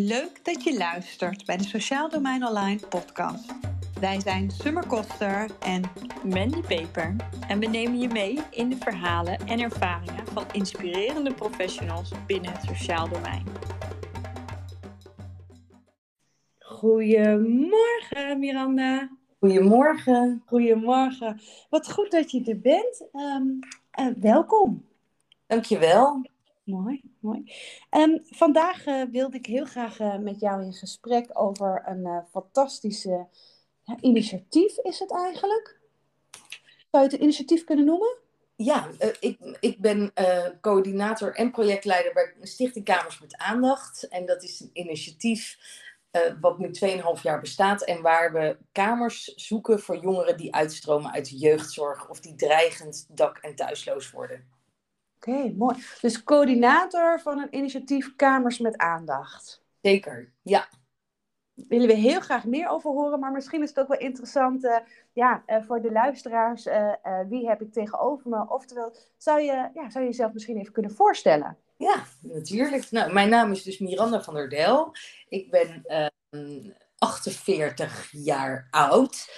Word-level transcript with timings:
Leuk 0.00 0.44
dat 0.44 0.64
je 0.64 0.76
luistert 0.76 1.46
bij 1.46 1.56
de 1.56 1.64
Sociaal 1.64 2.08
Domein 2.08 2.46
Online 2.46 2.86
podcast. 2.88 3.54
Wij 4.00 4.20
zijn 4.20 4.50
Summer 4.50 4.86
Koster 4.86 5.50
en 5.60 5.82
Mandy 6.24 6.60
Peper 6.60 7.16
en 7.48 7.58
we 7.58 7.66
nemen 7.66 7.98
je 7.98 8.08
mee 8.08 8.38
in 8.50 8.68
de 8.68 8.76
verhalen 8.76 9.38
en 9.46 9.60
ervaringen 9.60 10.26
van 10.26 10.44
inspirerende 10.52 11.34
professionals 11.34 12.12
binnen 12.26 12.52
het 12.52 12.62
sociaal 12.62 13.08
domein. 13.08 13.44
Goedemorgen 16.58 18.38
Miranda. 18.38 19.10
Goedemorgen. 19.38 20.42
Goedemorgen. 20.46 21.40
Wat 21.70 21.92
goed 21.92 22.10
dat 22.10 22.30
je 22.30 22.44
er 22.44 22.60
bent. 22.60 23.08
Um, 23.12 23.58
uh, 24.00 24.06
welkom. 24.20 24.84
Dankjewel. 25.46 26.22
Mooi, 26.68 27.02
mooi. 27.20 27.52
Um, 27.90 28.20
vandaag 28.24 28.86
uh, 28.86 29.02
wilde 29.10 29.36
ik 29.36 29.46
heel 29.46 29.64
graag 29.64 30.00
uh, 30.00 30.18
met 30.18 30.40
jou 30.40 30.62
in 30.62 30.72
gesprek 30.72 31.30
over 31.32 31.82
een 31.86 32.06
uh, 32.06 32.18
fantastische 32.30 33.26
initiatief, 34.00 34.78
is 34.78 34.98
het 34.98 35.12
eigenlijk? 35.12 35.80
Zou 36.90 37.04
je 37.04 37.10
het 37.10 37.12
een 37.12 37.22
initiatief 37.22 37.64
kunnen 37.64 37.84
noemen? 37.84 38.16
Ja, 38.56 38.88
ik, 39.20 39.56
ik 39.60 39.80
ben 39.80 40.12
coördinator 40.60 41.34
en 41.34 41.50
projectleider 41.50 42.12
bij 42.12 42.34
Stichting 42.40 42.84
Kamers 42.84 43.20
met 43.20 43.36
Aandacht. 43.36 44.08
En 44.08 44.26
dat 44.26 44.42
is 44.42 44.60
een 44.60 44.70
initiatief 44.72 45.58
wat 46.40 46.58
nu 46.58 46.70
2,5 46.86 47.22
jaar 47.22 47.40
bestaat 47.40 47.82
en 47.82 48.02
waar 48.02 48.32
we 48.32 48.56
kamers 48.72 49.24
zoeken 49.24 49.80
voor 49.80 49.98
jongeren 49.98 50.36
die 50.36 50.54
uitstromen 50.54 51.12
uit 51.12 51.30
de 51.30 51.36
jeugdzorg 51.36 52.08
of 52.08 52.20
die 52.20 52.34
dreigend 52.34 53.06
dak- 53.08 53.38
en 53.38 53.54
thuisloos 53.54 54.10
worden. 54.10 54.57
Oké, 55.18 55.30
okay, 55.30 55.54
mooi. 55.56 55.76
Dus 56.00 56.24
coördinator 56.24 57.20
van 57.20 57.38
een 57.38 57.56
initiatief 57.56 58.16
Kamers 58.16 58.58
met 58.58 58.76
Aandacht. 58.76 59.62
Zeker, 59.80 60.32
ja. 60.42 60.68
Willen 61.54 61.86
we 61.86 61.94
heel 61.94 62.20
graag 62.20 62.44
meer 62.44 62.68
over 62.68 62.90
horen, 62.90 63.20
maar 63.20 63.32
misschien 63.32 63.62
is 63.62 63.68
het 63.68 63.80
ook 63.80 63.88
wel 63.88 63.98
interessant 63.98 64.64
uh, 64.64 64.76
ja, 65.12 65.42
uh, 65.46 65.62
voor 65.62 65.80
de 65.80 65.92
luisteraars. 65.92 66.66
Uh, 66.66 66.92
wie 67.28 67.48
heb 67.48 67.60
ik 67.60 67.72
tegenover 67.72 68.30
me? 68.30 68.48
Oftewel, 68.48 68.94
zou 69.16 69.40
je, 69.40 69.70
ja, 69.74 69.90
zou 69.90 70.04
je 70.04 70.10
jezelf 70.10 70.32
misschien 70.32 70.56
even 70.56 70.72
kunnen 70.72 70.92
voorstellen? 70.92 71.56
Ja, 71.76 72.02
natuurlijk. 72.20 72.90
Nou, 72.90 73.12
mijn 73.12 73.28
naam 73.28 73.50
is 73.50 73.62
dus 73.62 73.78
Miranda 73.78 74.22
van 74.22 74.34
der 74.34 74.48
Del. 74.48 74.94
Ik 75.28 75.50
ben 75.50 75.84
48 76.98 78.08
jaar 78.12 78.68
oud. 78.70 79.28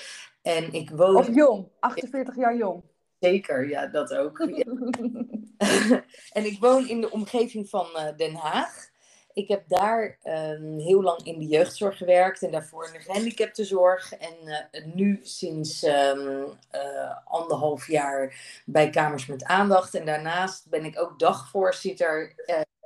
En 0.43 0.73
ik 0.73 0.91
woon... 0.91 1.17
Of 1.17 1.35
jong, 1.35 1.69
48 1.79 2.37
jaar 2.37 2.57
jong. 2.57 2.83
Zeker, 3.21 3.69
ja, 3.69 3.87
dat 3.87 4.15
ook. 4.15 4.39
en 6.39 6.45
ik 6.45 6.57
woon 6.61 6.89
in 6.89 7.01
de 7.01 7.11
omgeving 7.11 7.69
van 7.69 7.87
uh, 7.97 8.17
Den 8.17 8.35
Haag. 8.35 8.89
Ik 9.33 9.49
heb 9.49 9.69
daar 9.69 10.19
um, 10.25 10.79
heel 10.79 11.03
lang 11.03 11.23
in 11.23 11.39
de 11.39 11.47
jeugdzorg 11.47 11.97
gewerkt 11.97 12.43
en 12.43 12.51
daarvoor 12.51 12.87
in 12.87 12.93
de 12.93 12.99
gehandicaptenzorg. 12.99 14.13
En 14.13 14.35
uh, 14.45 14.95
nu 14.95 15.21
sinds 15.23 15.83
um, 15.83 16.45
uh, 16.73 17.17
anderhalf 17.25 17.87
jaar 17.87 18.35
bij 18.67 18.91
Kamers 18.91 19.27
met 19.27 19.45
Aandacht. 19.45 19.95
En 19.95 20.05
daarnaast 20.05 20.69
ben 20.69 20.85
ik 20.85 21.01
ook 21.01 21.19
dagvoorzitter 21.19 22.35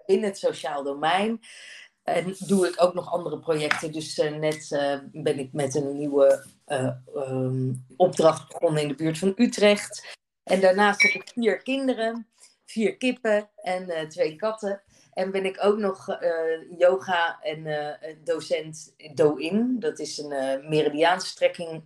in 0.06 0.22
het 0.22 0.38
sociaal 0.38 0.82
domein. 0.82 1.40
En 2.02 2.36
doe 2.38 2.68
ik 2.68 2.82
ook 2.82 2.94
nog 2.94 3.12
andere 3.12 3.38
projecten. 3.38 3.92
Dus 3.92 4.16
net 4.16 4.68
ben 5.12 5.38
ik 5.38 5.52
met 5.52 5.74
een 5.74 5.96
nieuwe 5.96 6.46
um, 7.14 7.84
opdracht 7.96 8.48
begonnen 8.48 8.82
in 8.82 8.88
de 8.88 8.94
buurt 8.94 9.18
van 9.18 9.32
Utrecht. 9.36 10.16
En 10.44 10.60
daarnaast 10.60 11.02
heb 11.02 11.12
ik 11.12 11.30
vier 11.34 11.62
kinderen, 11.62 12.26
vier 12.64 12.96
kippen 12.96 13.50
en 13.56 13.90
uh, 13.90 14.00
twee 14.00 14.36
katten. 14.36 14.82
En 15.12 15.30
ben 15.30 15.44
ik 15.44 15.64
ook 15.64 15.78
nog 15.78 16.08
uh, 16.08 16.78
yoga 16.78 17.38
en 17.42 17.66
uh, 17.66 18.14
docent 18.24 18.94
Do-in. 19.14 19.76
Dat 19.78 19.98
is 19.98 20.18
een 20.18 20.32
uh, 20.32 20.68
meridiaanstrekking 20.68 21.82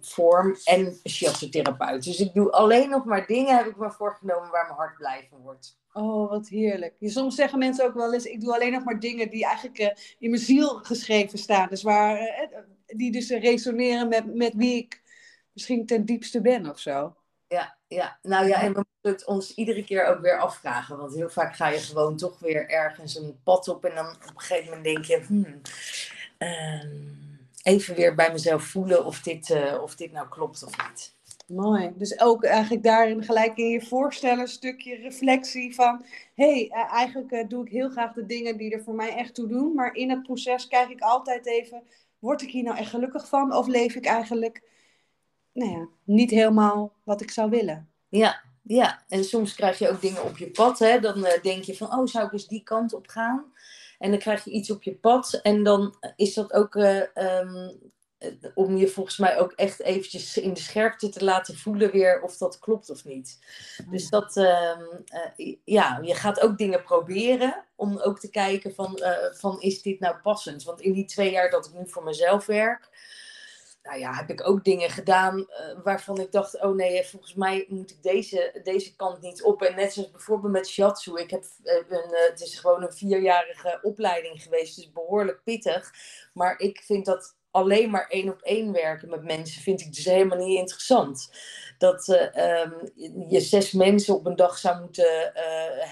vorm 0.00 0.56
en 0.64 1.00
shiatsu-therapeut. 1.08 2.04
Dus 2.04 2.20
ik 2.20 2.34
doe 2.34 2.50
alleen 2.50 2.90
nog 2.90 3.04
maar 3.04 3.26
dingen, 3.26 3.56
heb 3.56 3.66
ik 3.66 3.76
me 3.76 3.90
voorgenomen, 3.90 4.50
waar 4.50 4.64
mijn 4.64 4.78
hart 4.78 4.96
blij 4.96 5.26
van 5.30 5.40
wordt. 5.40 5.78
Oh, 5.92 6.30
wat 6.30 6.48
heerlijk. 6.48 6.94
Soms 7.00 7.34
zeggen 7.34 7.58
mensen 7.58 7.84
ook 7.84 7.94
wel 7.94 8.14
eens, 8.14 8.24
ik 8.24 8.40
doe 8.40 8.54
alleen 8.54 8.72
nog 8.72 8.84
maar 8.84 9.00
dingen 9.00 9.30
die 9.30 9.44
eigenlijk 9.44 10.14
in 10.18 10.30
mijn 10.30 10.42
ziel 10.42 10.68
geschreven 10.68 11.38
staan. 11.38 11.68
Dus 11.68 11.82
waar, 11.82 12.48
die 12.86 13.12
dus 13.12 13.30
resoneren 13.30 14.08
met, 14.08 14.34
met 14.34 14.54
wie 14.54 14.76
ik 14.76 15.02
misschien 15.52 15.86
ten 15.86 16.04
diepste 16.04 16.40
ben 16.40 16.70
of 16.70 16.78
zo. 16.78 17.16
Ja, 17.48 17.78
ja, 17.94 18.18
nou 18.22 18.46
ja, 18.46 18.60
en 18.60 18.72
we 18.72 18.84
moeten 18.88 19.12
het 19.12 19.24
ons 19.24 19.54
iedere 19.54 19.84
keer 19.84 20.06
ook 20.06 20.20
weer 20.20 20.38
afvragen. 20.38 20.96
Want 20.96 21.14
heel 21.14 21.30
vaak 21.30 21.56
ga 21.56 21.68
je 21.68 21.78
gewoon 21.78 22.16
toch 22.16 22.38
weer 22.38 22.68
ergens 22.68 23.16
een 23.16 23.40
pad 23.44 23.68
op. 23.68 23.84
En 23.84 23.94
dan 23.94 24.06
op 24.06 24.34
een 24.34 24.40
gegeven 24.40 24.64
moment 24.64 24.84
denk 24.84 25.04
je, 25.04 25.20
hmm, 25.26 25.60
um, 26.38 27.48
even 27.62 27.94
weer 27.94 28.14
bij 28.14 28.32
mezelf 28.32 28.64
voelen 28.64 29.04
of 29.04 29.20
dit, 29.20 29.48
uh, 29.48 29.82
of 29.82 29.96
dit 29.96 30.12
nou 30.12 30.28
klopt 30.28 30.64
of 30.64 30.88
niet. 30.88 31.14
Mooi. 31.46 31.92
Dus 31.96 32.20
ook 32.20 32.44
eigenlijk 32.44 32.82
daarin 32.82 33.24
gelijk 33.24 33.56
in 33.56 33.68
je 33.68 33.82
voorstellen 33.82 34.40
een 34.40 34.48
stukje 34.48 34.96
reflectie 34.96 35.74
van... 35.74 36.04
hé, 36.34 36.68
hey, 36.68 36.88
eigenlijk 36.88 37.30
uh, 37.30 37.48
doe 37.48 37.64
ik 37.64 37.72
heel 37.72 37.90
graag 37.90 38.12
de 38.12 38.26
dingen 38.26 38.56
die 38.56 38.72
er 38.72 38.82
voor 38.82 38.94
mij 38.94 39.16
echt 39.16 39.34
toe 39.34 39.48
doen. 39.48 39.74
Maar 39.74 39.94
in 39.94 40.10
het 40.10 40.22
proces 40.22 40.68
kijk 40.68 40.88
ik 40.88 41.00
altijd 41.00 41.46
even... 41.46 41.82
word 42.18 42.42
ik 42.42 42.50
hier 42.50 42.62
nou 42.62 42.76
echt 42.76 42.90
gelukkig 42.90 43.28
van? 43.28 43.54
Of 43.54 43.66
leef 43.66 43.94
ik 43.94 44.06
eigenlijk 44.06 44.62
nou 45.52 45.70
ja, 45.70 45.88
niet 46.04 46.30
helemaal 46.30 46.92
wat 47.04 47.20
ik 47.20 47.30
zou 47.30 47.50
willen. 47.50 47.88
Ja, 48.08 48.40
ja. 48.62 49.02
En 49.08 49.24
soms 49.24 49.54
krijg 49.54 49.78
je 49.78 49.88
ook 49.88 50.00
dingen 50.00 50.24
op 50.24 50.38
je 50.38 50.50
pad. 50.50 50.78
Hè? 50.78 51.00
Dan 51.00 51.18
uh, 51.18 51.42
denk 51.42 51.64
je 51.64 51.76
van, 51.76 51.98
oh, 51.98 52.06
zou 52.06 52.26
ik 52.26 52.32
eens 52.32 52.48
die 52.48 52.62
kant 52.62 52.94
op 52.94 53.08
gaan? 53.08 53.52
En 53.98 54.10
dan 54.10 54.18
krijg 54.18 54.44
je 54.44 54.50
iets 54.50 54.70
op 54.70 54.82
je 54.82 54.94
pad. 54.94 55.40
En 55.42 55.62
dan 55.62 55.94
is 56.16 56.34
dat 56.34 56.52
ook 56.52 56.74
uh, 56.74 57.02
um, 57.14 57.80
om 58.54 58.76
je 58.76 58.88
volgens 58.88 59.18
mij 59.18 59.38
ook 59.38 59.52
echt 59.52 59.82
eventjes 59.82 60.38
in 60.38 60.52
de 60.52 60.60
scherpte 60.60 61.08
te 61.08 61.24
laten 61.24 61.56
voelen 61.56 61.90
weer 61.90 62.22
of 62.22 62.36
dat 62.36 62.58
klopt 62.58 62.90
of 62.90 63.04
niet. 63.04 63.38
Dus 63.90 64.08
dat, 64.08 64.36
uh, 64.36 64.78
ja, 65.64 65.98
je 66.02 66.14
gaat 66.14 66.40
ook 66.40 66.58
dingen 66.58 66.82
proberen 66.82 67.64
om 67.76 67.98
ook 67.98 68.18
te 68.18 68.30
kijken 68.30 68.74
van, 68.74 68.98
van 69.32 69.60
is 69.60 69.82
dit 69.82 70.00
nou 70.00 70.16
passend? 70.22 70.62
Want 70.62 70.80
in 70.80 70.92
die 70.92 71.04
twee 71.04 71.30
jaar 71.30 71.50
dat 71.50 71.66
ik 71.66 71.72
nu 71.72 71.88
voor 71.88 72.04
mezelf 72.04 72.46
werk 72.46 72.88
nou 73.82 73.98
ja, 73.98 74.14
heb 74.14 74.30
ik 74.30 74.48
ook 74.48 74.64
dingen 74.64 74.90
gedaan 74.90 75.38
uh, 75.38 75.46
waarvan 75.82 76.20
ik 76.20 76.32
dacht, 76.32 76.62
oh 76.62 76.74
nee, 76.74 77.06
volgens 77.06 77.34
mij 77.34 77.66
moet 77.68 77.90
ik 77.90 78.02
deze, 78.02 78.60
deze 78.62 78.96
kant 78.96 79.20
niet 79.20 79.42
op. 79.42 79.62
En 79.62 79.76
net 79.76 79.92
zoals 79.92 80.10
bijvoorbeeld 80.10 80.52
met 80.52 80.68
shiatsu. 80.68 81.18
Ik 81.18 81.30
heb 81.30 81.44
een, 81.62 82.10
uh, 82.10 82.28
het 82.30 82.40
is 82.40 82.58
gewoon 82.58 82.82
een 82.82 82.92
vierjarige 82.92 83.78
opleiding 83.82 84.42
geweest, 84.42 84.76
dus 84.76 84.92
behoorlijk 84.92 85.42
pittig. 85.44 85.90
Maar 86.32 86.58
ik 86.58 86.80
vind 86.80 87.06
dat 87.06 87.38
alleen 87.50 87.90
maar 87.90 88.06
één 88.08 88.28
op 88.28 88.40
één 88.40 88.72
werken 88.72 89.08
met 89.08 89.24
mensen 89.24 89.62
vind 89.62 89.80
ik 89.80 89.94
dus 89.94 90.04
helemaal 90.04 90.38
niet 90.38 90.58
interessant. 90.58 91.30
Dat 91.78 92.08
uh, 92.08 92.62
um, 92.62 92.90
je 93.28 93.40
zes 93.40 93.72
mensen 93.72 94.14
op 94.14 94.26
een 94.26 94.36
dag 94.36 94.58
zou 94.58 94.80
moeten 94.80 95.32
uh, 95.34 95.42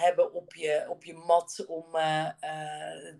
hebben 0.00 0.32
op 0.32 0.54
je, 0.54 0.86
op 0.88 1.04
je 1.04 1.14
mat 1.14 1.64
om 1.68 1.84
uh, 1.92 2.28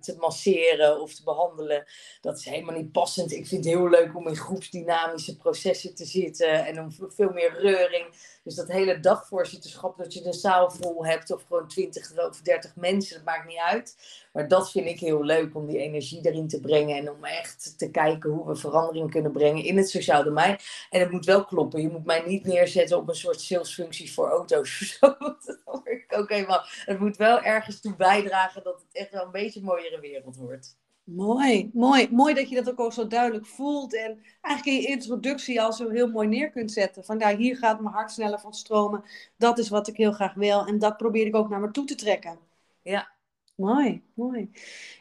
te 0.00 0.16
masseren 0.18 1.00
of 1.00 1.14
te 1.14 1.24
behandelen. 1.24 1.84
Dat 2.20 2.38
is 2.38 2.44
helemaal 2.44 2.74
niet 2.74 2.92
passend. 2.92 3.32
Ik 3.32 3.46
vind 3.46 3.64
het 3.64 3.74
heel 3.74 3.88
leuk 3.88 4.16
om 4.16 4.28
in 4.28 4.36
groepsdynamische 4.36 5.36
processen 5.36 5.94
te 5.94 6.04
zitten 6.04 6.66
en 6.66 6.80
om 6.80 6.92
veel 7.14 7.30
meer 7.30 7.60
reuring. 7.60 8.06
Dus 8.48 8.56
dat 8.56 8.68
hele 8.68 9.00
dagvoorzitterschap, 9.00 9.98
dat 9.98 10.14
je 10.14 10.22
de 10.22 10.32
zaal 10.32 10.70
vol 10.70 11.06
hebt 11.06 11.30
of 11.30 11.42
gewoon 11.42 11.68
20 11.68 12.18
of 12.28 12.40
30 12.40 12.76
mensen, 12.76 13.16
dat 13.16 13.24
maakt 13.24 13.46
niet 13.46 13.58
uit. 13.58 13.96
Maar 14.32 14.48
dat 14.48 14.70
vind 14.70 14.86
ik 14.86 15.00
heel 15.00 15.24
leuk 15.24 15.54
om 15.54 15.66
die 15.66 15.78
energie 15.78 16.26
erin 16.26 16.48
te 16.48 16.60
brengen 16.60 16.96
en 16.96 17.10
om 17.10 17.24
echt 17.24 17.78
te 17.78 17.90
kijken 17.90 18.30
hoe 18.30 18.46
we 18.46 18.56
verandering 18.56 19.10
kunnen 19.10 19.32
brengen 19.32 19.64
in 19.64 19.76
het 19.76 19.90
sociaal 19.90 20.24
domein. 20.24 20.58
En 20.90 21.00
het 21.00 21.10
moet 21.10 21.24
wel 21.24 21.44
kloppen. 21.44 21.80
Je 21.80 21.88
moet 21.88 22.04
mij 22.04 22.22
niet 22.26 22.44
neerzetten 22.44 22.96
op 22.96 23.08
een 23.08 23.14
soort 23.14 23.40
salesfunctie 23.40 24.12
voor 24.12 24.28
auto's. 24.28 24.96
dat 25.00 25.58
hoor 25.64 25.88
ik 25.88 26.04
ook 26.18 26.28
helemaal. 26.28 26.64
Het 26.84 26.98
moet 26.98 27.16
wel 27.16 27.42
ergens 27.42 27.80
toe 27.80 27.96
bijdragen 27.96 28.62
dat 28.62 28.80
het 28.80 28.96
echt 29.02 29.10
wel 29.10 29.24
een 29.24 29.30
beetje 29.30 29.60
een 29.60 29.66
mooiere 29.66 30.00
wereld 30.00 30.36
wordt. 30.36 30.76
Mooi, 31.14 31.70
mooi. 31.74 32.08
Mooi 32.10 32.34
dat 32.34 32.48
je 32.48 32.54
dat 32.54 32.70
ook 32.70 32.78
al 32.78 32.92
zo 32.92 33.06
duidelijk 33.06 33.46
voelt. 33.46 33.94
En 33.94 34.20
eigenlijk 34.40 34.76
in 34.76 34.82
je 34.82 34.88
introductie 34.88 35.62
al 35.62 35.72
zo 35.72 35.88
heel 35.88 36.08
mooi 36.10 36.28
neer 36.28 36.50
kunt 36.50 36.72
zetten. 36.72 37.04
Van 37.04 37.18
daar, 37.18 37.36
hier 37.36 37.56
gaat 37.56 37.80
mijn 37.80 37.94
hart 37.94 38.10
sneller 38.10 38.40
van 38.40 38.54
stromen. 38.54 39.04
Dat 39.36 39.58
is 39.58 39.68
wat 39.68 39.88
ik 39.88 39.96
heel 39.96 40.12
graag 40.12 40.34
wil. 40.34 40.66
En 40.66 40.78
dat 40.78 40.96
probeer 40.96 41.26
ik 41.26 41.36
ook 41.36 41.48
naar 41.48 41.60
me 41.60 41.70
toe 41.70 41.84
te 41.84 41.94
trekken. 41.94 42.38
Ja. 42.82 43.08
Mooi, 43.56 44.02
mooi. 44.14 44.50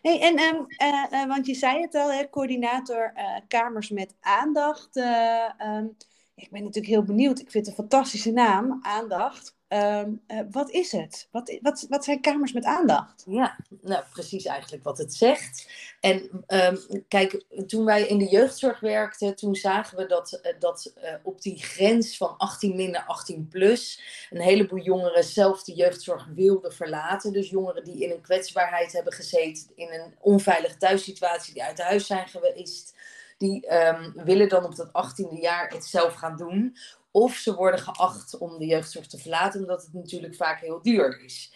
Hey, 0.01 0.21
en, 0.21 0.39
um, 0.39 0.65
uh, 0.81 1.05
uh, 1.11 1.27
want 1.27 1.45
je 1.45 1.53
zei 1.53 1.81
het 1.81 1.95
al, 1.95 2.11
hè, 2.11 2.29
coördinator 2.29 3.13
uh, 3.15 3.39
Kamers 3.47 3.89
met 3.89 4.15
Aandacht. 4.19 4.95
Um, 4.95 5.95
ik 6.35 6.51
ben 6.51 6.63
natuurlijk 6.63 6.93
heel 6.93 7.03
benieuwd. 7.03 7.39
Ik 7.39 7.51
vind 7.51 7.65
het 7.65 7.77
een 7.77 7.83
fantastische 7.83 8.31
naam, 8.31 8.79
Aandacht. 8.81 9.56
Ehm, 9.67 10.11
eh, 10.27 10.39
wat 10.51 10.69
is 10.69 10.91
het? 10.91 11.27
Wat, 11.31 11.57
wat, 11.61 11.85
wat 11.89 12.03
zijn 12.03 12.21
kamers 12.21 12.53
met 12.53 12.63
aandacht? 12.65 13.23
Ja, 13.25 13.57
nou 13.81 14.03
precies 14.11 14.45
eigenlijk 14.45 14.83
wat 14.83 14.97
het 14.97 15.13
zegt. 15.13 15.69
En 15.99 16.43
ehm, 16.47 16.77
kijk, 17.07 17.43
toen 17.67 17.85
wij 17.85 18.07
in 18.07 18.17
de 18.17 18.27
jeugdzorg 18.27 18.79
werkten, 18.79 19.35
toen 19.35 19.55
zagen 19.55 19.97
we 19.97 20.05
dat, 20.05 20.33
eh, 20.33 20.53
dat 20.59 20.93
uh, 20.97 21.13
op 21.23 21.41
die 21.41 21.63
grens 21.63 22.17
van 22.17 22.37
18 22.37 22.75
minder 22.75 23.03
18 23.07 23.47
plus 23.47 24.01
een 24.29 24.41
heleboel 24.41 24.79
jongeren 24.79 25.23
zelf 25.23 25.63
de 25.63 25.73
jeugdzorg 25.73 26.27
wilden 26.35 26.73
verlaten. 26.73 27.33
Dus 27.33 27.49
jongeren 27.49 27.83
die 27.83 28.03
in 28.03 28.11
een 28.11 28.21
kwetsbaarheid 28.21 28.91
hebben 28.91 29.13
gezeten, 29.13 29.71
in 29.75 29.93
een 29.93 30.15
onveilige 30.19 30.77
thuissituatie, 30.77 31.53
die 31.53 31.63
uit 31.63 31.81
huis 31.81 32.05
zijn 32.05 32.27
geweest. 32.27 32.95
Die 33.37 33.73
um, 33.73 34.13
willen 34.15 34.49
dan 34.49 34.65
op 34.65 34.75
dat 34.75 34.87
18e 34.87 35.39
jaar 35.39 35.69
het 35.69 35.85
zelf 35.85 36.13
gaan 36.13 36.37
doen. 36.37 36.77
Of 37.17 37.35
ze 37.35 37.55
worden 37.55 37.79
geacht 37.79 38.37
om 38.37 38.57
de 38.57 38.65
jeugdzorg 38.65 39.07
te 39.07 39.17
verlaten, 39.17 39.59
omdat 39.59 39.81
het 39.81 39.93
natuurlijk 39.93 40.35
vaak 40.35 40.59
heel 40.59 40.81
duur 40.81 41.23
is. 41.23 41.53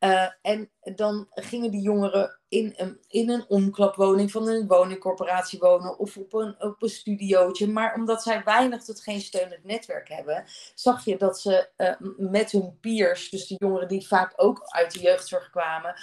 Uh, 0.00 0.28
en 0.42 0.70
dan 0.82 1.26
gingen 1.30 1.70
die 1.70 1.80
jongeren 1.80 2.40
in 2.48 2.74
een, 2.76 3.00
in 3.08 3.30
een 3.30 3.44
omklapwoning 3.48 4.30
van 4.30 4.48
een 4.48 4.66
woningcorporatie 4.66 5.58
wonen 5.58 5.98
of 5.98 6.16
op 6.16 6.34
een, 6.34 6.62
op 6.62 6.82
een 6.82 6.88
studiootje. 6.88 7.68
Maar 7.68 7.94
omdat 7.94 8.22
zij 8.22 8.42
weinig 8.44 8.84
tot 8.84 9.00
geen 9.00 9.20
steunend 9.20 9.64
netwerk 9.64 10.08
hebben, 10.08 10.44
zag 10.74 11.04
je 11.04 11.16
dat 11.16 11.40
ze 11.40 11.68
uh, 11.76 12.28
met 12.30 12.50
hun 12.50 12.78
peers, 12.80 13.30
dus 13.30 13.46
de 13.46 13.54
jongeren 13.58 13.88
die 13.88 14.06
vaak 14.06 14.32
ook 14.36 14.62
uit 14.64 14.92
de 14.92 15.00
jeugdzorg 15.00 15.50
kwamen, 15.50 15.94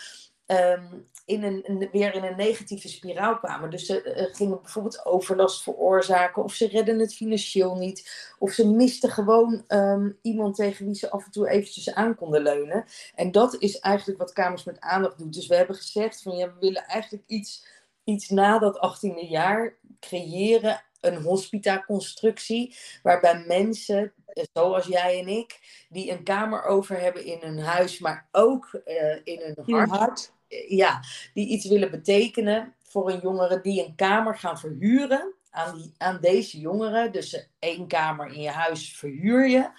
um, 0.48 1.08
in 1.26 1.44
een, 1.44 1.90
weer 1.92 2.14
in 2.14 2.24
een 2.24 2.36
negatieve 2.36 2.88
spiraal 2.88 3.38
kwamen. 3.38 3.70
Dus 3.70 3.86
ze 3.86 4.16
uh, 4.16 4.36
gingen 4.36 4.62
bijvoorbeeld 4.62 5.06
overlast 5.06 5.64
veroorzaken, 5.64 6.44
of 6.44 6.54
ze 6.54 6.68
redden 6.68 7.00
het 7.00 7.16
financieel 7.16 7.76
niet, 7.76 8.34
of 8.40 8.52
ze 8.52 8.68
misten 8.68 9.10
gewoon 9.10 9.64
um, 9.68 10.18
iemand 10.22 10.56
tegen 10.56 10.86
wie 10.86 10.96
ze 10.96 11.10
af 11.10 11.26
en 11.26 11.32
toe 11.32 11.50
eventjes 11.50 11.94
aan 11.94 12.16
konden 12.16 12.42
leunen. 12.42 12.86
En 13.16 13.32
dat 13.32 13.56
is 13.60 13.80
eigenlijk 13.80 14.20
wat 14.20 14.34
Kamers 14.34 14.64
met 14.64 14.80
Aandacht 14.80 15.18
doet. 15.18 15.34
Dus 15.34 15.48
we 15.48 15.56
hebben 15.56 15.76
gezegd 15.76 16.22
van 16.22 16.38
ja, 16.38 16.48
we 16.48 16.60
willen 16.60 16.86
eigenlijk 16.86 17.24
iets, 17.28 17.68
iets 18.04 18.30
na 18.30 18.60
dat 18.60 18.98
18e 18.98 19.30
jaar 19.30 19.76
creëren, 20.00 20.82
een 21.02 21.22
hospita-constructie, 21.22 22.76
waarbij 23.04 23.44
mensen 23.48 24.14
zoals 24.54 24.86
jij 24.86 25.20
en 25.20 25.28
ik, 25.28 25.60
die 25.90 26.12
een 26.12 26.24
kamer 26.24 26.64
over 26.64 27.00
hebben 27.00 27.26
in 27.26 27.40
hun 27.42 27.60
huis, 27.60 28.00
maar 28.00 28.28
ook 28.32 28.82
uh, 28.86 29.16
in 29.24 29.40
hun 29.40 29.56
In 29.66 29.76
hart, 29.76 29.90
het 29.90 30.00
hart. 30.00 30.36
Ja, 30.68 31.04
die 31.34 31.48
iets 31.48 31.68
willen 31.68 31.92
betekenen 31.92 32.76
voor 32.84 33.12
een 33.12 33.20
jongere 33.20 33.62
die 33.62 33.86
een 33.86 33.96
kamer 33.96 34.38
gaan 34.38 34.60
verhuren 34.60 35.34
aan, 35.50 35.76
die, 35.78 35.94
aan 35.98 36.18
deze 36.22 36.60
jongeren. 36.60 37.12
Dus 37.12 37.50
één 37.60 37.88
kamer 37.88 38.28
in 38.28 38.42
je 38.42 38.50
huis 38.50 38.98
verhuur 38.98 39.48
je. 39.50 39.70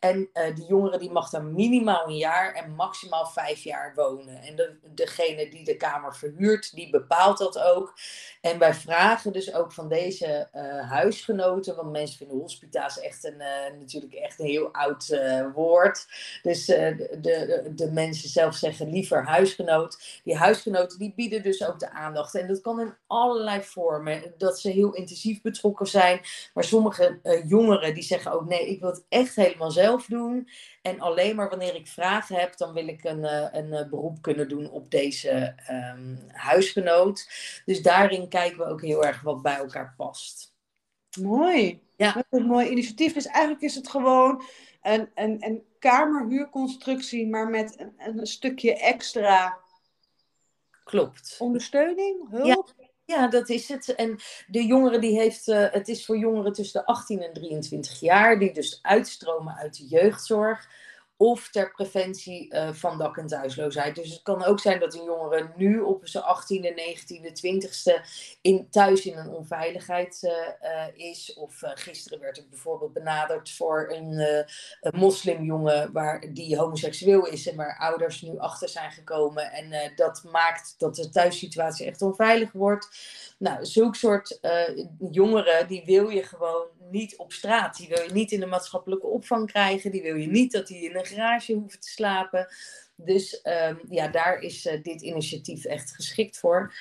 En 0.00 0.28
uh, 0.34 0.54
die 0.54 0.66
jongere 0.66 0.98
die 0.98 1.10
mag 1.10 1.30
dan 1.30 1.54
minimaal 1.54 2.06
een 2.06 2.16
jaar 2.16 2.54
en 2.54 2.74
maximaal 2.74 3.26
vijf 3.26 3.62
jaar 3.62 3.92
wonen. 3.94 4.42
En 4.42 4.56
de, 4.56 4.78
degene 4.94 5.48
die 5.50 5.64
de 5.64 5.76
kamer 5.76 6.16
verhuurt, 6.16 6.74
die 6.74 6.90
bepaalt 6.90 7.38
dat 7.38 7.58
ook. 7.58 7.98
En 8.40 8.58
wij 8.58 8.74
vragen 8.74 9.32
dus 9.32 9.54
ook 9.54 9.72
van 9.72 9.88
deze 9.88 10.48
uh, 10.54 10.90
huisgenoten, 10.90 11.76
want 11.76 11.90
mensen 11.90 12.18
vinden 12.18 12.36
hospita's 12.36 13.00
echt 13.00 13.24
een, 13.24 13.40
uh, 13.40 13.78
natuurlijk 13.78 14.14
echt 14.14 14.38
een 14.38 14.46
heel 14.46 14.72
oud 14.72 15.18
woord. 15.54 16.06
Dus 16.42 16.64
de, 16.64 17.18
de, 17.20 17.72
de 17.74 17.90
mensen 17.90 18.28
zelf 18.28 18.54
zeggen 18.54 18.90
liever 18.90 19.24
huisgenoot. 19.24 20.20
Die 20.24 20.36
huisgenoten 20.36 20.98
die 20.98 21.14
bieden 21.14 21.42
dus 21.42 21.66
ook 21.66 21.78
de 21.78 21.90
aandacht. 21.90 22.34
En 22.34 22.48
dat 22.48 22.60
kan 22.60 22.80
in 22.80 22.94
allerlei 23.06 23.62
vormen. 23.62 24.34
Dat 24.38 24.60
ze 24.60 24.70
heel 24.70 24.94
intensief 24.94 25.42
betrokken 25.42 25.86
zijn. 25.86 26.20
Maar 26.54 26.64
sommige 26.64 27.18
jongeren 27.46 27.94
die 27.94 28.02
zeggen 28.02 28.32
ook 28.32 28.48
nee, 28.48 28.68
ik 28.68 28.80
wil 28.80 28.90
het 28.90 29.04
echt 29.08 29.36
helemaal 29.36 29.70
zelf 29.70 29.89
doen. 29.98 30.48
En 30.82 31.00
alleen 31.00 31.36
maar 31.36 31.48
wanneer 31.48 31.74
ik 31.74 31.86
vragen 31.86 32.36
heb, 32.36 32.56
dan 32.56 32.72
wil 32.72 32.88
ik 32.88 33.04
een, 33.04 33.24
een 33.56 33.88
beroep 33.90 34.22
kunnen 34.22 34.48
doen 34.48 34.70
op 34.70 34.90
deze 34.90 35.54
um, 35.70 36.18
huisgenoot. 36.32 37.30
Dus 37.64 37.82
daarin 37.82 38.28
kijken 38.28 38.58
we 38.58 38.64
ook 38.64 38.82
heel 38.82 39.04
erg 39.04 39.20
wat 39.20 39.42
bij 39.42 39.56
elkaar 39.56 39.94
past. 39.96 40.54
Mooi. 41.20 41.82
Ja. 41.96 42.14
Wat 42.14 42.26
een 42.30 42.46
mooi 42.46 42.68
initiatief. 42.68 43.12
Dus 43.12 43.26
eigenlijk 43.26 43.62
is 43.62 43.74
het 43.74 43.88
gewoon 43.88 44.42
een, 44.82 45.10
een, 45.14 45.36
een 45.44 45.64
kamerhuurconstructie, 45.78 47.28
maar 47.28 47.48
met 47.48 47.80
een, 47.80 47.94
een 47.98 48.26
stukje 48.26 48.78
extra 48.78 49.58
Klopt. 50.84 51.36
ondersteuning, 51.38 52.30
hulp. 52.30 52.72
Ja. 52.76 52.88
Ja, 53.10 53.28
dat 53.28 53.48
is 53.48 53.68
het. 53.68 53.94
En 53.94 54.18
de 54.46 54.66
jongere 54.66 54.98
die 54.98 55.18
heeft, 55.18 55.48
uh, 55.48 55.66
het 55.70 55.88
is 55.88 56.04
voor 56.04 56.18
jongeren 56.18 56.52
tussen 56.52 56.80
de 56.80 56.86
18 56.86 57.22
en 57.22 57.32
23 57.32 58.00
jaar, 58.00 58.38
die 58.38 58.52
dus 58.52 58.78
uitstromen 58.82 59.54
uit 59.54 59.76
de 59.76 59.86
jeugdzorg. 59.86 60.68
Of 61.22 61.48
ter 61.50 61.70
preventie 61.70 62.54
uh, 62.54 62.72
van 62.72 62.98
dak- 62.98 63.16
en 63.16 63.26
thuisloosheid. 63.26 63.94
Dus 63.94 64.10
het 64.10 64.22
kan 64.22 64.44
ook 64.44 64.60
zijn 64.60 64.80
dat 64.80 64.94
een 64.94 65.04
jongere 65.04 65.50
nu 65.56 65.80
op 65.80 66.00
zijn 66.08 66.24
18e, 66.24 66.66
19e, 66.66 67.30
20e 67.44 68.06
in, 68.40 68.70
thuis 68.70 69.06
in 69.06 69.16
een 69.18 69.28
onveiligheid 69.28 70.22
uh, 70.22 71.08
is. 71.10 71.34
Of 71.34 71.60
gisteren 71.60 72.20
werd 72.20 72.38
ik 72.38 72.50
bijvoorbeeld 72.50 72.92
benaderd 72.92 73.50
voor 73.50 73.92
een, 73.92 74.18
een 74.80 74.98
moslimjongen 74.98 75.92
waar, 75.92 76.32
die 76.32 76.56
homoseksueel 76.56 77.26
is 77.26 77.48
en 77.48 77.56
waar 77.56 77.78
ouders 77.78 78.22
nu 78.22 78.38
achter 78.38 78.68
zijn 78.68 78.90
gekomen. 78.90 79.52
En 79.52 79.92
dat 79.96 80.24
maakt 80.24 80.74
dat 80.78 80.94
de 80.94 81.08
thuissituatie 81.08 81.86
echt 81.86 82.02
onveilig 82.02 82.52
wordt. 82.52 82.88
Nou, 83.38 83.66
zulke 83.66 83.96
soort 83.96 84.38
jongeren, 85.10 85.68
die 85.68 85.84
wil 85.84 86.08
je 86.08 86.22
gewoon 86.22 86.66
niet 86.90 87.16
op 87.16 87.32
straat. 87.32 87.76
Die 87.76 87.88
wil 87.88 88.02
je 88.02 88.12
niet 88.12 88.32
in 88.32 88.40
de 88.40 88.46
maatschappelijke 88.46 89.06
opvang 89.06 89.46
krijgen. 89.46 89.90
Die 89.90 90.02
wil 90.02 90.14
je 90.14 90.26
niet 90.26 90.52
dat 90.52 90.66
die 90.66 90.90
in 90.90 90.96
een 90.96 91.06
garage 91.06 91.52
hoeven 91.52 91.80
te 91.80 91.88
slapen. 91.88 92.48
Dus 92.96 93.40
um, 93.42 93.80
ja, 93.88 94.08
daar 94.08 94.38
is 94.40 94.66
uh, 94.66 94.82
dit 94.82 95.02
initiatief 95.02 95.64
echt 95.64 95.94
geschikt 95.94 96.38
voor. 96.38 96.74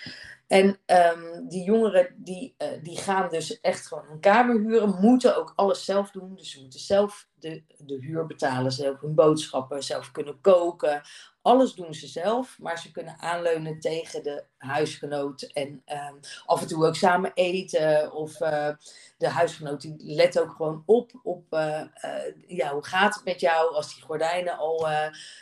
En 0.47 0.79
um, 0.85 1.47
die 1.47 1.63
jongeren 1.63 2.15
die, 2.17 2.55
uh, 2.57 2.67
die 2.83 2.97
gaan 2.97 3.29
dus 3.29 3.61
echt 3.61 3.87
gewoon 3.87 4.05
een 4.09 4.19
kamer 4.19 4.59
huren, 4.59 4.97
moeten 4.99 5.37
ook 5.37 5.53
alles 5.55 5.85
zelf 5.85 6.11
doen. 6.11 6.35
Dus 6.35 6.51
ze 6.51 6.61
moeten 6.61 6.79
zelf 6.79 7.27
de, 7.33 7.63
de 7.77 7.97
huur 7.99 8.25
betalen, 8.25 8.71
zelf 8.71 8.99
hun 8.99 9.15
boodschappen, 9.15 9.83
zelf 9.83 10.11
kunnen 10.11 10.41
koken. 10.41 11.01
Alles 11.41 11.73
doen 11.73 11.93
ze 11.93 12.07
zelf, 12.07 12.57
maar 12.59 12.79
ze 12.79 12.91
kunnen 12.91 13.19
aanleunen 13.19 13.79
tegen 13.79 14.23
de 14.23 14.43
huisgenoot 14.59 15.41
en 15.41 15.67
um, 15.67 16.19
af 16.45 16.61
en 16.61 16.67
toe 16.67 16.85
ook 16.85 16.95
samen 16.95 17.31
eten. 17.33 18.13
Of 18.13 18.41
uh, 18.41 18.69
de 19.17 19.29
huisgenoot 19.29 19.81
die 19.81 19.95
let 19.97 20.39
ook 20.39 20.51
gewoon 20.51 20.83
op, 20.85 21.11
op 21.23 21.43
uh, 21.53 21.81
uh, 22.05 22.11
ja, 22.47 22.73
hoe 22.73 22.85
gaat 22.85 23.15
het 23.15 23.23
met 23.23 23.39
jou 23.39 23.73
als 23.73 23.93
die 23.95 24.03
gordijnen 24.03 24.57
al 24.57 24.87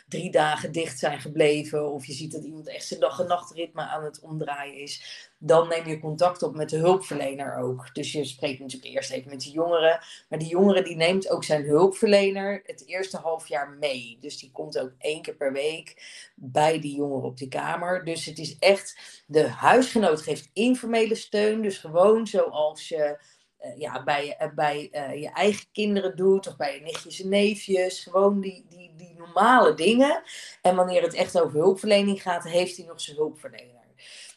drie 0.08 0.30
dagen 0.30 0.72
dicht 0.72 0.98
zijn 0.98 1.20
gebleven. 1.20 1.92
Of 1.92 2.06
je 2.06 2.12
ziet 2.12 2.32
dat 2.32 2.44
iemand 2.44 2.68
echt 2.68 2.86
zijn 2.86 3.00
dag- 3.00 3.20
en 3.20 3.26
nachtritme 3.26 3.82
aan 3.82 4.04
het 4.04 4.20
omdraaien 4.20 4.74
is. 4.74 5.26
Dan 5.40 5.68
neem 5.68 5.86
je 5.86 6.00
contact 6.00 6.42
op 6.42 6.54
met 6.54 6.70
de 6.70 6.76
hulpverlener 6.76 7.56
ook. 7.56 7.94
Dus 7.94 8.12
je 8.12 8.24
spreekt 8.24 8.60
natuurlijk 8.60 8.94
eerst 8.94 9.10
even 9.10 9.30
met 9.30 9.40
die 9.40 9.52
jongeren. 9.52 10.00
Maar 10.28 10.38
die 10.38 10.48
jongere 10.48 10.82
die 10.82 10.96
neemt 10.96 11.30
ook 11.30 11.44
zijn 11.44 11.64
hulpverlener 11.64 12.62
het 12.64 12.86
eerste 12.86 13.16
half 13.16 13.48
jaar 13.48 13.70
mee. 13.70 14.18
Dus 14.20 14.38
die 14.38 14.50
komt 14.52 14.78
ook 14.78 14.92
één 14.98 15.22
keer 15.22 15.34
per 15.34 15.52
week 15.52 16.02
bij 16.34 16.80
die 16.80 16.96
jongeren 16.96 17.28
op 17.28 17.36
die 17.38 17.48
kamer. 17.48 18.04
Dus 18.04 18.24
het 18.24 18.38
is 18.38 18.58
echt, 18.58 18.98
de 19.26 19.48
huisgenoot 19.48 20.22
geeft 20.22 20.50
informele 20.52 21.14
steun. 21.14 21.62
Dus 21.62 21.78
gewoon 21.78 22.26
zoals 22.26 22.88
je 22.88 23.22
uh, 23.60 23.78
ja, 23.78 24.04
bij, 24.04 24.36
uh, 24.40 24.54
bij 24.54 24.88
uh, 24.92 25.20
je 25.20 25.30
eigen 25.30 25.66
kinderen 25.72 26.16
doet. 26.16 26.46
Of 26.46 26.56
bij 26.56 26.74
je 26.74 26.80
nichtjes 26.80 27.20
en 27.22 27.28
neefjes. 27.28 28.00
Gewoon 28.00 28.40
die, 28.40 28.66
die, 28.68 28.92
die 28.96 29.14
normale 29.16 29.74
dingen. 29.74 30.22
En 30.62 30.76
wanneer 30.76 31.02
het 31.02 31.14
echt 31.14 31.40
over 31.40 31.58
hulpverlening 31.58 32.22
gaat, 32.22 32.44
heeft 32.44 32.76
hij 32.76 32.86
nog 32.86 33.00
zijn 33.00 33.16
hulpverlener. 33.16 33.86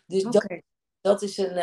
Dus 0.06 0.26
okay. 0.26 0.48
dat, 0.48 0.62
dat 1.02 1.22
is 1.22 1.38
een, 1.38 1.56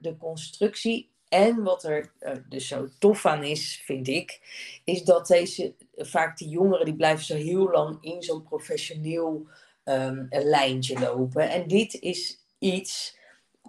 de 0.00 0.16
constructie. 0.18 1.14
En 1.28 1.62
wat 1.62 1.84
er 1.84 2.12
dus 2.48 2.68
zo 2.68 2.88
tof 2.98 3.26
aan 3.26 3.44
is, 3.44 3.82
vind 3.84 4.08
ik, 4.08 4.40
is 4.84 5.02
dat 5.02 5.26
deze, 5.26 5.74
vaak 5.96 6.38
die 6.38 6.48
jongeren, 6.48 6.84
die 6.84 6.96
blijven 6.96 7.24
zo 7.24 7.34
heel 7.34 7.70
lang 7.70 7.98
in 8.00 8.22
zo'n 8.22 8.42
professioneel 8.42 9.46
um, 9.88 10.26
lijntje 10.30 11.00
lopen. 11.00 11.50
En 11.50 11.68
dit 11.68 11.94
is 11.94 12.38
iets, 12.58 13.18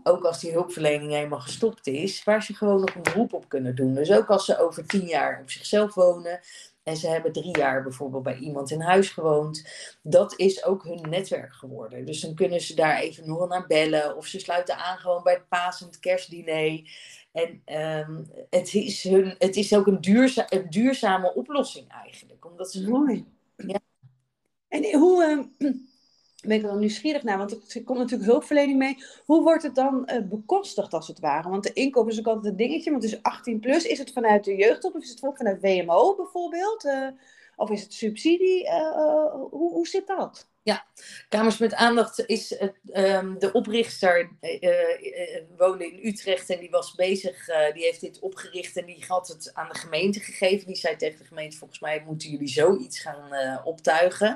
ook 0.03 0.24
als 0.24 0.39
die 0.39 0.51
hulpverlening 0.51 1.12
helemaal 1.12 1.39
gestopt 1.39 1.88
is, 1.88 2.24
waar 2.24 2.43
ze 2.43 2.53
gewoon 2.53 2.79
nog 2.79 2.95
een 2.95 3.01
beroep 3.01 3.33
op 3.33 3.50
kunnen 3.50 3.75
doen. 3.75 3.93
Dus 3.93 4.12
ook 4.12 4.27
als 4.27 4.45
ze 4.45 4.59
over 4.59 4.86
tien 4.86 5.05
jaar 5.05 5.41
op 5.41 5.50
zichzelf 5.50 5.93
wonen 5.93 6.39
en 6.83 6.97
ze 6.97 7.07
hebben 7.07 7.31
drie 7.31 7.57
jaar 7.57 7.83
bijvoorbeeld 7.83 8.24
bij 8.24 8.38
iemand 8.38 8.71
in 8.71 8.81
huis 8.81 9.09
gewoond, 9.09 9.67
dat 10.01 10.39
is 10.39 10.65
ook 10.65 10.83
hun 10.83 11.09
netwerk 11.09 11.53
geworden. 11.53 12.05
Dus 12.05 12.19
dan 12.19 12.36
kunnen 12.36 12.62
ze 12.62 12.75
daar 12.75 13.00
even 13.00 13.27
nog 13.27 13.47
naar 13.47 13.67
bellen 13.67 14.17
of 14.17 14.25
ze 14.25 14.39
sluiten 14.39 14.77
aan 14.77 14.97
gewoon 14.97 15.24
bij 15.24 15.33
het 15.33 15.47
paas- 15.47 15.81
en 15.81 15.88
het 15.88 16.00
kerstdiner. 16.00 16.81
En 17.31 17.62
um, 18.09 18.31
het, 18.50 18.74
is 18.74 19.03
hun, 19.03 19.36
het 19.38 19.55
is 19.55 19.75
ook 19.75 19.88
een, 19.88 20.01
duurza 20.01 20.45
een 20.50 20.69
duurzame 20.69 21.33
oplossing 21.33 21.89
eigenlijk. 21.89 22.45
Omdat 22.45 22.71
ze... 22.71 22.89
Mooi. 22.89 23.25
Ja. 23.55 23.79
En 24.67 25.00
hoe, 25.00 25.47
uh, 25.57 25.71
ben 26.46 26.58
ik 26.58 26.63
er 26.63 26.70
dan 26.70 26.79
nieuwsgierig 26.79 27.24
naar, 27.24 27.38
want 27.38 27.74
er 27.75 27.84
komt 27.84 28.00
natuurlijk 28.00 28.29
hulpverlening 28.29 28.77
mee. 28.77 28.98
Hoe 29.25 29.44
wordt 29.44 29.63
het 29.63 29.75
dan 29.75 30.10
uh, 30.13 30.22
bekostigd 30.29 30.94
als 30.94 31.08
het 31.08 31.20
ware? 31.20 31.50
Want 31.50 31.63
de 31.63 31.74
inkoop 31.74 32.10
is 32.10 32.20
ook 32.20 32.27
altijd 32.27 32.46
een 32.46 32.56
dingetje, 32.56 32.91
want 32.91 33.03
het 33.03 33.12
is 33.12 33.22
18 33.22 33.60
plus. 33.60 33.86
Is 33.86 33.98
het 33.98 34.12
vanuit 34.12 34.44
de 34.44 34.56
jeugdhulp 34.56 34.96
of 34.96 35.01
is 35.01 35.10
het 35.10 35.20
vanuit 35.20 35.62
WMO 35.62 36.15
bijvoorbeeld? 36.15 36.86
Uh, 36.86 37.08
Of 37.56 37.70
is 37.70 37.82
het 37.82 37.94
subsidie? 37.94 38.70
hoe, 39.50 39.72
hoe 39.72 39.88
zit 39.88 40.08
dat? 40.08 40.48
Ja, 40.67 40.86
Kamers 41.29 41.57
met 41.57 41.74
Aandacht 41.74 42.25
is 42.25 42.62
um, 42.93 43.39
de 43.39 43.51
oprichter, 43.51 44.29
uh, 44.41 45.39
woonde 45.57 45.91
in 45.91 46.07
Utrecht 46.07 46.50
en 46.50 46.59
die 46.59 46.69
was 46.69 46.95
bezig, 46.95 47.45
die 47.74 47.83
heeft 47.83 48.01
dit 48.01 48.19
opgericht 48.19 48.77
en 48.77 48.86
die 48.86 49.05
had 49.07 49.27
het 49.27 49.51
aan 49.53 49.69
de 49.71 49.79
gemeente 49.79 50.19
gegeven. 50.19 50.67
Die 50.67 50.75
zei 50.75 50.95
tegen 50.95 51.19
de 51.19 51.25
gemeente, 51.25 51.57
volgens 51.57 51.79
mij 51.79 52.03
moeten 52.05 52.29
jullie 52.29 52.47
zoiets 52.47 53.00
gaan 53.00 53.62
optuigen. 53.63 54.27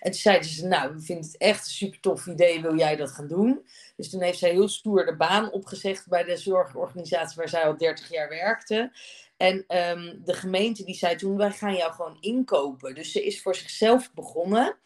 En 0.00 0.10
toen 0.10 0.20
zeiden 0.20 0.50
ze, 0.50 0.66
nou, 0.66 0.94
we 0.94 1.00
vinden 1.00 1.24
het 1.24 1.36
echt 1.36 1.64
een 1.64 1.72
super 1.72 2.00
tof 2.00 2.26
idee, 2.26 2.62
wil 2.62 2.78
jij 2.78 2.96
dat 2.96 3.10
gaan 3.10 3.28
doen? 3.28 3.66
Dus 4.00 4.10
toen 4.10 4.22
heeft 4.22 4.38
zij 4.38 4.50
heel 4.50 4.68
stoer 4.68 5.06
de 5.06 5.16
baan 5.16 5.52
opgezegd 5.52 6.08
bij 6.08 6.24
de 6.24 6.36
zorgorganisatie 6.36 7.36
waar 7.36 7.48
zij 7.48 7.64
al 7.64 7.76
30 7.76 8.10
jaar 8.10 8.28
werkte. 8.28 8.92
En 9.36 9.64
ehm, 9.66 10.16
de 10.24 10.34
gemeente 10.34 10.84
die 10.84 10.94
zei 10.94 11.16
toen, 11.16 11.36
wij 11.36 11.50
gaan 11.50 11.76
jou 11.76 11.92
gewoon 11.92 12.16
inkopen. 12.20 12.94
Dus 12.94 13.12
ze 13.12 13.24
is 13.24 13.42
voor 13.42 13.54
zichzelf 13.54 14.12
begonnen. 14.14 14.76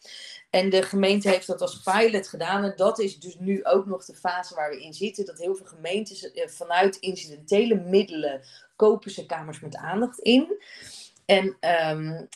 En 0.49 0.69
de 0.69 0.81
gemeente 0.81 1.29
heeft 1.29 1.47
dat 1.47 1.61
als 1.61 1.81
pilot 1.81 2.27
gedaan. 2.27 2.63
En 2.63 2.73
dat 2.75 2.99
is 2.99 3.19
dus 3.19 3.35
nu 3.39 3.63
ook 3.63 3.85
nog 3.85 4.05
de 4.05 4.15
fase 4.15 4.55
waar 4.55 4.69
we 4.69 4.83
in 4.83 4.93
zitten. 4.93 5.25
Dat 5.25 5.37
heel 5.37 5.55
veel 5.55 5.65
gemeentes 5.65 6.31
eh, 6.31 6.47
vanuit 6.47 6.95
incidentele 6.95 7.75
middelen 7.75 8.41
kopen 8.75 9.11
ze 9.11 9.25
kamers 9.25 9.59
met 9.59 9.75
aandacht 9.75 10.19
in. 10.19 10.61
En 11.25 11.57
um, 11.89 12.27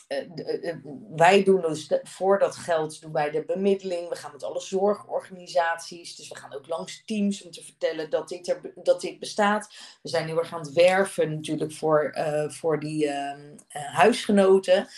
wij 1.16 1.44
doen 1.44 1.60
dus 1.60 1.92
voor 2.02 2.38
dat 2.38 2.56
geld 2.56 3.00
doen 3.00 3.12
wij 3.12 3.30
de 3.30 3.44
bemiddeling. 3.44 4.08
We 4.08 4.16
gaan 4.16 4.32
met 4.32 4.44
alle 4.44 4.60
zorgorganisaties. 4.60 6.16
Dus 6.16 6.28
we 6.28 6.36
gaan 6.36 6.54
ook 6.54 6.68
langs 6.68 7.04
teams 7.04 7.42
om 7.44 7.50
te 7.50 7.64
vertellen 7.64 8.10
dat 8.10 8.28
dit, 8.28 8.48
er, 8.48 8.72
dat 8.74 9.00
dit 9.00 9.18
bestaat. 9.18 9.74
We 10.02 10.08
zijn 10.08 10.26
nu 10.26 10.34
weer 10.34 10.44
gaan 10.44 10.60
het 10.60 10.72
werven 10.72 11.34
natuurlijk 11.34 11.72
voor, 11.72 12.16
voor 12.48 12.80
die 12.80 13.04
uh, 13.04 13.32
huisgenoten. 13.68 14.88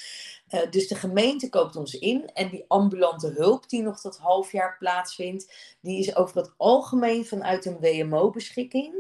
Dus 0.71 0.89
de 0.89 0.95
gemeente 0.95 1.49
koopt 1.49 1.77
ons 1.77 1.99
in 1.99 2.31
en 2.35 2.49
die 2.49 2.65
ambulante 2.69 3.33
hulp 3.37 3.69
die 3.69 3.83
nog 3.83 4.01
dat 4.01 4.19
half 4.19 4.53
jaar 4.53 4.77
plaatsvindt, 4.79 5.77
die 5.81 5.99
is 5.99 6.17
over 6.17 6.37
het 6.37 6.53
algemeen 6.57 7.27
vanuit 7.27 7.65
een 7.65 7.81
WMO-beschikking. 7.81 8.95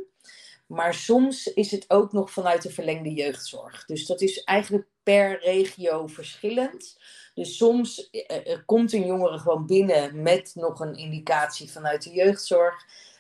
Maar 0.72 0.94
soms 0.94 1.46
is 1.46 1.70
het 1.70 1.84
ook 1.88 2.12
nog 2.12 2.30
vanuit 2.30 2.62
de 2.62 2.70
verlengde 2.70 3.12
jeugdzorg. 3.12 3.84
Dus 3.84 4.06
dat 4.06 4.20
is 4.20 4.44
eigenlijk 4.44 4.86
per 5.02 5.40
regio 5.40 6.06
verschillend. 6.06 6.98
Dus 7.34 7.56
soms 7.56 8.08
uh, 8.12 8.56
komt 8.66 8.92
een 8.92 9.06
jongere 9.06 9.38
gewoon 9.38 9.66
binnen 9.66 10.22
met 10.22 10.50
nog 10.54 10.80
een 10.80 10.94
indicatie 10.94 11.70
vanuit 11.70 12.02
de 12.02 12.10
jeugdzorg. 12.10 12.74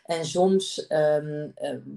En 0.04 0.24
soms 0.24 0.86
um, 0.88 1.52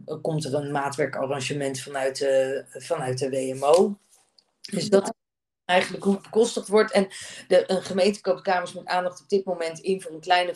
uh, 0.05 0.21
komt 0.21 0.45
er 0.45 0.53
een 0.53 0.71
maatwerkarrangement 0.71 1.79
vanuit 1.79 2.17
de, 2.17 2.65
vanuit 2.69 3.17
de 3.17 3.29
WMO. 3.29 3.97
Dus 4.71 4.89
dat 4.89 5.13
eigenlijk 5.65 6.03
hoe 6.03 6.13
het 6.13 6.23
bekostigd 6.23 6.67
wordt. 6.67 6.91
En 6.91 7.07
de, 7.47 7.63
een 7.67 7.83
gemeente 7.83 8.21
koopt 8.21 8.41
kamers 8.41 8.73
met 8.73 8.85
aandacht 8.85 9.21
op 9.21 9.29
dit 9.29 9.45
moment 9.45 9.79
in 9.79 10.01
voor 10.01 10.11
een 10.11 10.19
kleine 10.19 10.53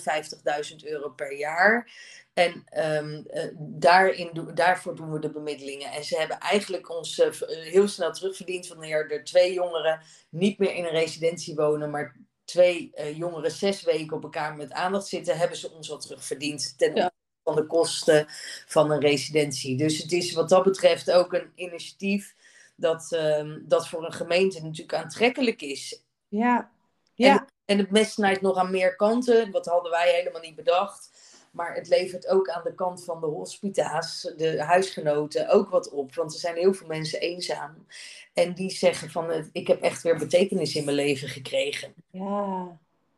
50.000 0.70 0.76
euro 0.84 1.10
per 1.10 1.38
jaar. 1.38 1.92
En 2.40 2.64
um, 3.06 3.26
uh, 3.34 3.44
daarin, 3.58 4.52
daarvoor 4.54 4.96
doen 4.96 5.12
we 5.12 5.20
de 5.20 5.32
bemiddelingen. 5.32 5.92
En 5.92 6.04
ze 6.04 6.18
hebben 6.18 6.40
eigenlijk 6.40 6.90
ons 6.90 7.20
uh, 7.20 7.32
heel 7.48 7.88
snel 7.88 8.12
terugverdiend 8.12 8.68
wanneer 8.68 9.12
er 9.12 9.24
twee 9.24 9.54
jongeren 9.54 10.02
niet 10.30 10.58
meer 10.58 10.74
in 10.74 10.86
een 10.86 10.92
residentie 10.92 11.56
wonen, 11.56 11.90
maar 11.90 12.16
twee 12.44 12.92
uh, 12.96 13.18
jongeren 13.18 13.52
zes 13.52 13.84
weken 13.84 14.18
op 14.18 14.24
een 14.24 14.30
kamer 14.30 14.58
met 14.58 14.72
aandacht 14.72 15.08
zitten, 15.08 15.38
hebben 15.38 15.58
ze 15.58 15.72
ons 15.72 15.92
al 15.92 15.98
terugverdiend 15.98 16.78
ten 16.78 16.96
ja. 16.96 17.12
van 17.44 17.56
de 17.56 17.66
kosten 17.66 18.26
van 18.66 18.92
een 18.92 19.02
residentie. 19.02 19.78
Dus 19.78 19.98
het 19.98 20.12
is 20.12 20.34
wat 20.34 20.50
dat 20.50 20.64
betreft 20.64 21.12
ook 21.12 21.34
een 21.34 21.52
initiatief 21.56 22.36
dat, 22.76 23.12
um, 23.12 23.64
dat 23.68 23.88
voor 23.88 24.06
een 24.06 24.14
gemeente 24.14 24.62
natuurlijk 24.62 24.94
aantrekkelijk 24.94 25.62
is. 25.62 26.04
Ja. 26.28 26.72
ja. 27.14 27.38
En, 27.38 27.46
en 27.66 27.78
het 27.78 27.92
mes 27.92 28.12
snijdt 28.12 28.42
nog 28.42 28.58
aan 28.58 28.72
meer 28.72 28.96
kanten. 28.96 29.52
Wat 29.52 29.66
hadden 29.66 29.92
wij 29.92 30.14
helemaal 30.16 30.42
niet 30.42 30.56
bedacht. 30.56 31.19
Maar 31.52 31.76
het 31.76 31.88
levert 31.88 32.28
ook 32.28 32.50
aan 32.50 32.64
de 32.64 32.76
kant 32.76 33.04
van 33.04 33.20
de 33.20 33.26
hospita's, 33.26 34.34
de 34.38 34.64
huisgenoten, 34.64 35.50
ook 35.50 35.70
wat 35.70 35.90
op. 35.90 36.16
Want 36.16 36.34
er 36.34 36.40
zijn 36.40 36.56
heel 36.56 36.74
veel 36.74 36.88
mensen 36.88 37.20
eenzaam. 37.20 37.86
En 38.34 38.54
die 38.54 38.72
zeggen 38.72 39.10
van, 39.10 39.50
ik 39.52 39.68
heb 39.68 39.82
echt 39.82 40.02
weer 40.02 40.18
betekenis 40.18 40.76
in 40.76 40.86
mijn 40.86 40.96
leven 40.96 41.28
gekregen. 41.28 41.94
Ja, 42.12 42.78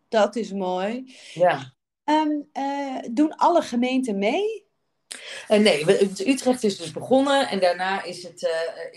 dat 0.09 0.35
is 0.35 0.51
mooi. 0.51 1.15
Ja. 1.33 1.73
Um, 2.05 2.49
uh, 2.53 2.97
doen 3.11 3.35
alle 3.35 3.61
gemeenten 3.61 4.17
mee? 4.17 4.65
Uh, 5.49 5.59
nee, 5.59 6.01
Utrecht 6.27 6.63
is 6.63 6.77
dus 6.77 6.91
begonnen 6.91 7.49
en 7.49 7.59
daarna 7.59 8.03
is 8.03 8.23
het 8.23 8.41
uh, 8.41 8.49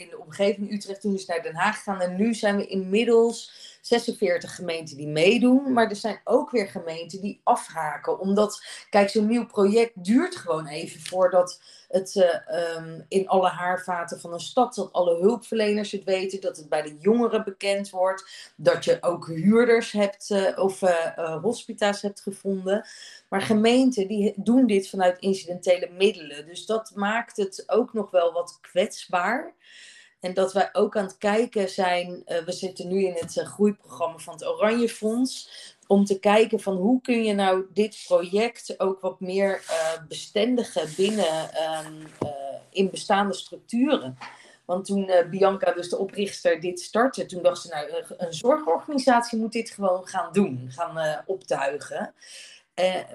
in 0.02 0.08
de 0.08 0.18
omgeving 0.18 0.72
Utrecht 0.72 1.00
toen 1.00 1.14
is 1.14 1.26
naar 1.26 1.42
Den 1.42 1.54
Haag 1.54 1.76
gegaan. 1.76 2.00
En 2.00 2.16
nu 2.16 2.34
zijn 2.34 2.56
we 2.56 2.66
inmiddels 2.66 3.52
46 3.86 4.54
gemeenten 4.54 4.96
die 4.96 5.08
meedoen, 5.08 5.72
maar 5.72 5.88
er 5.88 5.96
zijn 5.96 6.20
ook 6.24 6.50
weer 6.50 6.66
gemeenten 6.66 7.20
die 7.20 7.40
afhaken. 7.42 8.18
Omdat, 8.18 8.64
kijk, 8.90 9.10
zo'n 9.10 9.26
nieuw 9.26 9.46
project 9.46 10.04
duurt 10.04 10.36
gewoon 10.36 10.66
even 10.66 11.00
voordat 11.00 11.60
het 11.88 12.14
uh, 12.14 12.76
um, 12.76 13.04
in 13.08 13.28
alle 13.28 13.48
haarvaten 13.48 14.20
van 14.20 14.32
een 14.32 14.40
stad, 14.40 14.74
dat 14.74 14.92
alle 14.92 15.20
hulpverleners 15.20 15.90
het 15.90 16.04
weten, 16.04 16.40
dat 16.40 16.56
het 16.56 16.68
bij 16.68 16.82
de 16.82 16.96
jongeren 16.98 17.44
bekend 17.44 17.90
wordt, 17.90 18.52
dat 18.56 18.84
je 18.84 18.98
ook 19.00 19.26
huurders 19.26 19.92
hebt 19.92 20.30
uh, 20.30 20.58
of 20.58 20.82
uh, 20.82 21.42
hospita's 21.42 22.02
hebt 22.02 22.20
gevonden. 22.20 22.86
Maar 23.28 23.42
gemeenten 23.42 24.08
die 24.08 24.32
doen 24.36 24.66
dit 24.66 24.88
vanuit 24.88 25.18
incidentele 25.18 25.90
middelen. 25.90 26.46
Dus 26.46 26.66
dat 26.66 26.92
maakt 26.94 27.36
het 27.36 27.64
ook 27.66 27.92
nog 27.92 28.10
wel 28.10 28.32
wat 28.32 28.58
kwetsbaar. 28.60 29.54
En 30.24 30.34
dat 30.34 30.52
wij 30.52 30.68
ook 30.72 30.96
aan 30.96 31.04
het 31.04 31.18
kijken 31.18 31.68
zijn, 31.68 32.22
uh, 32.26 32.38
we 32.38 32.52
zitten 32.52 32.88
nu 32.88 33.04
in 33.04 33.14
het 33.14 33.36
uh, 33.36 33.44
groeiprogramma 33.44 34.18
van 34.18 34.34
het 34.34 34.46
Oranje 34.46 34.88
Fonds, 34.88 35.50
om 35.86 36.04
te 36.04 36.18
kijken 36.18 36.60
van 36.60 36.76
hoe 36.76 37.00
kun 37.00 37.24
je 37.24 37.34
nou 37.34 37.64
dit 37.72 38.02
project 38.06 38.80
ook 38.80 39.00
wat 39.00 39.20
meer 39.20 39.64
uh, 39.70 40.06
bestendigen 40.08 40.88
binnen 40.96 41.50
um, 41.86 42.06
in 42.70 42.90
bestaande 42.90 43.34
structuren. 43.34 44.18
Want 44.64 44.84
toen 44.84 45.10
Bianca, 45.30 45.72
dus 45.72 45.88
de 45.88 45.98
oprichter, 45.98 46.60
dit 46.60 46.80
startte, 46.80 47.26
toen 47.26 47.42
dacht 47.42 47.62
ze 47.62 47.68
nou, 47.68 48.04
een 48.16 48.32
zorgorganisatie 48.32 49.38
moet 49.38 49.52
dit 49.52 49.70
gewoon 49.70 50.06
gaan 50.06 50.32
doen, 50.32 50.66
gaan 50.68 51.22
optuigen. 51.26 52.14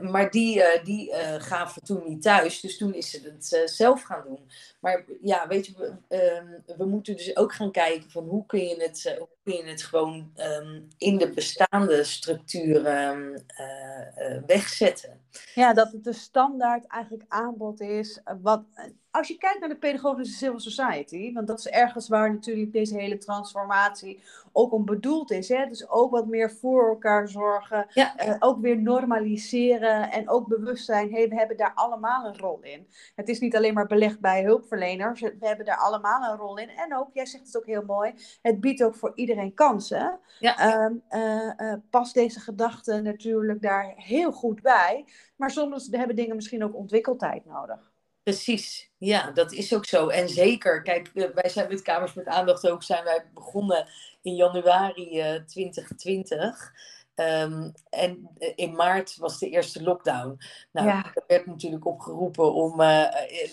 Maar 0.02 0.32
die, 0.32 0.64
die 0.84 1.10
uh, 1.10 1.36
gaven 1.38 1.84
toen 1.84 2.04
niet 2.08 2.22
thuis, 2.22 2.60
dus 2.60 2.78
toen 2.78 2.94
is 2.94 3.10
ze 3.10 3.22
het 3.40 3.72
zelf 3.72 4.02
gaan 4.02 4.24
doen. 4.28 4.50
Maar 4.80 5.06
ja, 5.22 5.48
weet 5.48 5.66
je, 5.66 5.74
we, 5.78 6.16
ehm, 6.16 6.78
we 6.78 6.86
moeten 6.86 7.16
dus 7.16 7.36
ook 7.36 7.54
gaan 7.54 7.72
kijken 7.72 8.12
van 8.12 8.24
hoe 8.24 8.46
kun 8.46 8.60
je 8.60 8.76
het, 8.76 9.16
hoe 9.18 9.28
kun 9.44 9.54
je 9.54 9.64
het 9.64 9.84
gewoon 9.84 10.32
um, 10.36 10.88
in 10.98 11.18
de 11.18 11.30
bestaande 11.30 12.04
structuren 12.04 13.14
um, 13.14 14.46
wegzetten. 14.46 15.22
Ja, 15.56 15.74
dat 15.74 15.92
het 15.92 16.04
de 16.04 16.14
standaard 16.14 16.88
eigenlijk 16.88 17.24
aanbod 17.28 17.82
is. 17.82 18.22
Wat, 18.42 18.64
als 19.12 19.28
je 19.28 19.38
kijkt 19.38 19.60
naar 19.60 19.70
de 19.70 19.78
pedagogische 19.78 20.38
civil 20.38 20.60
society, 20.60 21.34
want 21.34 21.48
dat 21.48 21.60
is 21.60 21.68
ergens 21.68 22.08
waar 22.08 22.34
natuurlijk 22.34 22.72
deze 22.72 22.98
hele 22.98 23.18
transformatie 23.18 24.24
ook 24.52 24.72
om 24.72 24.86
bedoeld 24.86 25.32
is. 25.32 25.50
Hè? 25.50 25.66
Dus 25.66 25.90
ook 25.90 26.12
wat 26.12 26.28
meer 26.28 26.52
voor 26.52 26.90
elkaar 26.90 27.30
zorgen, 27.30 27.88
ja. 27.94 28.36
ook 28.40 28.62
weer 28.62 28.82
normaliseren 28.82 30.12
en 30.12 30.30
ook 30.30 30.48
bewust 30.48 30.86
zijn, 30.86 31.14
hey, 31.14 31.30
we 31.30 31.36
hebben 31.36 31.58
daar 31.58 31.74
allemaal 31.76 32.26
een 32.26 32.38
rol 32.38 32.60
in. 32.62 32.88
Het 33.16 33.30
is 33.30 33.40
niet 33.40 33.56
alleen 33.56 33.74
maar 33.74 33.88
belegd 33.88 34.20
bij 34.20 34.44
hulpverleners, 34.70 35.22
we 35.22 35.48
hebben 35.48 35.66
daar 35.66 35.78
allemaal 35.78 36.32
een 36.32 36.38
rol 36.38 36.58
in. 36.58 36.70
En 36.70 36.96
ook, 36.96 37.10
jij 37.14 37.26
zegt 37.26 37.46
het 37.46 37.58
ook 37.58 37.66
heel 37.66 37.84
mooi, 37.86 38.14
het 38.42 38.60
biedt 38.60 38.84
ook 38.84 38.96
voor 38.96 39.12
iedereen 39.16 39.54
kansen. 39.54 40.20
Ja. 40.40 40.84
Um, 40.86 41.04
uh, 41.10 41.52
uh, 41.58 41.74
pas 41.90 42.14
deze 42.14 42.40
gedachten 42.40 43.04
natuurlijk 43.04 43.62
daar 43.62 43.94
heel 43.96 44.32
goed 44.32 44.62
bij, 44.62 45.06
maar 45.36 45.52
soms 45.52 45.88
hebben 45.92 46.16
dingen 46.16 46.36
misschien 46.36 46.64
ook 46.64 46.76
ontwikkeltijd 46.76 47.46
nodig. 47.46 47.92
Precies, 48.24 48.92
ja, 48.98 49.32
dat 49.32 49.52
is 49.52 49.74
ook 49.76 49.86
zo. 49.86 50.08
En 50.08 50.30
zeker, 50.30 50.82
kijk, 50.82 51.12
wij 51.14 51.50
zijn 51.50 51.68
met 51.68 51.82
Kamers 51.82 52.14
met 52.14 52.26
Aandacht 52.26 52.70
ook 52.70 52.84
zijn 52.84 53.04
wij 53.04 53.30
begonnen 53.34 53.88
in 54.22 54.36
januari 54.36 55.34
uh, 55.36 55.44
2020. 55.46 56.72
Um, 57.20 57.72
en 57.90 58.30
in 58.56 58.76
maart 58.76 59.18
was 59.18 59.40
de 59.40 59.50
eerste 59.50 59.84
lockdown. 59.84 60.38
Nou, 60.72 60.88
ja. 60.88 61.12
er 61.14 61.24
werd 61.28 61.46
natuurlijk 61.46 61.86
opgeroepen 61.86 62.54
om 62.54 62.82
uh, 62.82 63.06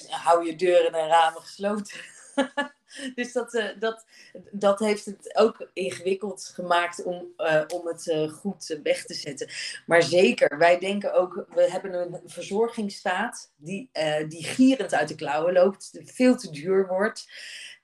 hou 0.09 0.47
je 0.47 0.57
deuren 0.57 0.93
en 0.93 1.09
ramen 1.09 1.41
gesloten. 1.41 2.01
dus 3.15 3.33
dat, 3.33 3.55
uh, 3.55 3.65
dat, 3.79 4.05
dat 4.51 4.79
heeft 4.79 5.05
het 5.05 5.37
ook 5.37 5.71
ingewikkeld 5.73 6.51
gemaakt 6.55 7.03
om, 7.03 7.27
uh, 7.37 7.63
om 7.75 7.87
het 7.87 8.07
uh, 8.07 8.29
goed 8.33 8.79
weg 8.83 9.05
te 9.05 9.15
zetten. 9.15 9.49
Maar 9.87 10.03
zeker, 10.03 10.59
wij 10.59 10.79
denken 10.79 11.15
ook, 11.15 11.47
we 11.49 11.71
hebben 11.71 11.95
een 11.95 12.21
verzorgingsstaat 12.25 13.53
die, 13.57 13.91
die 14.29 14.45
gierend 14.45 14.95
uit 14.95 15.09
de 15.09 15.15
klauwen 15.15 15.53
loopt, 15.53 16.01
veel 16.05 16.37
te 16.37 16.51
duur 16.51 16.87
wordt. 16.87 17.29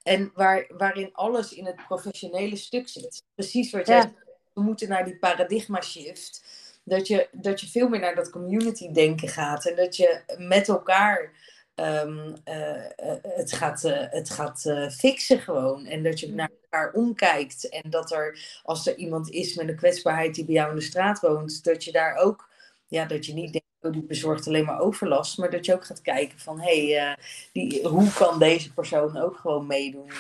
En 0.03 0.31
waar, 0.35 0.67
waarin 0.69 1.11
alles 1.13 1.53
in 1.53 1.67
het 1.67 1.77
professionele 1.87 2.57
stuk 2.57 2.89
zit. 2.89 3.25
Precies 3.35 3.73
wat 3.73 3.87
jij 3.87 3.97
Ja. 3.97 4.13
We 4.55 4.63
moeten 4.63 4.89
naar 4.89 5.05
die 5.05 5.19
paradigma 5.19 5.81
shift. 5.81 6.45
Dat 6.85 7.07
je, 7.07 7.29
dat 7.33 7.61
je 7.61 7.67
veel 7.67 7.89
meer 7.89 8.01
naar 8.01 8.15
dat 8.15 8.31
community 8.31 8.93
denken 8.93 9.29
gaat. 9.29 9.67
En 9.67 9.77
dat 9.77 9.97
je 9.97 10.23
met 10.39 10.69
elkaar 10.69 11.33
um, 11.75 12.35
uh, 12.45 12.77
uh, 12.77 13.13
het 13.23 13.53
gaat, 13.53 13.85
uh, 13.85 14.11
het 14.11 14.31
gaat 14.31 14.73
fixen 14.91 15.39
gewoon. 15.39 15.87
En 15.87 16.03
dat 16.03 16.21
je 16.21 16.33
naar 16.33 16.51
elkaar 16.63 16.93
omkijkt. 16.93 17.69
En 17.69 17.91
dat 17.91 18.13
er, 18.13 18.61
als 18.63 18.87
er 18.87 18.97
iemand 18.97 19.31
is 19.31 19.55
met 19.55 19.69
een 19.69 19.77
kwetsbaarheid 19.77 20.35
die 20.35 20.45
bij 20.45 20.55
jou 20.55 20.71
in 20.71 20.77
de 20.77 20.83
straat 20.83 21.21
woont, 21.21 21.65
dat 21.65 21.85
je 21.85 21.93
daar 21.93 22.17
ook, 22.17 22.49
ja, 22.87 23.05
dat 23.05 23.27
je 23.27 23.35
niet 23.35 23.53
denkt, 23.53 23.72
die 23.91 24.03
bezorgt 24.03 24.47
alleen 24.47 24.65
maar 24.65 24.81
overlast, 24.81 25.39
maar 25.39 25.51
dat 25.51 25.67
je 25.67 25.75
ook 25.75 25.85
gaat 25.85 26.01
kijken 26.01 26.39
van, 26.39 26.61
hé, 26.61 26.93
hey, 26.93 27.17
die, 27.53 27.89
hoe 27.89 28.13
kan 28.13 28.39
deze 28.39 28.73
persoon 28.73 29.17
ook 29.17 29.37
gewoon 29.37 29.67
meedoen 29.67 30.11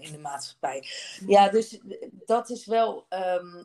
in 0.00 0.12
de 0.12 0.18
maatschappij? 0.18 0.84
Ja, 1.26 1.48
dus 1.48 1.80
dat 2.26 2.50
is 2.50 2.66
wel 2.66 3.06
ehm, 3.08 3.64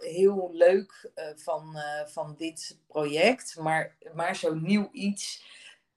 heel 0.00 0.50
leuk 0.52 1.10
van, 1.36 1.76
van 2.06 2.34
dit 2.38 2.78
project, 2.86 3.56
maar, 3.58 3.96
maar 4.14 4.36
zo 4.36 4.54
nieuw 4.54 4.88
iets 4.92 5.44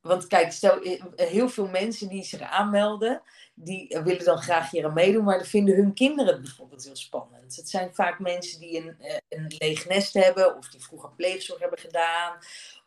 want 0.02 0.28
kijk, 0.28 0.52
stel, 0.52 0.82
eh, 0.82 1.02
heel 1.16 1.50
veel 1.50 1.68
mensen 1.68 2.10
die 2.10 2.24
zich 2.24 2.42
aanmelden, 2.42 3.22
die 3.54 4.00
willen 4.04 4.26
dan 4.26 4.38
graag 4.38 4.72
hier 4.72 4.86
aan 4.86 4.94
meedoen, 4.94 5.24
maar 5.24 5.38
dan 5.38 5.48
vinden 5.48 5.76
hun 5.76 5.94
kinderen 5.94 6.42
bijvoorbeeld 6.42 6.84
heel 6.84 6.96
spannend. 6.96 7.56
Het 7.56 7.70
zijn 7.70 7.94
vaak 7.94 8.20
mensen 8.20 8.60
die 8.60 8.78
een, 8.78 8.96
eh, 9.00 9.18
een 9.30 9.56
leeg 9.58 9.88
nest 9.88 10.14
hebben, 10.14 10.58
of 10.58 10.70
die 10.70 10.84
vroeger 10.84 11.12
pleegzorg 11.16 11.60
hebben 11.60 11.80
gedaan, 11.80 12.38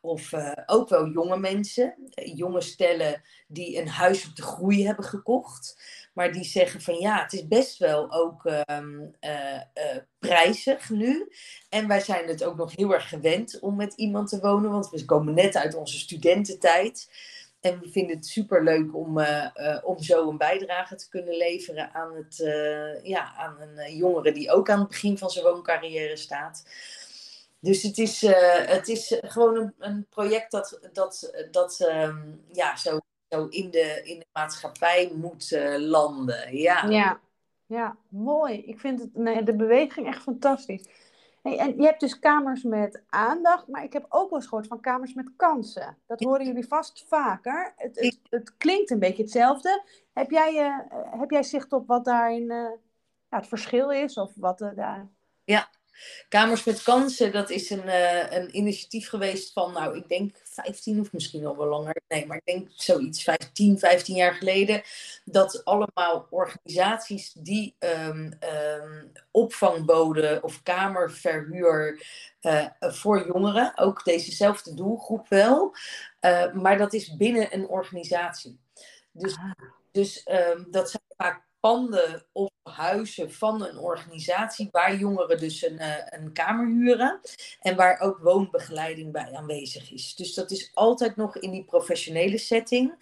of 0.02 0.32
uh, 0.32 0.52
ook 0.66 0.88
wel 0.88 1.08
jonge 1.08 1.36
mensen, 1.36 1.94
jonge 2.34 2.60
stellen 2.60 3.22
die 3.46 3.78
een 3.78 3.88
huis 3.88 4.26
op 4.26 4.36
de 4.36 4.42
groei 4.42 4.86
hebben 4.86 5.04
gekocht. 5.04 5.80
Maar 6.14 6.32
die 6.32 6.44
zeggen 6.44 6.80
van 6.80 6.94
ja, 6.94 7.22
het 7.22 7.32
is 7.32 7.48
best 7.48 7.78
wel 7.78 8.12
ook 8.12 8.44
uh, 8.44 8.60
uh, 9.20 9.96
prijzig 10.18 10.90
nu. 10.90 11.32
En 11.68 11.88
wij 11.88 12.00
zijn 12.00 12.28
het 12.28 12.44
ook 12.44 12.56
nog 12.56 12.76
heel 12.76 12.94
erg 12.94 13.08
gewend 13.08 13.58
om 13.60 13.76
met 13.76 13.94
iemand 13.94 14.28
te 14.28 14.40
wonen. 14.40 14.70
Want 14.70 14.90
we 14.90 15.04
komen 15.04 15.34
net 15.34 15.56
uit 15.56 15.74
onze 15.74 15.98
studententijd. 15.98 17.10
En 17.60 17.80
we 17.80 17.88
vinden 17.88 18.16
het 18.16 18.26
super 18.26 18.64
leuk 18.64 18.96
om, 18.96 19.24
om 19.82 20.02
zo 20.02 20.28
een 20.28 20.38
bijdrage 20.38 20.94
te 20.96 21.08
kunnen 21.08 21.36
leveren 21.36 21.92
aan, 21.92 22.14
het, 22.14 22.36
ja, 23.02 23.34
aan 23.36 23.56
een 23.60 23.96
jongere 23.96 24.32
die 24.32 24.50
ook 24.50 24.70
aan 24.70 24.78
het 24.78 24.88
begin 24.88 25.18
van 25.18 25.30
zijn 25.30 25.44
wooncarrière 25.44 26.16
staat. 26.16 26.64
Dus 27.62 27.82
het 27.82 27.98
is, 27.98 28.20
het 28.66 28.88
is 28.88 29.18
gewoon 29.20 29.56
een, 29.56 29.74
een 29.78 30.06
project 30.10 30.50
dat, 30.50 30.88
dat, 30.92 31.32
dat 31.50 31.80
um, 31.80 32.44
ja, 32.52 32.76
zo 32.76 32.98
zo 33.32 33.46
in 33.46 33.70
de, 33.70 34.00
in 34.04 34.18
de 34.18 34.26
maatschappij 34.32 35.12
moet 35.14 35.50
uh, 35.50 35.76
landen. 35.78 36.56
Ja. 36.56 36.86
ja. 36.88 37.20
Ja, 37.66 37.96
mooi. 38.08 38.58
Ik 38.58 38.80
vind 38.80 39.00
het, 39.00 39.14
nee, 39.14 39.42
de 39.42 39.56
beweging 39.56 40.06
echt 40.06 40.22
fantastisch. 40.22 40.88
Hey, 41.42 41.58
en 41.58 41.76
je 41.76 41.82
hebt 41.82 42.00
dus 42.00 42.18
kamers 42.18 42.62
met 42.62 43.02
aandacht, 43.08 43.66
maar 43.68 43.84
ik 43.84 43.92
heb 43.92 44.06
ook 44.08 44.30
wel 44.30 44.38
eens 44.38 44.48
gehoord 44.48 44.66
van 44.66 44.80
kamers 44.80 45.14
met 45.14 45.30
kansen. 45.36 45.98
Dat 46.06 46.20
horen 46.20 46.46
jullie 46.46 46.66
vast 46.66 47.04
vaker. 47.08 47.72
Het, 47.76 48.00
het, 48.00 48.18
het 48.30 48.56
klinkt 48.56 48.90
een 48.90 48.98
beetje 48.98 49.22
hetzelfde. 49.22 49.82
Heb 50.12 50.30
jij, 50.30 50.54
uh, 50.54 50.78
heb 51.20 51.30
jij 51.30 51.42
zicht 51.42 51.72
op 51.72 51.86
wat 51.86 52.04
daarin 52.04 52.46
ja, 52.46 52.78
het 53.28 53.46
verschil 53.46 53.90
is? 53.90 54.16
Of 54.16 54.32
wat 54.36 54.58
daar... 54.58 55.08
Ja, 55.44 55.68
Kamers 56.28 56.64
met 56.64 56.82
Kansen, 56.82 57.32
dat 57.32 57.50
is 57.50 57.70
een, 57.70 57.86
uh, 57.86 58.32
een 58.32 58.56
initiatief 58.56 59.08
geweest 59.08 59.52
van, 59.52 59.72
nou, 59.72 59.96
ik 59.96 60.08
denk 60.08 60.36
15 60.42 61.00
of 61.00 61.12
misschien 61.12 61.46
al 61.46 61.56
wel 61.56 61.66
langer. 61.66 61.96
Nee, 62.08 62.26
maar 62.26 62.36
ik 62.36 62.54
denk 62.54 62.68
zoiets 62.74 63.22
15, 63.22 63.78
15 63.78 64.16
jaar 64.16 64.34
geleden. 64.34 64.82
Dat 65.24 65.64
allemaal 65.64 66.26
organisaties 66.30 67.32
die 67.32 67.76
um, 67.78 68.38
um, 68.40 69.12
opvang 69.30 69.84
boden 69.84 70.42
of 70.42 70.62
kamerverhuur 70.62 72.06
uh, 72.40 72.66
voor 72.78 73.26
jongeren, 73.26 73.72
ook 73.78 74.04
dezezelfde 74.04 74.74
doelgroep 74.74 75.28
wel. 75.28 75.74
Uh, 76.20 76.52
maar 76.52 76.78
dat 76.78 76.92
is 76.92 77.16
binnen 77.16 77.54
een 77.54 77.68
organisatie. 77.68 78.58
Dus, 79.12 79.36
ah. 79.36 79.50
dus 79.92 80.26
um, 80.30 80.66
dat 80.70 80.90
zijn 80.90 81.02
vaak 81.16 81.42
panden 81.60 82.26
of 82.32 82.50
huizen 82.62 83.32
van 83.32 83.66
een 83.66 83.78
organisatie 83.78 84.68
waar 84.70 84.96
jongeren 84.96 85.38
dus 85.38 85.62
een, 85.62 85.74
uh, 85.74 85.96
een 86.04 86.32
kamer 86.32 86.66
huren 86.66 87.20
en 87.60 87.76
waar 87.76 88.00
ook 88.00 88.18
woonbegeleiding 88.18 89.12
bij 89.12 89.32
aanwezig 89.32 89.92
is. 89.92 90.14
Dus 90.14 90.34
dat 90.34 90.50
is 90.50 90.70
altijd 90.74 91.16
nog 91.16 91.36
in 91.36 91.50
die 91.50 91.64
professionele 91.64 92.38
setting. 92.38 92.94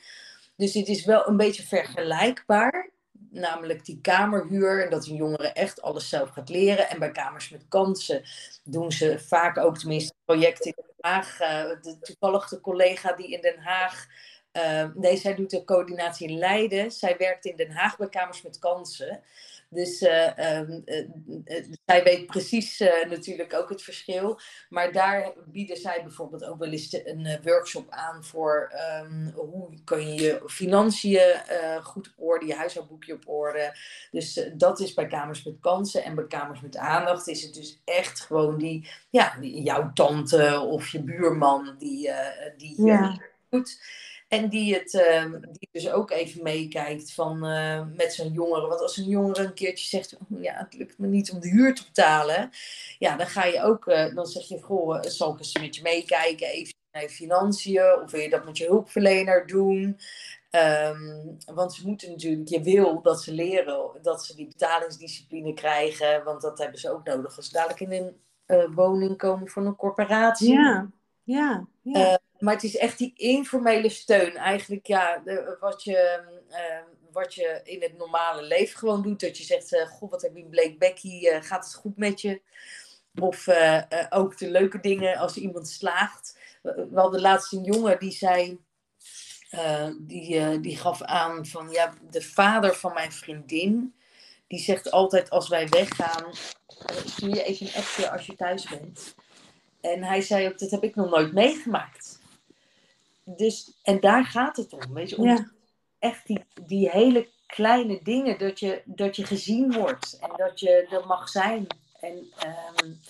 Dus 0.56 0.72
dit 0.72 0.88
is 0.88 1.04
wel 1.04 1.28
een 1.28 1.36
beetje 1.36 1.62
vergelijkbaar, 1.62 2.90
namelijk 3.30 3.84
die 3.84 4.00
kamerhuur 4.00 4.84
en 4.84 4.90
dat 4.90 5.06
een 5.06 5.16
jongere 5.16 5.48
echt 5.52 5.82
alles 5.82 6.08
zelf 6.08 6.28
gaat 6.28 6.48
leren. 6.48 6.88
En 6.88 6.98
bij 6.98 7.12
kamers 7.12 7.48
met 7.48 7.68
kansen 7.68 8.22
doen 8.64 8.92
ze 8.92 9.18
vaak 9.18 9.58
ook 9.58 9.78
tenminste 9.78 10.14
projecten 10.24 10.74
in 10.76 10.84
Den 10.86 11.10
Haag. 11.10 11.40
Uh, 11.40 11.48
de, 11.82 11.98
toevallig 12.00 12.48
de 12.48 12.60
collega 12.60 13.12
die 13.12 13.30
in 13.30 13.40
Den 13.40 13.58
Haag 13.58 14.06
uh, 14.52 14.84
nee, 14.94 15.16
zij 15.16 15.34
doet 15.34 15.50
de 15.50 15.64
coördinatie 15.64 16.28
in 16.28 16.38
Leiden. 16.38 16.90
Zij 16.90 17.16
werkt 17.18 17.44
in 17.44 17.56
Den 17.56 17.70
Haag 17.70 17.96
bij 17.96 18.08
Kamers 18.08 18.42
met 18.42 18.58
Kansen. 18.58 19.22
Dus 19.72 20.02
uh, 20.02 20.58
um, 20.58 20.82
uh, 20.84 21.64
zij 21.84 22.02
weet 22.02 22.26
precies 22.26 22.78
natuurlijk 23.08 23.54
ook 23.54 23.68
het 23.68 23.82
verschil. 23.82 24.40
Maar 24.68 24.92
daar 24.92 25.32
bieden 25.46 25.76
zij 25.76 26.02
bijvoorbeeld 26.02 26.44
ook 26.44 26.58
wel 26.58 26.70
eens 26.70 26.92
een 27.04 27.38
workshop 27.42 27.90
aan 27.90 28.24
voor 28.24 28.72
um, 29.02 29.32
hoe 29.34 29.68
kun 29.84 30.14
je 30.14 30.22
je 30.22 30.42
financiën 30.46 31.42
goed 31.82 32.08
op 32.08 32.14
orde, 32.16 32.46
je 32.46 32.54
huishoudboekje 32.54 33.14
op 33.14 33.28
orde. 33.28 33.76
Dus 34.10 34.48
dat 34.56 34.80
is 34.80 34.94
bij 34.94 35.06
Kamers 35.06 35.44
met 35.44 35.60
Kansen. 35.60 36.04
En 36.04 36.14
bij 36.14 36.26
Kamers 36.26 36.60
met 36.60 36.76
Aandacht 36.76 37.28
is 37.28 37.42
het 37.42 37.54
dus 37.54 37.80
echt 37.84 38.20
gewoon 38.20 38.58
die, 38.58 38.88
ja, 39.10 39.36
die, 39.40 39.62
jouw 39.62 39.90
tante 39.92 40.60
of 40.60 40.88
je 40.88 41.02
buurman 41.02 41.74
die, 41.78 42.10
die 42.56 42.84
ja. 42.84 43.20
doet. 43.48 43.80
En 44.30 44.48
die, 44.48 44.74
het, 44.74 44.92
uh, 44.92 45.32
die 45.32 45.68
dus 45.72 45.90
ook 45.90 46.10
even 46.10 46.42
meekijkt 46.42 47.12
van, 47.12 47.46
uh, 47.46 47.82
met 47.96 48.12
zo'n 48.12 48.32
jongere. 48.32 48.66
Want 48.66 48.80
als 48.80 48.96
een 48.96 49.08
jongere 49.08 49.44
een 49.44 49.54
keertje 49.54 49.86
zegt, 49.86 50.16
oh, 50.16 50.42
ja, 50.42 50.54
het 50.54 50.74
lukt 50.74 50.98
me 50.98 51.06
niet 51.06 51.30
om 51.30 51.40
de 51.40 51.48
huur 51.48 51.74
te 51.74 51.84
betalen. 51.84 52.50
Ja, 52.98 53.16
dan 53.16 53.26
ga 53.26 53.44
je 53.44 53.62
ook, 53.62 53.86
uh, 53.86 54.14
dan 54.14 54.26
zeg 54.26 54.48
je, 54.48 54.60
goh, 54.60 55.02
zal 55.02 55.32
ik 55.32 55.38
eens 55.38 55.58
met 55.58 55.76
je 55.76 55.82
meekijken, 55.82 56.46
even 56.46 56.74
naar 56.92 57.02
je 57.02 57.08
financiën. 57.08 58.02
Of 58.02 58.10
wil 58.10 58.20
je 58.20 58.30
dat 58.30 58.44
met 58.44 58.58
je 58.58 58.66
hulpverlener 58.66 59.46
doen? 59.46 59.98
Um, 60.50 61.36
want 61.54 61.74
ze 61.74 61.86
moeten 61.86 62.10
natuurlijk, 62.10 62.48
je 62.48 62.62
wil 62.62 63.02
dat 63.02 63.22
ze 63.22 63.32
leren, 63.32 63.90
dat 64.02 64.24
ze 64.24 64.36
die 64.36 64.46
betalingsdiscipline 64.46 65.54
krijgen. 65.54 66.24
Want 66.24 66.40
dat 66.40 66.58
hebben 66.58 66.80
ze 66.80 66.90
ook 66.90 67.04
nodig 67.04 67.36
als 67.36 67.46
ze 67.46 67.52
dadelijk 67.52 67.80
in 67.80 68.14
een 68.46 68.74
woning 68.74 69.16
komen 69.16 69.48
van 69.48 69.66
een 69.66 69.76
corporatie. 69.76 70.52
Ja, 70.52 70.90
ja, 71.22 71.66
ja. 71.82 72.18
Maar 72.38 72.54
het 72.54 72.64
is 72.64 72.76
echt 72.76 72.98
die 72.98 73.12
informele 73.14 73.88
steun. 73.88 74.36
Eigenlijk 74.36 74.86
ja, 74.86 75.18
de, 75.24 75.56
wat, 75.60 75.84
je, 75.84 76.22
uh, 76.50 76.56
wat 77.12 77.34
je 77.34 77.60
in 77.64 77.82
het 77.82 77.96
normale 77.96 78.42
leven 78.42 78.78
gewoon 78.78 79.02
doet. 79.02 79.20
Dat 79.20 79.38
je 79.38 79.44
zegt, 79.44 79.72
uh, 79.72 79.86
goh, 79.86 80.10
wat 80.10 80.22
heb 80.22 80.36
je 80.36 80.42
een 80.42 80.48
bleek 80.50 80.78
bekkie, 80.78 81.30
uh, 81.30 81.42
gaat 81.42 81.64
het 81.64 81.74
goed 81.74 81.96
met 81.96 82.20
je? 82.20 82.40
Of 83.20 83.48
ook 84.10 84.38
de 84.38 84.50
leuke 84.50 84.80
dingen 84.80 85.16
als 85.16 85.36
iemand 85.36 85.68
slaagt. 85.68 86.38
We 86.62 86.88
hadden 86.94 87.20
laatst 87.20 87.52
een 87.52 87.64
jongen 87.64 87.98
die 87.98 88.12
zei, 88.12 88.58
die, 89.98 90.60
die 90.60 90.76
gaf 90.76 91.02
aan 91.02 91.46
van, 91.46 91.70
ja, 91.70 91.94
de 92.10 92.22
vader 92.22 92.74
van 92.74 92.92
mijn 92.92 93.12
vriendin, 93.12 93.94
die 94.46 94.58
zegt 94.58 94.90
altijd 94.90 95.30
als 95.30 95.48
wij 95.48 95.68
weggaan, 95.68 96.34
stuur 97.04 97.28
je 97.28 97.42
even 97.42 97.66
een 97.66 97.74
appje 97.74 98.10
als 98.10 98.26
je 98.26 98.36
thuis 98.36 98.68
bent. 98.68 99.14
En 99.80 100.02
hij 100.02 100.20
zei 100.20 100.48
ook, 100.48 100.58
dat 100.58 100.70
heb 100.70 100.82
ik 100.82 100.94
nog 100.94 101.10
nooit 101.10 101.32
meegemaakt 101.32 102.20
dus, 103.36 103.72
en 103.82 104.00
daar 104.00 104.24
gaat 104.24 104.56
het 104.56 104.72
om. 104.72 104.94
Weet 104.94 105.10
je, 105.10 105.16
om 105.16 105.50
echt 105.98 106.26
die, 106.26 106.44
die 106.66 106.90
hele 106.90 107.28
kleine 107.46 108.00
dingen, 108.02 108.38
dat 108.38 108.60
je, 108.60 108.82
dat 108.84 109.16
je 109.16 109.26
gezien 109.26 109.72
wordt 109.72 110.18
en 110.20 110.30
dat 110.36 110.60
je 110.60 110.86
er 110.90 111.06
mag 111.06 111.28
zijn. 111.28 111.66
En 112.00 112.32
um, 112.82 113.00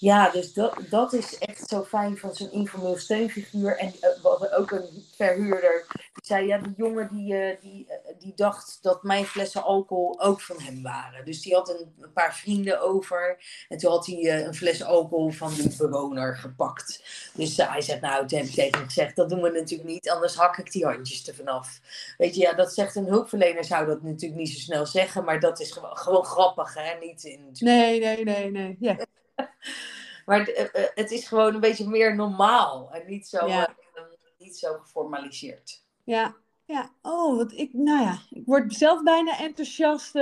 ja, 0.00 0.30
dus 0.30 0.52
dat, 0.52 0.74
dat 0.90 1.12
is 1.12 1.38
echt 1.38 1.68
zo 1.68 1.84
fijn 1.84 2.18
van 2.18 2.34
zo'n 2.34 2.52
informeel 2.52 2.96
steunfiguur. 2.96 3.76
En 3.76 3.92
uh, 4.24 4.58
ook 4.58 4.70
een 4.70 5.04
verhuurder 5.16 5.86
die 5.88 6.24
zei, 6.24 6.46
ja, 6.46 6.58
die 6.58 6.74
jongen 6.76 7.08
die, 7.12 7.32
uh, 7.32 7.60
die, 7.60 7.86
uh, 7.88 7.94
die 8.18 8.32
dacht 8.34 8.78
dat 8.82 9.02
mijn 9.02 9.24
flessen 9.24 9.62
alcohol 9.62 10.20
ook 10.20 10.40
van 10.40 10.60
hem 10.60 10.82
waren. 10.82 11.24
Dus 11.24 11.42
die 11.42 11.54
had 11.54 11.68
een, 11.68 11.94
een 12.00 12.12
paar 12.12 12.34
vrienden 12.34 12.80
over. 12.80 13.38
En 13.68 13.78
toen 13.78 13.90
had 13.90 14.06
hij 14.06 14.44
een 14.44 14.54
fles 14.54 14.82
alcohol 14.82 15.30
van 15.30 15.54
die 15.54 15.76
bewoner 15.76 16.36
gepakt. 16.36 17.02
Dus 17.34 17.56
hij 17.56 17.80
zegt, 17.80 18.00
nou, 18.00 18.26
toen 18.26 18.38
heb 18.38 18.48
ik 18.48 18.54
tegen 18.54 18.78
hem 18.78 18.86
gezegd, 18.86 19.16
dat 19.16 19.28
doen 19.28 19.42
we 19.42 19.50
natuurlijk 19.50 19.88
niet, 19.88 20.10
anders 20.10 20.34
hak 20.34 20.58
ik 20.58 20.72
die 20.72 20.84
handjes 20.84 21.28
er 21.28 21.34
vanaf. 21.34 21.80
Weet 22.18 22.34
je, 22.34 22.40
ja, 22.40 22.52
dat 22.52 22.74
zegt 22.74 22.96
een 22.96 23.06
hulpverlener, 23.06 23.64
zou 23.64 23.86
dat 23.86 24.02
natuurlijk 24.02 24.40
niet 24.40 24.50
zo 24.50 24.58
snel 24.58 24.86
zeggen. 24.86 25.24
Maar 25.24 25.40
dat 25.40 25.60
is 25.60 25.72
gewoon, 25.72 25.96
gewoon 25.96 26.24
grappig, 26.24 26.74
hè? 26.74 26.98
Niet 27.00 27.24
in... 27.24 27.48
Nee, 27.52 28.00
nee, 28.00 28.24
nee, 28.24 28.50
nee. 28.50 28.76
Ja. 28.80 28.96
maar 30.26 30.48
uh, 30.48 30.66
het 30.94 31.10
is 31.10 31.28
gewoon 31.28 31.54
een 31.54 31.60
beetje 31.60 31.88
meer 31.88 32.14
normaal 32.14 32.92
en 32.92 33.02
niet 33.06 33.28
zo, 33.28 33.46
ja. 33.46 33.68
uh, 33.68 34.02
niet 34.38 34.58
zo 34.58 34.78
geformaliseerd. 34.78 35.82
Ja, 36.04 36.34
ja. 36.64 36.90
Oh, 37.02 37.36
wat 37.36 37.52
ik, 37.52 37.72
nou 37.72 38.02
ja, 38.02 38.18
ik 38.30 38.42
word 38.46 38.74
zelf 38.74 39.02
bijna 39.02 39.38
enthousiast. 39.38 40.12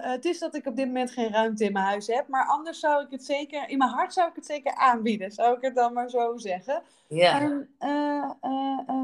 het 0.00 0.24
is 0.24 0.38
dat 0.38 0.54
ik 0.54 0.66
op 0.66 0.76
dit 0.76 0.86
moment 0.86 1.10
geen 1.10 1.32
ruimte 1.32 1.64
in 1.64 1.72
mijn 1.72 1.84
huis 1.84 2.06
heb, 2.06 2.28
maar 2.28 2.46
anders 2.46 2.80
zou 2.80 3.04
ik 3.04 3.10
het 3.10 3.24
zeker, 3.24 3.68
in 3.68 3.78
mijn 3.78 3.90
hart 3.90 4.12
zou 4.12 4.28
ik 4.28 4.34
het 4.34 4.46
zeker 4.46 4.74
aanbieden, 4.74 5.32
zou 5.32 5.56
ik 5.56 5.62
het 5.62 5.74
dan 5.74 5.92
maar 5.92 6.10
zo 6.10 6.36
zeggen. 6.36 6.82
Ja. 7.08 7.40
En, 7.40 7.68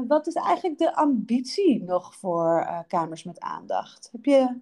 wat 0.07 0.27
is 0.27 0.33
eigenlijk 0.33 0.77
de 0.77 0.95
ambitie 0.95 1.83
nog 1.83 2.15
voor 2.15 2.67
kamers 2.87 3.23
met 3.23 3.39
aandacht? 3.39 4.09
Heb 4.11 4.25
je 4.25 4.59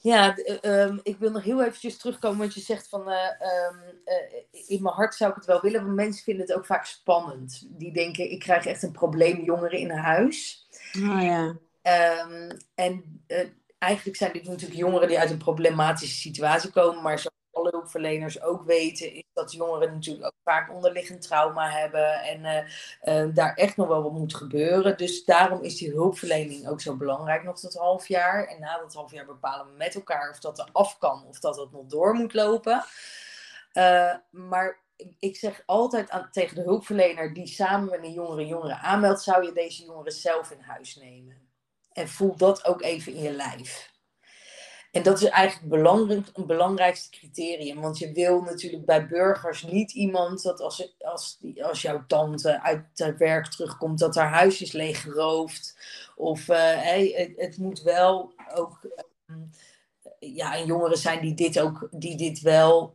Ja, 0.00 0.36
ehm, 0.36 0.98
ik 1.02 1.18
wil 1.18 1.30
nog 1.30 1.42
heel 1.42 1.64
eventjes 1.64 1.96
terugkomen, 1.96 2.38
want 2.38 2.54
je 2.54 2.60
zegt 2.60 2.88
van 2.88 3.08
uh, 3.08 3.16
in 4.66 4.82
mijn 4.82 4.94
hart 4.94 5.14
zou 5.14 5.30
ik 5.30 5.36
het 5.36 5.46
wel 5.46 5.60
willen, 5.60 5.82
want 5.82 5.94
mensen 5.94 6.24
vinden 6.24 6.46
het 6.46 6.56
ook 6.56 6.66
vaak 6.66 6.84
spannend. 6.84 7.66
Die 7.68 7.92
denken, 7.92 8.30
ik 8.30 8.38
krijg 8.38 8.66
echt 8.66 8.82
een 8.82 8.92
probleem 8.92 9.44
jongeren 9.44 9.78
in 9.78 9.90
huis. 9.90 10.68
Oh 10.96 11.22
ja. 11.22 11.56
Um, 12.22 12.48
en 12.74 13.22
eigenlijk 13.78 14.16
zijn 14.16 14.32
dit 14.32 14.48
natuurlijk 14.48 14.80
jongeren 14.80 15.08
die 15.08 15.18
uit 15.18 15.30
een 15.30 15.38
problematische 15.38 16.16
situatie 16.16 16.70
komen, 16.70 17.02
maar 17.02 17.18
zoals 17.18 17.36
alle 17.58 17.70
hulpverleners 17.70 18.42
ook 18.42 18.62
weten, 18.62 19.12
is 19.12 19.22
dat 19.32 19.52
jongeren 19.52 19.92
natuurlijk 19.92 20.26
ook 20.26 20.40
vaak 20.44 20.72
onderliggend 20.72 21.22
trauma 21.22 21.70
hebben 21.70 22.20
en 22.22 22.40
uh, 23.04 23.26
uh, 23.26 23.34
daar 23.34 23.54
echt 23.54 23.76
nog 23.76 23.88
wel 23.88 24.02
wat 24.02 24.12
moet 24.12 24.34
gebeuren. 24.34 24.96
Dus 24.96 25.24
daarom 25.24 25.62
is 25.62 25.76
die 25.76 25.90
hulpverlening 25.90 26.68
ook 26.68 26.80
zo 26.80 26.96
belangrijk 26.96 27.44
nog 27.44 27.60
dat 27.60 27.74
half 27.74 28.08
jaar. 28.08 28.44
En 28.46 28.60
na 28.60 28.78
dat 28.78 28.94
half 28.94 29.12
jaar 29.12 29.26
bepalen 29.26 29.66
we 29.66 29.72
met 29.76 29.94
elkaar 29.94 30.30
of 30.30 30.38
dat 30.38 30.58
er 30.58 30.68
af 30.72 30.98
kan 30.98 31.24
of 31.26 31.40
dat 31.40 31.56
het 31.56 31.72
nog 31.72 31.86
door 31.86 32.14
moet 32.14 32.34
lopen. 32.34 32.84
Uh, 33.72 34.14
maar 34.30 34.80
ik 35.18 35.36
zeg 35.36 35.62
altijd 35.66 36.10
aan, 36.10 36.28
tegen 36.30 36.54
de 36.54 36.62
hulpverlener 36.62 37.34
die 37.34 37.46
samen 37.46 37.90
met 37.90 38.04
een 38.04 38.12
jongere 38.12 38.46
jongere 38.46 38.76
aanmeldt, 38.76 39.22
zou 39.22 39.44
je 39.44 39.52
deze 39.52 39.84
jongeren 39.84 40.12
zelf 40.12 40.50
in 40.50 40.60
huis 40.60 40.96
nemen. 40.96 41.36
En 41.92 42.08
voel 42.08 42.36
dat 42.36 42.64
ook 42.64 42.82
even 42.82 43.12
in 43.12 43.22
je 43.22 43.32
lijf. 43.32 43.96
En 44.98 45.04
dat 45.04 45.22
is 45.22 45.28
eigenlijk 45.28 45.68
belangrijk, 45.68 46.26
een 46.32 46.46
belangrijkste 46.46 47.10
criterium. 47.10 47.80
Want 47.80 47.98
je 47.98 48.12
wil 48.12 48.40
natuurlijk 48.40 48.84
bij 48.84 49.06
burgers 49.06 49.62
niet 49.62 49.92
iemand 49.92 50.42
dat 50.42 50.60
als, 50.60 50.96
als, 50.98 51.38
als 51.62 51.82
jouw 51.82 52.04
tante 52.06 52.62
uit 52.62 52.84
het 52.94 53.18
werk 53.18 53.46
terugkomt, 53.46 53.98
dat 53.98 54.14
haar 54.14 54.30
huis 54.30 54.62
is 54.62 54.72
leeggeroofd. 54.72 55.78
Of 56.16 56.48
uh, 56.48 56.56
het, 56.56 57.32
het, 57.36 57.58
moet 57.58 57.82
wel 57.82 58.32
ook. 58.54 58.80
Um, 59.26 59.50
ja, 60.18 60.58
jongeren 60.64 60.98
zijn 60.98 61.20
die 61.20 61.34
dit 61.34 61.60
ook, 61.60 61.88
die 61.90 62.16
dit 62.16 62.40
wel 62.40 62.90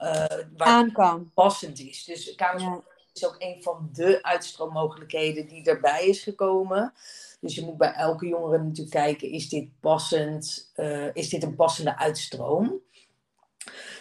uh, 0.58 0.94
kan. 0.94 1.32
passend 1.34 1.80
is. 1.80 2.04
Dus 2.04 2.36
Kamers 2.36 2.64
ja. 2.64 2.84
Is 3.14 3.26
ook 3.26 3.36
een 3.38 3.64
van 3.64 3.90
de 3.94 4.24
uitstroommogelijkheden 4.24 5.48
die 5.48 5.64
erbij 5.64 6.08
is 6.08 6.24
gekomen. 6.24 6.94
Dus 7.40 7.56
je 7.56 7.66
moet 7.66 7.78
bij 7.78 7.94
elke 7.94 8.28
jongere 8.28 8.64
natuurlijk 8.64 8.90
kijken, 8.90 9.30
is 9.32 9.50
dit 9.50 9.70
passend, 9.80 10.72
uh, 10.76 11.16
is 11.16 11.30
dit 11.30 11.44
een 11.44 11.56
passende 11.56 11.98
uitstroom? 11.98 12.82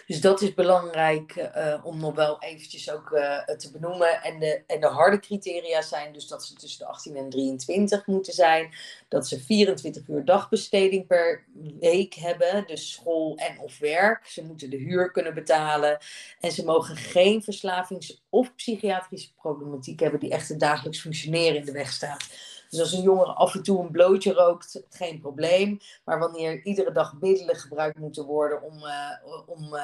Dus 0.07 0.21
dat 0.21 0.41
is 0.41 0.53
belangrijk 0.53 1.35
uh, 1.35 1.81
om 1.83 1.99
nog 1.99 2.15
wel 2.15 2.41
eventjes 2.41 2.91
ook 2.91 3.11
uh, 3.11 3.43
te 3.43 3.71
benoemen. 3.71 4.21
En 4.21 4.39
de, 4.39 4.63
en 4.67 4.79
de 4.79 4.87
harde 4.87 5.19
criteria 5.19 5.81
zijn 5.81 6.13
dus 6.13 6.27
dat 6.27 6.45
ze 6.45 6.53
tussen 6.53 6.79
de 6.79 6.85
18 6.85 7.15
en 7.15 7.29
23 7.29 8.07
moeten 8.07 8.33
zijn. 8.33 8.73
Dat 9.07 9.27
ze 9.27 9.39
24 9.39 10.07
uur 10.07 10.25
dagbesteding 10.25 11.07
per 11.07 11.45
week 11.79 12.13
hebben. 12.13 12.63
Dus 12.67 12.91
school 12.91 13.35
en 13.35 13.59
of 13.59 13.79
werk. 13.79 14.25
Ze 14.25 14.43
moeten 14.43 14.69
de 14.69 14.77
huur 14.77 15.11
kunnen 15.11 15.33
betalen. 15.33 15.97
En 16.39 16.51
ze 16.51 16.65
mogen 16.65 16.95
geen 16.95 17.43
verslavings- 17.43 18.21
of 18.29 18.55
psychiatrische 18.55 19.33
problematiek 19.33 19.99
hebben 19.99 20.19
die 20.19 20.31
echt 20.31 20.49
het 20.49 20.59
dagelijks 20.59 21.01
functioneren 21.01 21.55
in 21.55 21.65
de 21.65 21.71
weg 21.71 21.91
staat. 21.91 22.27
Dus 22.73 22.81
als 22.81 22.93
een 22.93 23.01
jongere 23.01 23.31
af 23.31 23.55
en 23.55 23.63
toe 23.63 23.81
een 23.81 23.91
blootje 23.91 24.33
rookt, 24.33 24.83
geen 24.89 25.19
probleem. 25.19 25.79
Maar 26.03 26.19
wanneer 26.19 26.61
iedere 26.63 26.91
dag 26.91 27.13
middelen 27.19 27.55
gebruikt 27.55 27.99
moeten 27.99 28.25
worden 28.25 28.61
om, 28.61 28.77
uh, 28.77 29.43
om 29.45 29.73
uh, 29.73 29.81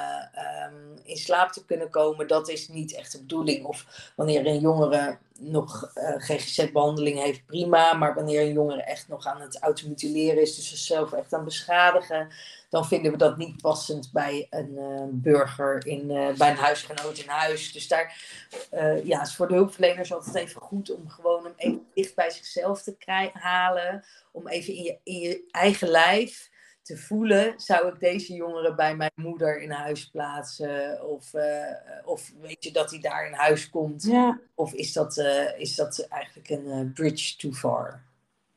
um, 0.66 0.98
in 1.04 1.16
slaap 1.16 1.52
te 1.52 1.64
kunnen 1.64 1.90
komen, 1.90 2.26
dat 2.28 2.48
is 2.48 2.68
niet 2.68 2.94
echt 2.94 3.12
de 3.12 3.18
bedoeling. 3.18 3.64
Of 3.64 4.12
wanneer 4.16 4.46
een 4.46 4.60
jongere 4.60 5.18
nog 5.38 5.90
uh, 5.94 6.14
GGZ-behandeling 6.16 7.22
heeft, 7.22 7.46
prima. 7.46 7.92
Maar 7.92 8.14
wanneer 8.14 8.40
een 8.40 8.52
jongere 8.52 8.82
echt 8.82 9.08
nog 9.08 9.26
aan 9.26 9.40
het 9.40 9.58
automutileren 9.58 10.42
is, 10.42 10.56
dus 10.56 10.68
zichzelf 10.68 11.12
echt 11.12 11.32
aan 11.32 11.44
beschadigen, 11.44 12.28
dan 12.70 12.86
vinden 12.86 13.12
we 13.12 13.18
dat 13.18 13.36
niet 13.36 13.62
passend 13.62 14.10
bij 14.12 14.46
een 14.50 14.70
uh, 14.70 15.02
burger, 15.10 15.86
in, 15.86 16.10
uh, 16.10 16.32
bij 16.32 16.50
een 16.50 16.56
huisgenoot 16.56 17.18
in 17.18 17.28
huis. 17.28 17.72
Dus 17.72 17.88
daar 17.88 18.16
uh, 18.74 19.04
ja, 19.04 19.22
is 19.22 19.34
voor 19.34 19.48
de 19.48 19.54
hulpverleners 19.54 20.12
altijd 20.12 20.34
even 20.34 20.60
goed 20.60 20.90
om 20.90 21.08
gewoon 21.08 21.44
hem 21.44 21.54
even 21.56 21.86
dicht 21.94 22.14
bij 22.14 22.30
zichzelf 22.30 22.82
te 22.82 22.96
krijgen, 22.96 23.40
halen. 23.40 24.04
Om 24.32 24.48
even 24.48 24.74
in 24.74 24.82
je, 24.82 24.98
in 25.02 25.18
je 25.18 25.44
eigen 25.50 25.88
lijf 25.88 26.50
te 26.82 26.96
voelen, 26.96 27.54
zou 27.56 27.88
ik 27.88 28.00
deze 28.00 28.32
jongeren 28.32 28.76
bij 28.76 28.96
mijn 28.96 29.12
moeder 29.14 29.60
in 29.60 29.70
huis 29.70 30.10
plaatsen? 30.10 31.08
Of, 31.08 31.30
of 32.04 32.32
weet 32.40 32.64
je 32.64 32.72
dat 32.72 32.90
hij 32.90 33.00
daar 33.00 33.26
in 33.26 33.32
huis 33.32 33.70
komt? 33.70 34.02
Ja. 34.02 34.40
Of 34.54 34.72
is 34.72 34.92
dat, 34.92 35.16
is 35.56 35.74
dat 35.74 36.06
eigenlijk 36.08 36.48
een 36.48 36.92
bridge 36.92 37.36
too 37.36 37.52
far? 37.52 38.02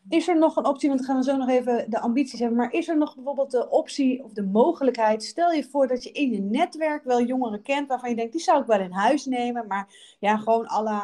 Is 0.10 0.28
er 0.28 0.38
nog 0.38 0.56
een 0.56 0.66
optie, 0.66 0.90
want 0.90 1.00
dan 1.00 1.10
gaan 1.10 1.18
we 1.18 1.32
zo 1.32 1.38
nog 1.38 1.50
even 1.50 1.90
de 1.90 2.00
ambities 2.00 2.40
hebben, 2.40 2.58
maar 2.58 2.74
is 2.74 2.88
er 2.88 2.98
nog 2.98 3.16
bijvoorbeeld 3.16 3.52
de 3.52 3.70
optie 3.70 4.24
of 4.24 4.34
de 4.34 4.44
mogelijkheid, 4.44 5.24
stel 5.24 5.52
je 5.52 5.64
voor 5.64 5.88
dat 5.88 6.04
je 6.04 6.12
in 6.12 6.32
je 6.32 6.40
netwerk 6.40 7.04
wel 7.04 7.22
jongeren 7.22 7.62
kent 7.62 7.88
waarvan 7.88 8.10
je 8.10 8.16
denkt, 8.16 8.32
die 8.32 8.42
zou 8.42 8.62
ik 8.62 8.68
wel 8.68 8.80
in 8.80 8.92
huis 8.92 9.26
nemen, 9.26 9.68
maar 9.68 10.16
ja, 10.20 10.38
gewoon 10.38 10.64
uh, 10.64 10.80
uh, 10.84 11.04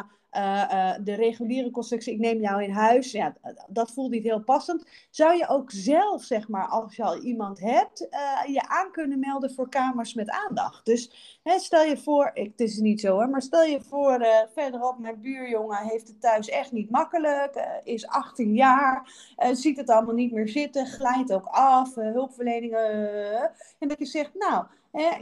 de 1.04 1.14
reguliere 1.16 1.72
constructie, 1.72 2.14
ik 2.14 2.20
neem 2.20 2.42
jou 2.42 2.64
in 2.64 2.72
huis, 2.72 3.12
ja, 3.12 3.36
dat 3.68 3.92
voelt 3.92 4.12
niet 4.12 4.24
heel 4.24 4.44
passend. 4.44 4.86
Zou 5.10 5.38
je 5.38 5.48
ook 5.48 5.72
zelf, 5.72 6.24
zeg 6.24 6.48
maar, 6.48 6.68
als 6.68 6.96
je 6.96 7.04
al 7.04 7.18
iemand 7.18 7.60
hebt, 7.60 8.08
uh, 8.12 8.54
je 8.54 8.68
aan 8.68 8.92
kunnen 8.92 9.20
melden 9.20 9.54
voor 9.54 9.70
kamers 9.70 10.14
met 10.14 10.30
aandacht? 10.30 10.86
Dus 10.86 11.40
hè, 11.44 11.60
stel 11.60 11.84
je 11.84 11.98
voor, 11.98 12.32
ik, 12.34 12.52
het 12.52 12.60
is 12.60 12.78
niet 12.78 13.02
zo 13.02 13.14
hoor, 13.14 13.30
maar 13.30 13.42
stel 13.42 13.64
je 13.64 13.82
voor, 13.82 14.26
verderop, 14.54 15.00
mijn 15.00 15.22
buurjongen 15.22 15.78
heeft 15.78 16.08
het 16.08 16.22
thuis 16.22 16.50
echt 16.50 16.72
niet 16.72 16.90
makkelijk, 16.90 17.80
is 17.84 18.08
18 18.08 18.54
jaar, 18.54 19.12
ziet 19.52 19.78
het 19.78 19.90
allemaal 19.90 20.16
niet 20.16 20.32
meer 20.32 20.48
zitten, 20.48 20.88
glijdt 20.88 21.34
ook 21.34 21.46
af, 21.46 21.96
hulpverleningen. 21.96 23.52
en 23.80 23.88
dat 23.88 24.00
je 24.00 24.06
zegt, 24.06 24.34
nou, 24.34 24.66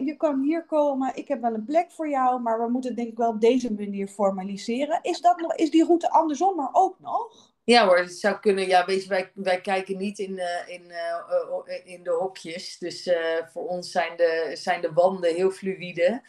Je 0.05 0.15
kan 0.17 0.41
hier 0.41 0.65
komen, 0.65 1.15
ik 1.15 1.27
heb 1.27 1.41
wel 1.41 1.53
een 1.53 1.65
plek 1.65 1.91
voor 1.91 2.09
jou, 2.09 2.41
maar 2.41 2.59
we 2.59 2.69
moeten 2.69 2.89
het 2.89 2.99
denk 2.99 3.11
ik 3.11 3.17
wel 3.17 3.29
op 3.29 3.41
deze 3.41 3.73
manier 3.73 4.07
formaliseren. 4.07 4.99
Is, 5.01 5.21
dat 5.21 5.39
nog, 5.39 5.55
is 5.55 5.71
die 5.71 5.85
route 5.85 6.09
andersom 6.09 6.59
er 6.59 6.69
ook 6.71 6.99
nog? 6.99 7.55
Ja 7.63 7.85
hoor, 7.85 7.97
het 7.97 8.11
zou 8.11 8.39
kunnen. 8.39 8.67
Ja, 8.67 8.85
weet 8.85 9.03
je, 9.03 9.31
wij, 9.35 9.61
kijken 9.61 9.97
niet 9.97 10.19
in, 10.19 10.31
uh, 10.31 10.67
in, 10.67 10.83
uh, 10.85 11.93
in 11.93 12.03
de 12.03 12.11
hokjes. 12.11 12.77
Dus 12.77 13.07
uh, 13.07 13.15
voor 13.51 13.67
ons 13.67 13.91
zijn 13.91 14.17
de, 14.17 14.51
zijn 14.53 14.81
de 14.81 14.93
wanden 14.93 15.35
heel 15.35 15.51
fluïde. 15.51 16.21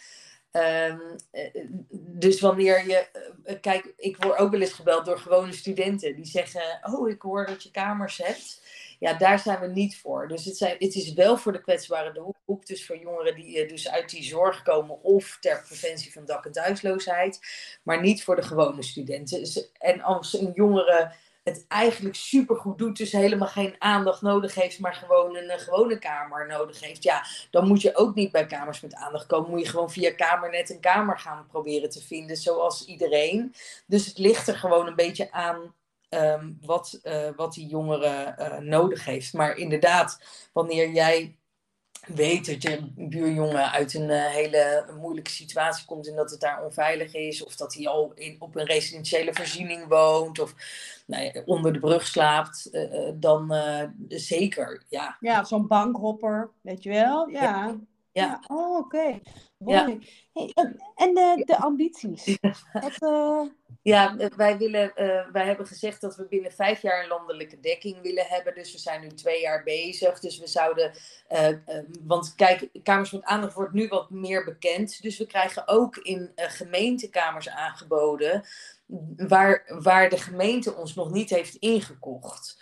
Um, 0.58 1.16
dus 1.90 2.40
wanneer 2.40 2.86
je. 2.86 3.06
kijk, 3.60 3.92
ik 3.96 4.16
word 4.16 4.38
ook 4.38 4.50
wel 4.50 4.60
eens 4.60 4.72
gebeld 4.72 5.04
door 5.04 5.18
gewone 5.18 5.52
studenten. 5.52 6.14
Die 6.14 6.26
zeggen: 6.26 6.80
Oh, 6.82 7.08
ik 7.08 7.22
hoor 7.22 7.46
dat 7.46 7.62
je 7.62 7.70
kamers 7.70 8.18
hebt. 8.18 8.62
Ja, 8.98 9.14
daar 9.14 9.38
zijn 9.38 9.60
we 9.60 9.66
niet 9.66 9.98
voor. 9.98 10.28
Dus 10.28 10.44
het, 10.44 10.56
zijn, 10.56 10.76
het 10.78 10.94
is 10.94 11.12
wel 11.12 11.36
voor 11.36 11.52
de 11.52 11.60
kwetsbare 11.60 12.12
doelgroep. 12.12 12.66
Dus 12.66 12.86
voor 12.86 12.98
jongeren 12.98 13.34
die 13.34 13.66
dus 13.66 13.88
uit 13.88 14.10
die 14.10 14.22
zorg 14.22 14.62
komen 14.62 15.02
of 15.02 15.38
ter 15.40 15.62
preventie 15.66 16.12
van 16.12 16.24
dak- 16.24 16.44
en 16.44 16.52
thuisloosheid. 16.52 17.40
Maar 17.82 18.00
niet 18.00 18.24
voor 18.24 18.36
de 18.36 18.42
gewone 18.42 18.82
studenten. 18.82 19.38
Dus, 19.38 19.70
en 19.78 20.00
als 20.00 20.40
een 20.40 20.52
jongere 20.54 21.12
het 21.48 21.64
eigenlijk 21.68 22.14
supergoed 22.14 22.78
doet, 22.78 22.96
dus 22.96 23.12
helemaal 23.12 23.48
geen 23.48 23.74
aandacht 23.78 24.22
nodig 24.22 24.54
heeft, 24.54 24.78
maar 24.78 24.94
gewoon 24.94 25.36
een, 25.36 25.52
een, 25.52 25.58
gewone 25.58 25.98
kamer 25.98 26.46
nodig 26.46 26.80
heeft, 26.80 27.02
ja, 27.02 27.24
dan 27.50 27.66
moet 27.66 27.82
je 27.82 27.96
ook 27.96 28.14
niet 28.14 28.32
bij 28.32 28.46
kamers 28.46 28.80
met 28.80 28.94
aandacht 28.94 29.26
komen. 29.26 29.50
Moet 29.50 29.60
je 29.60 29.68
gewoon 29.68 29.90
via 29.90 30.12
Kamernet 30.14 30.70
een 30.70 30.80
kamer 30.80 31.18
gaan 31.18 31.46
proberen 31.46 31.90
te 31.90 32.02
vinden, 32.02 32.36
zoals 32.36 32.84
iedereen. 32.84 33.54
Dus 33.86 34.06
het 34.06 34.18
ligt 34.18 34.48
er 34.48 34.56
gewoon 34.56 34.86
een 34.86 34.94
beetje 34.94 35.32
aan 35.32 35.74
um, 36.10 36.58
wat, 36.60 37.00
uh, 37.02 37.28
wat 37.36 37.52
die 37.54 37.66
jongere 37.66 38.34
uh, 38.38 38.58
nodig 38.58 39.04
heeft. 39.04 39.32
Maar 39.32 39.56
inderdaad, 39.56 40.20
wanneer 40.52 40.90
jij 40.90 41.36
weet 42.08 42.46
dat 42.46 42.62
je 42.62 42.78
buurjongen 42.96 43.70
uit 43.70 43.94
een 43.94 44.10
uh, 44.10 44.26
hele 44.26 44.86
moeilijke 45.00 45.30
situatie 45.30 45.86
komt 45.86 46.08
en 46.08 46.16
dat 46.16 46.30
het 46.30 46.40
daar 46.40 46.64
onveilig 46.64 47.14
is, 47.14 47.44
of 47.44 47.56
dat 47.56 47.74
hij 47.74 47.88
al 47.88 48.12
in, 48.14 48.36
op 48.38 48.56
een 48.56 48.64
residentiële 48.64 49.34
voorziening 49.34 49.86
woont, 49.88 50.38
of 50.38 50.54
nou, 51.06 51.42
onder 51.44 51.72
de 51.72 51.78
brug 51.78 52.06
slaapt, 52.06 52.70
dan 53.14 53.54
zeker, 54.08 54.82
ja. 54.88 55.16
Ja, 55.20 55.44
zo'n 55.44 55.66
bankhopper, 55.66 56.50
weet 56.60 56.82
je 56.82 56.90
wel, 56.90 57.28
ja. 57.28 57.40
ja. 57.42 57.76
ja. 58.12 58.40
Oh, 58.46 58.76
oké. 58.76 58.96
Okay. 58.96 59.22
Ja. 59.58 59.84
Hey, 60.32 60.52
en 60.94 61.14
de, 61.14 61.42
de 61.44 61.56
ambities? 61.56 62.38
Het. 62.72 62.98
Ja, 63.88 64.16
wij, 64.36 64.58
willen, 64.58 64.92
uh, 64.96 65.30
wij 65.32 65.46
hebben 65.46 65.66
gezegd 65.66 66.00
dat 66.00 66.16
we 66.16 66.26
binnen 66.28 66.52
vijf 66.52 66.82
jaar 66.82 67.02
een 67.02 67.08
landelijke 67.08 67.60
dekking 67.60 68.00
willen 68.02 68.26
hebben. 68.26 68.54
Dus 68.54 68.72
we 68.72 68.78
zijn 68.78 69.00
nu 69.00 69.08
twee 69.08 69.40
jaar 69.40 69.62
bezig. 69.62 70.20
Dus 70.20 70.38
we 70.38 70.46
zouden. 70.46 70.92
Uh, 71.30 71.48
want 72.00 72.34
kijk, 72.34 72.68
Kamers 72.82 73.10
met 73.10 73.24
Aandacht 73.24 73.54
wordt 73.54 73.72
nu 73.72 73.88
wat 73.88 74.10
meer 74.10 74.44
bekend. 74.44 75.02
Dus 75.02 75.18
we 75.18 75.26
krijgen 75.26 75.68
ook 75.68 75.96
in 75.96 76.32
gemeentekamers 76.34 77.48
aangeboden. 77.48 78.44
Waar, 79.16 79.64
waar 79.68 80.08
de 80.08 80.18
gemeente 80.18 80.74
ons 80.74 80.94
nog 80.94 81.10
niet 81.10 81.30
heeft 81.30 81.54
ingekocht. 81.54 82.56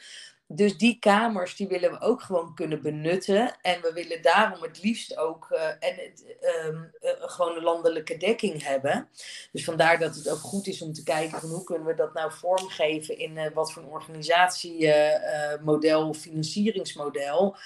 Dus 0.48 0.78
die 0.78 0.98
kamers 0.98 1.56
die 1.56 1.68
willen 1.68 1.90
we 1.90 2.00
ook 2.00 2.22
gewoon 2.22 2.54
kunnen 2.54 2.82
benutten. 2.82 3.56
En 3.62 3.80
we 3.80 3.92
willen 3.92 4.22
daarom 4.22 4.62
het 4.62 4.82
liefst 4.82 5.16
ook 5.16 5.48
uh, 5.50 5.68
en 5.68 5.96
het, 5.96 6.36
um, 6.66 6.92
uh, 7.02 7.10
gewoon 7.18 7.56
een 7.56 7.62
landelijke 7.62 8.16
dekking 8.16 8.62
hebben. 8.62 9.08
Dus 9.52 9.64
vandaar 9.64 9.98
dat 9.98 10.14
het 10.14 10.28
ook 10.28 10.38
goed 10.38 10.66
is 10.66 10.82
om 10.82 10.92
te 10.92 11.02
kijken 11.02 11.40
van 11.40 11.50
hoe 11.50 11.64
kunnen 11.64 11.86
we 11.86 11.94
dat 11.94 12.14
nou 12.14 12.32
vormgeven 12.32 13.18
in 13.18 13.36
uh, 13.36 13.46
wat 13.54 13.72
voor 13.72 13.82
een 13.82 13.88
organisatiemodel 13.88 16.08
of 16.08 16.16
financieringsmodel. 16.16 17.56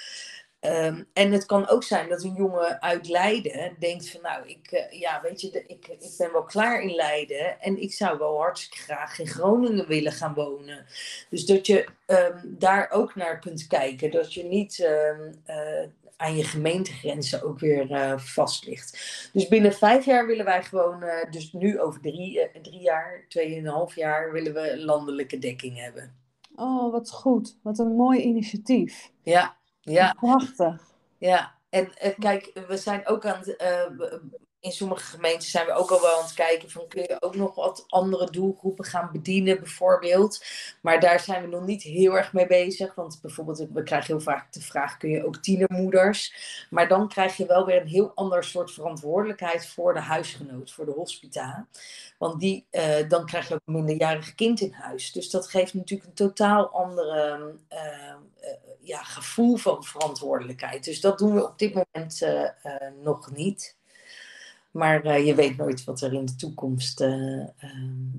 Ehm, 0.61 1.03
en 1.13 1.33
het 1.33 1.47
kan 1.47 1.69
ook 1.69 1.83
zijn 1.83 2.09
dat 2.09 2.23
een 2.23 2.35
jongen 2.35 2.83
uit 2.83 3.09
Leiden 3.09 3.77
denkt 3.79 4.11
van 4.11 4.21
nou, 4.23 4.49
ik, 4.49 4.71
eh, 4.71 5.01
ja, 5.01 5.21
weet 5.23 5.41
je, 5.41 5.65
ik, 5.67 5.89
ik 5.89 6.15
ben 6.19 6.33
wel 6.33 6.45
klaar 6.45 6.83
in 6.83 6.95
Leiden 6.95 7.61
en 7.61 7.83
ik 7.83 7.93
zou 7.93 8.19
wel 8.19 8.39
hartstikke 8.39 8.79
graag 8.79 9.19
in 9.19 9.27
Groningen 9.27 9.87
willen 9.87 10.13
gaan 10.13 10.35
wonen. 10.35 10.87
Dus 11.31 11.47
dat 11.47 11.67
je 11.67 11.87
ehm, 12.07 12.39
daar 12.45 12.91
ook 12.91 13.15
naar 13.15 13.39
kunt 13.39 13.67
kijken. 13.67 14.11
Dat 14.11 14.35
je 14.35 14.45
niet 14.45 14.79
ehm, 14.79 15.33
eh, 15.45 15.89
aan 16.17 16.37
je 16.37 16.45
gemeentegrenzen 16.45 17.43
ook 17.43 17.59
weer 17.59 17.91
uh, 17.91 18.19
vast 18.19 18.67
ligt. 18.67 18.91
Dus 19.33 19.49
binnen 19.49 19.75
vijf 19.75 20.05
jaar 20.05 20.27
willen 20.27 20.45
wij 20.45 20.63
gewoon, 20.63 21.05
dus 21.31 21.53
nu 21.53 21.81
over 21.81 22.01
drie, 22.01 22.51
drie 22.63 22.81
jaar, 22.81 23.25
tweeënhalf 23.29 23.95
jaar, 23.95 24.33
willen 24.33 24.55
we 24.55 24.81
landelijke 24.85 25.39
dekking 25.39 25.79
hebben. 25.79 26.15
Oh, 26.57 26.93
wat 26.93 27.11
goed. 27.11 27.57
Wat 27.63 27.79
een 27.79 27.97
mooi 27.97 28.21
initiatief. 28.21 29.11
Ja, 29.23 29.57
ja. 29.93 30.13
Prachtig. 30.13 30.89
Ja, 31.19 31.55
en 31.71 31.93
uh, 32.05 32.11
kijk, 32.19 32.51
we 32.69 32.77
zijn 32.77 33.07
ook 33.07 33.27
aan 33.27 33.39
het, 33.39 33.63
uh, 33.63 34.19
in 34.61 34.73
sommige 34.73 35.05
gemeenten 35.05 35.49
zijn 35.49 35.67
we 35.67 35.73
ook 35.73 35.91
al 35.91 36.01
wel 36.01 36.17
aan 36.17 36.23
het 36.23 36.35
kijken 36.35 36.71
van 36.71 36.89
kun 36.89 37.03
je 37.03 37.17
ook 37.21 37.35
nog 37.35 37.55
wat 37.55 37.85
andere 37.89 38.31
doelgroepen 38.31 38.85
gaan 38.85 39.09
bedienen 39.13 39.59
bijvoorbeeld. 39.59 40.45
Maar 40.81 41.01
daar 41.01 41.21
zijn 41.21 41.43
we 41.43 41.49
nog 41.49 41.67
niet 41.67 41.83
heel 41.83 42.17
erg 42.17 42.33
mee 42.33 42.47
bezig. 42.47 42.95
Want 42.95 43.19
bijvoorbeeld, 43.23 43.67
we 43.73 43.83
krijgen 43.83 44.15
heel 44.15 44.23
vaak 44.25 44.53
de 44.53 44.61
vraag, 44.61 44.97
kun 44.97 45.11
je 45.11 45.27
ook 45.27 45.37
tienermoeders? 45.37 46.35
Maar 46.71 46.89
dan 46.89 47.09
krijg 47.09 47.37
je 47.37 47.47
wel 47.47 47.67
weer 47.67 47.81
een 47.81 47.87
heel 47.87 48.13
ander 48.15 48.45
soort 48.45 48.73
verantwoordelijkheid 48.73 49.67
voor 49.67 49.95
de 49.95 50.01
huisgenoot, 50.01 50.73
voor 50.73 50.85
de 50.85 50.93
hospita. 50.93 51.67
Want 52.19 52.41
die, 52.41 52.67
uh, 52.71 53.09
dan 53.09 53.27
krijg 53.27 53.49
je 53.49 53.55
ook 53.55 53.61
een 53.65 53.75
minderjarig 53.75 54.35
kind 54.35 54.61
in 54.61 54.73
huis. 54.73 55.13
Dus 55.13 55.31
dat 55.31 55.49
geeft 55.49 55.75
natuurlijk 55.75 56.09
een 56.09 56.15
totaal 56.15 56.69
andere 56.69 57.55
ja, 58.91 59.03
gevoel 59.03 59.57
van 59.57 59.85
verantwoordelijkheid. 59.85 60.85
Dus 60.85 61.01
dat 61.01 61.19
doen 61.19 61.35
we 61.35 61.49
op 61.49 61.59
dit 61.59 61.75
moment 61.75 62.27
nog 63.03 63.31
niet. 63.33 63.77
Maar 64.71 65.07
uh, 65.07 65.27
je 65.27 65.35
weet 65.35 65.57
nooit 65.57 65.85
wat 65.85 66.01
er 66.01 66.13
in 66.13 66.25
de 66.25 66.35
toekomst 66.35 67.05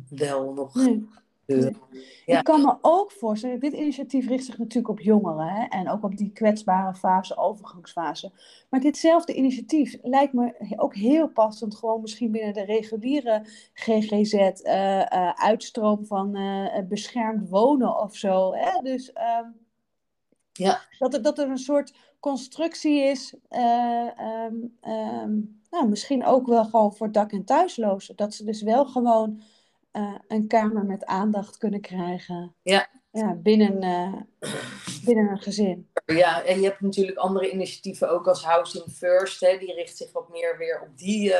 wel 0.10 0.54
nog 0.54 0.76
nee. 0.76 1.08
gebeurt. 1.46 1.78
Ja. 2.26 2.38
Ik 2.38 2.44
kan 2.44 2.62
me 2.62 2.78
ook 2.82 3.12
voorstellen, 3.12 3.60
dit 3.60 3.74
initiatief 3.74 4.28
richt 4.28 4.46
zich 4.46 4.58
natuurlijk 4.58 4.90
op 4.90 5.00
jongeren 5.00 5.48
hè, 5.48 5.66
en 5.66 5.90
ook 5.90 6.04
op 6.04 6.18
die 6.18 6.32
kwetsbare 6.32 6.96
fase, 6.96 7.38
overgangsfase. 7.38 8.32
Maar 8.70 8.80
ditzelfde 8.80 9.34
initiatief 9.34 9.98
lijkt 10.02 10.34
me 10.34 10.74
ook 10.76 10.96
heel 10.96 11.28
passend, 11.28 11.76
gewoon 11.76 12.02
misschien 12.02 12.32
binnen 12.32 12.54
de 12.54 12.66
reguliere 12.66 13.46
GGZ, 13.74 14.34
uh, 14.34 15.30
uitstroom 15.30 16.06
van 16.06 16.38
beschermd 16.90 17.50
wonen 17.50 18.00
of 18.00 18.16
zo. 18.16 18.54
Hè? 18.54 18.82
Dus 18.82 19.14
ehm, 19.14 19.48
ja. 20.52 20.82
dat, 21.00 21.14
er, 21.14 21.22
dat 21.22 21.40
er 21.40 21.50
een 21.50 21.58
soort 21.58 21.94
constructie 22.20 23.04
is. 23.04 23.36
Um, 23.50 24.78
um, 24.92 25.62
nou, 25.70 25.88
misschien 25.90 26.26
ook 26.26 26.48
wel 26.48 26.66
gewoon 26.66 26.96
voor 26.96 27.12
dak- 27.12 27.32
en 27.32 27.46
thuislozen. 27.46 28.16
Dat 28.16 28.34
ze 28.34 28.44
dus 28.44 28.62
wel 28.62 28.86
gewoon 28.86 29.42
uh, 29.94 30.16
een 30.28 30.48
kamer 30.48 30.86
met 30.86 31.06
aandacht 31.06 31.58
kunnen 31.58 31.82
krijgen. 31.82 32.56
Ja. 32.62 32.88
Ja, 33.12 33.34
binnen, 33.34 33.84
uh, 33.84 34.50
binnen 35.06 35.30
een 35.30 35.41
gezin. 35.41 35.89
Ja, 36.06 36.43
en 36.43 36.60
je 36.60 36.67
hebt 36.67 36.82
natuurlijk 36.82 37.17
andere 37.17 37.52
initiatieven 37.52 38.10
ook 38.10 38.28
als 38.28 38.43
Housing 38.43 38.86
First. 38.91 39.39
Hè, 39.39 39.58
die 39.58 39.74
richt 39.74 39.97
zich 39.97 40.12
wat 40.12 40.30
meer 40.30 40.58
weer 40.58 40.82
op 40.82 40.97
die 40.97 41.30
uh, 41.30 41.34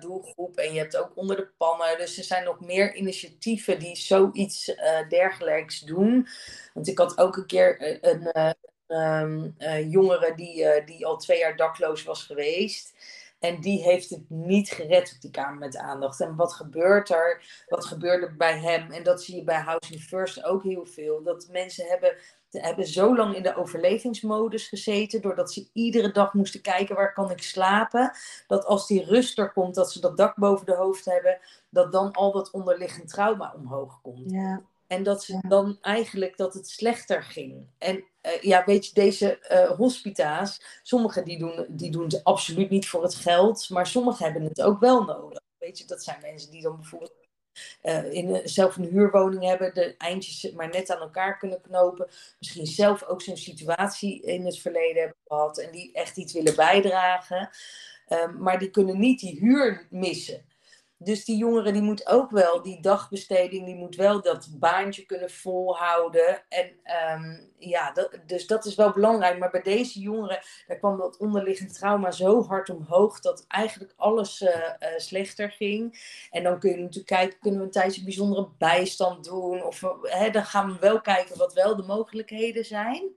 doelgroep. 0.00 0.56
En 0.56 0.72
je 0.72 0.78
hebt 0.78 0.96
ook 0.96 1.12
onder 1.14 1.36
de 1.36 1.48
pannen. 1.56 1.98
Dus 1.98 2.18
er 2.18 2.24
zijn 2.24 2.44
nog 2.44 2.60
meer 2.60 2.94
initiatieven 2.94 3.78
die 3.78 3.96
zoiets 3.96 4.74
dergelijks 5.08 5.80
doen. 5.80 6.28
Want 6.74 6.88
ik 6.88 6.98
had 6.98 7.18
ook 7.18 7.36
een 7.36 7.46
keer 7.46 7.98
een 8.00 8.54
um, 8.86 9.54
jongere 9.90 10.34
die, 10.34 10.84
die 10.84 11.06
al 11.06 11.16
twee 11.16 11.38
jaar 11.38 11.56
dakloos 11.56 12.02
was 12.02 12.22
geweest. 12.22 12.94
En 13.38 13.60
die 13.60 13.82
heeft 13.82 14.10
het 14.10 14.30
niet 14.30 14.70
gered 14.70 15.12
op 15.14 15.20
die 15.20 15.30
Kamer 15.30 15.58
met 15.58 15.76
aandacht. 15.76 16.20
En 16.20 16.36
wat 16.36 16.52
gebeurt 16.52 17.10
er? 17.10 17.42
Wat 17.68 17.84
gebeurde 17.84 18.34
bij 18.36 18.58
hem? 18.58 18.90
En 18.90 19.02
dat 19.02 19.22
zie 19.22 19.36
je 19.36 19.44
bij 19.44 19.60
Housing 19.60 20.00
First 20.00 20.44
ook 20.44 20.62
heel 20.62 20.86
veel. 20.86 21.22
Dat 21.22 21.48
mensen 21.50 21.86
hebben, 21.86 22.16
hebben 22.50 22.86
zo 22.86 23.16
lang 23.16 23.34
in 23.34 23.42
de 23.42 23.56
overlevingsmodus 23.56 24.68
gezeten. 24.68 25.22
Doordat 25.22 25.52
ze 25.52 25.70
iedere 25.72 26.12
dag 26.12 26.34
moesten 26.34 26.60
kijken 26.60 26.94
waar 26.94 27.12
kan 27.12 27.30
ik 27.30 27.42
slapen. 27.42 28.12
Dat 28.46 28.64
als 28.64 28.86
die 28.86 29.04
rust 29.04 29.38
er 29.38 29.52
komt, 29.52 29.74
dat 29.74 29.92
ze 29.92 30.00
dat 30.00 30.16
dak 30.16 30.36
boven 30.36 30.66
de 30.66 30.74
hoofd 30.74 31.04
hebben. 31.04 31.38
Dat 31.70 31.92
dan 31.92 32.12
al 32.12 32.32
dat 32.32 32.50
onderliggend 32.50 33.08
trauma 33.08 33.54
omhoog 33.56 34.00
komt. 34.02 34.30
Ja. 34.30 34.62
En 34.88 35.02
dat 35.02 35.24
ze 35.24 35.38
dan 35.48 35.78
eigenlijk 35.80 36.36
dat 36.36 36.54
het 36.54 36.68
slechter 36.68 37.22
ging. 37.22 37.66
En 37.78 37.96
uh, 37.96 38.40
ja, 38.40 38.64
weet 38.64 38.86
je, 38.86 38.94
deze 38.94 39.48
uh, 39.50 39.76
hospita's, 39.76 40.80
sommige 40.82 41.22
die 41.22 41.38
doen, 41.38 41.66
die 41.68 41.90
doen 41.90 42.04
het 42.04 42.24
absoluut 42.24 42.70
niet 42.70 42.88
voor 42.88 43.02
het 43.02 43.14
geld, 43.14 43.68
maar 43.70 43.86
sommige 43.86 44.24
hebben 44.24 44.42
het 44.42 44.62
ook 44.62 44.80
wel 44.80 45.04
nodig. 45.04 45.40
Weet 45.58 45.78
je, 45.78 45.84
dat 45.84 46.02
zijn 46.02 46.20
mensen 46.22 46.50
die 46.50 46.62
dan 46.62 46.76
bijvoorbeeld 46.76 47.12
uh, 47.82 48.12
in, 48.12 48.40
zelf 48.44 48.76
een 48.76 48.84
huurwoning 48.84 49.44
hebben, 49.44 49.74
de 49.74 49.94
eindjes 49.96 50.52
maar 50.52 50.68
net 50.68 50.90
aan 50.90 51.00
elkaar 51.00 51.38
kunnen 51.38 51.60
knopen. 51.60 52.08
Misschien 52.38 52.66
zelf 52.66 53.04
ook 53.04 53.22
zo'n 53.22 53.36
situatie 53.36 54.22
in 54.22 54.44
het 54.44 54.58
verleden 54.58 55.00
hebben 55.00 55.18
gehad 55.26 55.58
en 55.58 55.72
die 55.72 55.92
echt 55.92 56.16
iets 56.16 56.32
willen 56.32 56.56
bijdragen. 56.56 57.50
Um, 58.08 58.38
maar 58.38 58.58
die 58.58 58.70
kunnen 58.70 58.98
niet 58.98 59.20
die 59.20 59.38
huur 59.38 59.86
missen. 59.90 60.47
Dus 61.00 61.24
die 61.24 61.36
jongeren 61.36 61.72
die 61.72 61.82
moet 61.82 62.06
ook 62.06 62.30
wel, 62.30 62.62
die 62.62 62.80
dagbesteding, 62.80 63.64
die 63.64 63.74
moet 63.74 63.96
wel 63.96 64.22
dat 64.22 64.48
baantje 64.58 65.06
kunnen 65.06 65.30
volhouden. 65.30 66.42
En 66.48 66.66
um, 67.14 67.50
ja, 67.58 67.92
dus 68.26 68.46
dat 68.46 68.64
is 68.64 68.74
wel 68.74 68.92
belangrijk. 68.92 69.38
Maar 69.38 69.50
bij 69.50 69.62
deze 69.62 70.00
jongeren, 70.00 70.40
daar 70.66 70.76
kwam 70.76 70.98
dat 70.98 71.16
onderliggend 71.16 71.74
trauma 71.74 72.10
zo 72.10 72.44
hard 72.46 72.70
omhoog 72.70 73.20
dat 73.20 73.44
eigenlijk 73.48 73.94
alles 73.96 74.40
uh, 74.40 74.48
uh, 74.48 74.88
slechter 74.96 75.50
ging. 75.50 76.00
En 76.30 76.42
dan 76.42 76.58
kun 76.58 76.70
je 76.70 76.76
natuurlijk 76.76 77.06
kijken, 77.06 77.38
kunnen 77.40 77.60
we 77.60 77.66
een 77.66 77.72
tijdje 77.72 78.04
bijzondere 78.04 78.48
bijstand 78.58 79.24
doen? 79.24 79.64
Of 79.64 79.82
hè, 80.02 80.30
dan 80.30 80.44
gaan 80.44 80.72
we 80.72 80.78
wel 80.78 81.00
kijken 81.00 81.38
wat 81.38 81.52
wel 81.52 81.76
de 81.76 81.82
mogelijkheden 81.82 82.64
zijn. 82.64 83.16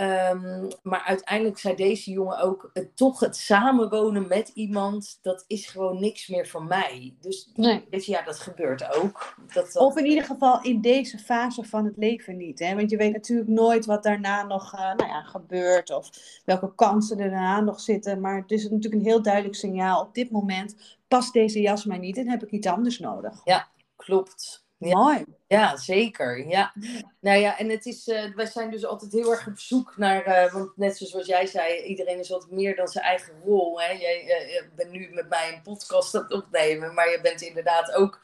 Um, 0.00 0.68
maar 0.82 1.02
uiteindelijk 1.02 1.58
zei 1.58 1.74
deze 1.74 2.10
jongen 2.10 2.38
ook, 2.38 2.70
het, 2.72 2.96
toch 2.96 3.20
het 3.20 3.36
samenwonen 3.36 4.28
met 4.28 4.48
iemand, 4.48 5.18
dat 5.22 5.44
is 5.46 5.66
gewoon 5.66 6.00
niks 6.00 6.28
meer 6.28 6.48
voor 6.48 6.64
mij. 6.64 7.14
Dus 7.20 7.50
nee. 7.54 7.84
ja, 7.90 8.22
dat 8.22 8.38
gebeurt 8.38 8.94
ook. 8.94 9.34
Dat, 9.52 9.76
Of 9.76 9.96
in 9.96 10.06
ieder 10.06 10.24
geval 10.24 10.62
in 10.62 10.80
deze 10.80 11.18
fase 11.18 11.64
van 11.64 11.84
het 11.84 11.96
leven 11.96 12.36
niet. 12.36 12.58
Hè? 12.58 12.74
Want 12.74 12.90
je 12.90 12.96
weet 12.96 13.12
natuurlijk 13.12 13.48
nooit 13.48 13.86
wat 13.86 14.02
daarna 14.02 14.42
nog 14.42 14.74
uh, 14.74 14.80
nou 14.80 15.06
ja, 15.06 15.22
gebeurt 15.22 15.90
of 15.90 16.10
welke 16.44 16.74
kansen 16.74 17.18
er 17.18 17.30
daarna 17.30 17.60
nog 17.60 17.80
zitten. 17.80 18.20
Maar 18.20 18.36
het 18.36 18.50
is 18.50 18.62
natuurlijk 18.62 18.94
een 18.94 19.08
heel 19.08 19.22
duidelijk 19.22 19.54
signaal. 19.54 20.02
Op 20.02 20.14
dit 20.14 20.30
moment 20.30 20.98
past 21.08 21.32
deze 21.32 21.60
jas 21.60 21.84
mij 21.84 21.98
niet 21.98 22.16
en 22.16 22.28
heb 22.28 22.42
ik 22.42 22.50
iets 22.50 22.66
anders 22.66 22.98
nodig. 22.98 23.40
Ja, 23.44 23.68
klopt. 23.96 24.64
Ja, 24.76 24.98
Mooi. 24.98 25.24
Ja, 25.52 25.76
zeker. 25.76 26.48
Ja. 26.48 26.72
Nou 27.20 27.38
ja, 27.38 27.58
en 27.58 27.68
het 27.68 27.86
is, 27.86 28.08
uh, 28.08 28.34
wij 28.34 28.46
zijn 28.46 28.70
dus 28.70 28.84
altijd 28.84 29.12
heel 29.12 29.30
erg 29.30 29.46
op 29.46 29.58
zoek 29.58 29.96
naar, 29.96 30.28
uh, 30.28 30.52
want 30.52 30.76
net 30.76 30.96
zoals 30.96 31.26
jij 31.26 31.46
zei, 31.46 31.82
iedereen 31.82 32.18
is 32.18 32.28
wat 32.28 32.50
meer 32.50 32.76
dan 32.76 32.88
zijn 32.88 33.04
eigen 33.04 33.34
rol. 33.44 33.80
Hè? 33.80 33.90
Jij 33.90 34.24
uh, 34.24 34.62
bent 34.76 34.90
nu 34.90 35.10
met 35.12 35.28
mij 35.28 35.52
een 35.52 35.62
podcast 35.62 36.14
aan 36.14 36.22
het 36.22 36.32
opnemen, 36.32 36.94
maar 36.94 37.10
je 37.10 37.20
bent 37.20 37.40
inderdaad 37.40 37.92
ook 37.92 38.20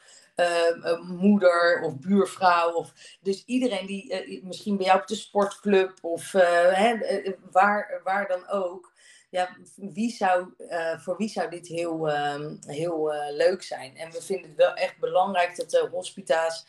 moeder 1.01 1.81
of 1.81 1.99
buurvrouw. 1.99 2.71
Of, 2.71 2.93
dus 3.21 3.43
iedereen 3.45 3.85
die 3.85 4.41
misschien 4.43 4.77
bij 4.77 4.85
jou 4.85 4.99
op 4.99 5.07
de 5.07 5.15
sportclub 5.15 5.93
of 6.01 6.31
hè, 6.31 6.97
waar, 7.51 8.01
waar 8.03 8.27
dan 8.27 8.49
ook 8.49 8.91
ja, 9.29 9.57
wie 9.75 10.11
zou, 10.11 10.53
voor 10.97 11.17
wie 11.17 11.29
zou 11.29 11.49
dit 11.49 11.67
heel, 11.67 12.09
uh, 12.09 12.41
heel 12.59 13.13
leuk 13.31 13.63
zijn? 13.63 13.97
En 13.97 14.11
we 14.11 14.21
vinden 14.21 14.47
het 14.47 14.57
wel 14.57 14.73
echt 14.73 14.99
belangrijk 14.99 15.55
dat 15.55 15.69
de 15.69 15.87
hospita's 15.91 16.65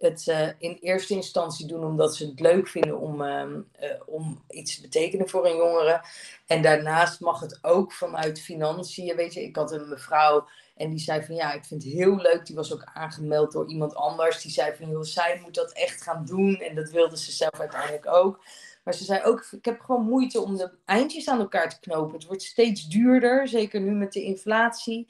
het 0.00 0.54
in 0.58 0.78
eerste 0.80 1.14
instantie 1.14 1.66
doen 1.66 1.84
omdat 1.84 2.16
ze 2.16 2.26
het 2.26 2.40
leuk 2.40 2.68
vinden 2.68 2.98
om, 2.98 3.22
ehm, 3.22 3.60
om 4.06 4.44
iets 4.50 4.74
te 4.74 4.80
betekenen 4.80 5.28
voor 5.28 5.46
een 5.46 5.56
jongere. 5.56 6.04
En 6.46 6.62
daarnaast 6.62 7.20
mag 7.20 7.40
het 7.40 7.58
ook 7.62 7.92
vanuit 7.92 8.40
financiën. 8.40 9.16
Weet 9.16 9.34
je, 9.34 9.42
ik 9.42 9.56
had 9.56 9.72
een 9.72 9.88
mevrouw 9.88 10.46
en 10.80 10.90
die 10.90 10.98
zei 10.98 11.24
van 11.24 11.34
ja, 11.34 11.52
ik 11.52 11.64
vind 11.64 11.82
het 11.82 11.92
heel 11.92 12.16
leuk. 12.16 12.46
Die 12.46 12.56
was 12.56 12.72
ook 12.72 12.84
aangemeld 12.84 13.52
door 13.52 13.68
iemand 13.68 13.94
anders. 13.94 14.42
Die 14.42 14.50
zei 14.50 14.74
van 14.76 14.88
joh, 14.88 15.02
zij 15.02 15.40
moet 15.42 15.54
dat 15.54 15.72
echt 15.72 16.02
gaan 16.02 16.24
doen. 16.24 16.56
En 16.56 16.74
dat 16.74 16.90
wilde 16.90 17.18
ze 17.18 17.32
zelf 17.32 17.60
uiteindelijk 17.60 18.06
ook. 18.06 18.44
Maar 18.84 18.94
ze 18.94 19.04
zei 19.04 19.22
ook, 19.22 19.46
ik 19.50 19.64
heb 19.64 19.80
gewoon 19.80 20.04
moeite 20.04 20.40
om 20.40 20.56
de 20.56 20.70
eindjes 20.84 21.28
aan 21.28 21.40
elkaar 21.40 21.70
te 21.70 21.80
knopen. 21.80 22.14
Het 22.14 22.26
wordt 22.26 22.42
steeds 22.42 22.88
duurder, 22.88 23.48
zeker 23.48 23.80
nu 23.80 23.90
met 23.90 24.12
de 24.12 24.22
inflatie. 24.22 25.08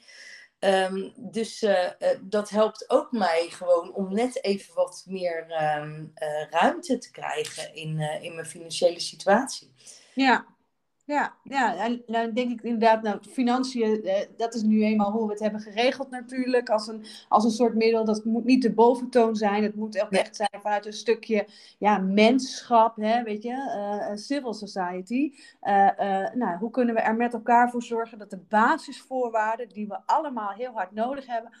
Um, 0.63 1.13
dus 1.15 1.63
uh, 1.63 1.71
uh, 1.71 2.09
dat 2.21 2.49
helpt 2.49 2.89
ook 2.89 3.11
mij 3.11 3.47
gewoon 3.49 3.93
om 3.93 4.13
net 4.13 4.43
even 4.43 4.75
wat 4.75 5.03
meer 5.07 5.45
um, 5.77 6.11
uh, 6.15 6.49
ruimte 6.49 6.97
te 6.97 7.11
krijgen 7.11 7.75
in, 7.75 7.99
in 7.99 8.35
mijn 8.35 8.47
financiële 8.47 8.99
situatie. 8.99 9.71
Ja, 10.13 10.45
Ja, 11.11 11.35
ja, 11.43 11.75
en 11.75 12.03
nou 12.07 12.33
denk 12.33 12.51
ik 12.51 12.61
inderdaad, 12.61 13.01
nou, 13.01 13.19
financiën, 13.29 14.03
eh, 14.03 14.27
dat 14.37 14.53
is 14.53 14.61
nu 14.61 14.83
eenmaal 14.83 15.11
hoe 15.11 15.25
we 15.25 15.31
het 15.31 15.41
hebben 15.41 15.61
geregeld 15.61 16.09
natuurlijk, 16.09 16.69
als 16.69 16.87
een, 16.87 17.05
als 17.29 17.43
een 17.43 17.51
soort 17.51 17.75
middel. 17.75 18.05
Dat 18.05 18.25
moet 18.25 18.43
niet 18.45 18.61
de 18.61 18.73
boventoon 18.73 19.35
zijn, 19.35 19.63
het 19.63 19.75
moet 19.75 20.01
ook 20.01 20.11
echt 20.11 20.35
zijn 20.35 20.61
vanuit 20.61 20.85
een 20.85 20.93
stukje 20.93 21.47
ja, 21.77 21.97
menschap, 21.97 22.95
hè, 22.95 23.23
weet 23.23 23.43
je, 23.43 23.49
uh, 23.51 24.15
civil 24.15 24.53
society. 24.53 25.33
Uh, 25.63 25.89
nou, 26.33 26.57
hoe 26.59 26.69
kunnen 26.69 26.95
we 26.95 27.01
er 27.01 27.15
met 27.15 27.33
elkaar 27.33 27.69
voor 27.69 27.83
zorgen 27.83 28.17
dat 28.17 28.29
de 28.29 28.39
basisvoorwaarden 28.49 29.69
die 29.69 29.87
we 29.87 29.99
allemaal 30.05 30.51
heel 30.51 30.71
hard 30.73 30.91
nodig 30.91 31.27
hebben, 31.27 31.51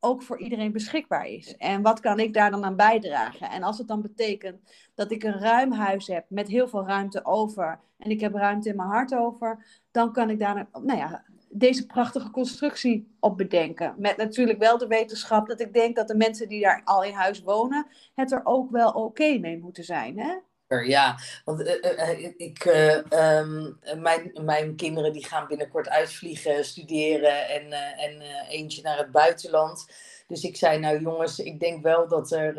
ook 0.00 0.22
voor 0.22 0.38
iedereen 0.38 0.72
beschikbaar 0.72 1.26
is. 1.26 1.56
En 1.56 1.82
wat 1.82 2.00
kan 2.00 2.18
ik 2.18 2.34
daar 2.34 2.50
dan 2.50 2.64
aan 2.64 2.76
bijdragen? 2.76 3.50
En 3.50 3.62
als 3.62 3.78
het 3.78 3.88
dan 3.88 4.02
betekent 4.02 4.60
dat 4.94 5.10
ik 5.10 5.22
een 5.22 5.38
ruim 5.38 5.72
huis 5.72 6.06
heb 6.06 6.24
met 6.28 6.48
heel 6.48 6.68
veel 6.68 6.86
ruimte 6.86 7.24
over 7.24 7.80
en 7.98 8.10
ik 8.10 8.20
heb 8.20 8.34
ruimte 8.34 8.68
in 8.68 8.76
mijn 8.76 8.88
hart 8.88 9.14
over, 9.14 9.66
dan 9.90 10.12
kan 10.12 10.30
ik 10.30 10.38
daar 10.38 10.68
nou 10.72 10.98
ja, 10.98 11.24
deze 11.48 11.86
prachtige 11.86 12.30
constructie 12.30 13.16
op 13.20 13.36
bedenken. 13.36 13.94
Met 13.98 14.16
natuurlijk 14.16 14.58
wel 14.58 14.78
de 14.78 14.86
wetenschap 14.86 15.48
dat 15.48 15.60
ik 15.60 15.72
denk 15.72 15.96
dat 15.96 16.08
de 16.08 16.16
mensen 16.16 16.48
die 16.48 16.62
daar 16.62 16.82
al 16.84 17.04
in 17.04 17.12
huis 17.12 17.42
wonen, 17.42 17.86
het 18.14 18.32
er 18.32 18.40
ook 18.44 18.70
wel 18.70 18.90
oké 18.90 19.38
mee 19.38 19.58
moeten 19.58 19.84
zijn. 19.84 20.18
Hè? 20.18 20.34
Ja, 20.78 21.18
want 21.44 21.60
uh, 21.60 21.74
uh, 21.82 22.32
ik, 22.36 22.64
uh, 22.64 23.38
um, 23.38 23.78
mijn, 23.96 24.30
mijn 24.44 24.76
kinderen 24.76 25.12
die 25.12 25.26
gaan 25.26 25.46
binnenkort 25.48 25.88
uitvliegen, 25.88 26.64
studeren 26.64 27.48
en, 27.48 27.72
en 27.98 28.20
eentje 28.48 28.82
naar 28.82 28.98
het 28.98 29.10
buitenland. 29.10 29.86
Dus 30.26 30.42
ik 30.42 30.56
zei, 30.56 30.78
nou 30.78 31.00
jongens, 31.00 31.38
ik 31.38 31.60
denk 31.60 31.82
wel 31.82 32.08
dat 32.08 32.32
er 32.32 32.54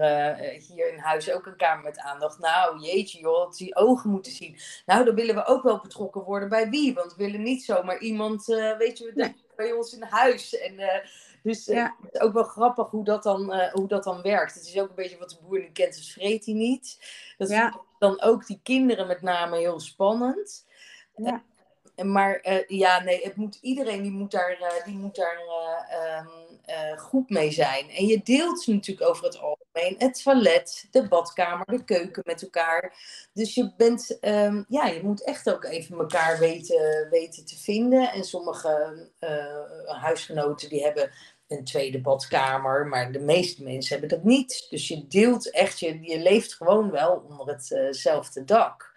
hier 0.67 0.93
in 0.93 1.00
huis 1.00 1.32
ook 1.32 1.45
een 1.45 1.56
kamer 1.56 1.84
met 1.84 2.00
aandacht. 2.00 2.39
Nou 2.39 2.80
jeetje 2.80 3.19
joh, 3.19 3.52
die 3.52 3.76
ogen 3.76 4.10
moeten 4.10 4.32
zien. 4.32 4.58
Nou, 4.86 5.06
dan 5.06 5.15
willen 5.15 5.36
we 5.36 5.45
ook 5.45 5.63
wel 5.63 5.80
betrokken 5.80 6.21
worden 6.21 6.50
bij 6.50 6.69
wie. 6.69 6.93
Want 6.93 7.15
we 7.15 7.24
willen 7.24 7.43
niet 7.43 7.63
zomaar 7.63 8.00
iemand, 8.00 8.45
weet 8.78 8.97
je, 8.97 9.34
bij 9.56 9.71
ons 9.71 9.93
in 9.93 10.04
huis. 10.04 10.58
En 10.58 10.80
dus 11.43 11.65
ja. 11.65 11.95
het 12.01 12.13
is 12.13 12.19
ook 12.19 12.34
wel 12.34 12.43
grappig 12.43 12.89
hoe 12.89 13.04
dat, 13.04 13.23
dan, 13.23 13.69
hoe 13.71 13.88
dat 13.88 14.04
dan 14.04 14.21
werkt. 14.21 14.54
Het 14.54 14.65
is 14.65 14.80
ook 14.80 14.89
een 14.89 14.95
beetje 14.95 15.17
wat 15.17 15.30
de 15.30 15.38
boer 15.47 15.60
niet 15.60 15.71
kent, 15.73 15.95
dus 15.95 16.13
vreet 16.13 16.45
hij 16.45 16.54
niet. 16.54 16.97
Dat 17.38 17.49
ja 17.49 17.82
dan 18.01 18.21
ook 18.21 18.45
die 18.45 18.60
kinderen 18.63 19.08
met 19.08 19.21
name 19.21 19.58
heel 19.58 19.80
spannend. 19.80 20.65
Ja. 21.15 21.43
Uh, 21.95 22.06
maar 22.06 22.63
ja, 22.67 23.04
nee, 23.04 23.21
het 23.23 23.36
moet, 23.36 23.58
iedereen 23.62 24.01
die 24.01 24.12
moet 24.12 24.32
daar, 24.32 24.82
die 24.86 24.97
moet 24.97 25.15
daar 25.15 25.39
um, 26.21 26.97
goed 26.97 27.30
mee 27.30 27.51
zijn. 27.51 27.89
En 27.89 28.06
je 28.06 28.21
deelt 28.23 28.67
natuurlijk 28.67 29.10
over 29.10 29.23
het 29.23 29.39
algemeen 29.39 29.95
het 29.97 30.23
toilet, 30.23 30.88
de 30.91 31.08
badkamer, 31.08 31.65
de 31.65 31.84
keuken 31.84 32.23
met 32.25 32.41
elkaar. 32.41 32.95
Dus 33.34 33.56
je 33.56 33.73
bent, 33.77 34.17
um, 34.21 34.65
ja, 34.67 34.86
je 34.88 35.04
moet 35.04 35.23
echt 35.23 35.49
ook 35.49 35.63
even 35.63 35.97
elkaar 35.97 36.39
weten, 36.39 37.08
weten 37.10 37.45
te 37.45 37.58
vinden. 37.58 38.12
En 38.12 38.23
sommige 38.23 39.10
huisgenoten 39.86 40.69
die 40.69 40.84
hebben 40.84 41.12
een 41.51 41.63
tweede 41.63 42.01
badkamer. 42.01 42.87
Maar 42.87 43.11
de 43.11 43.19
meeste 43.19 43.63
mensen 43.63 43.99
hebben 43.99 44.17
dat 44.17 44.25
niet. 44.27 44.67
Dus 44.69 44.87
je 44.87 45.07
deelt 45.07 45.51
echt, 45.51 45.79
je, 45.79 46.01
je 46.01 46.19
leeft 46.19 46.53
gewoon 46.53 46.91
wel 46.91 47.25
onder 47.29 47.47
hetzelfde 47.47 48.39
uh 48.39 48.45
dak. 48.45 48.89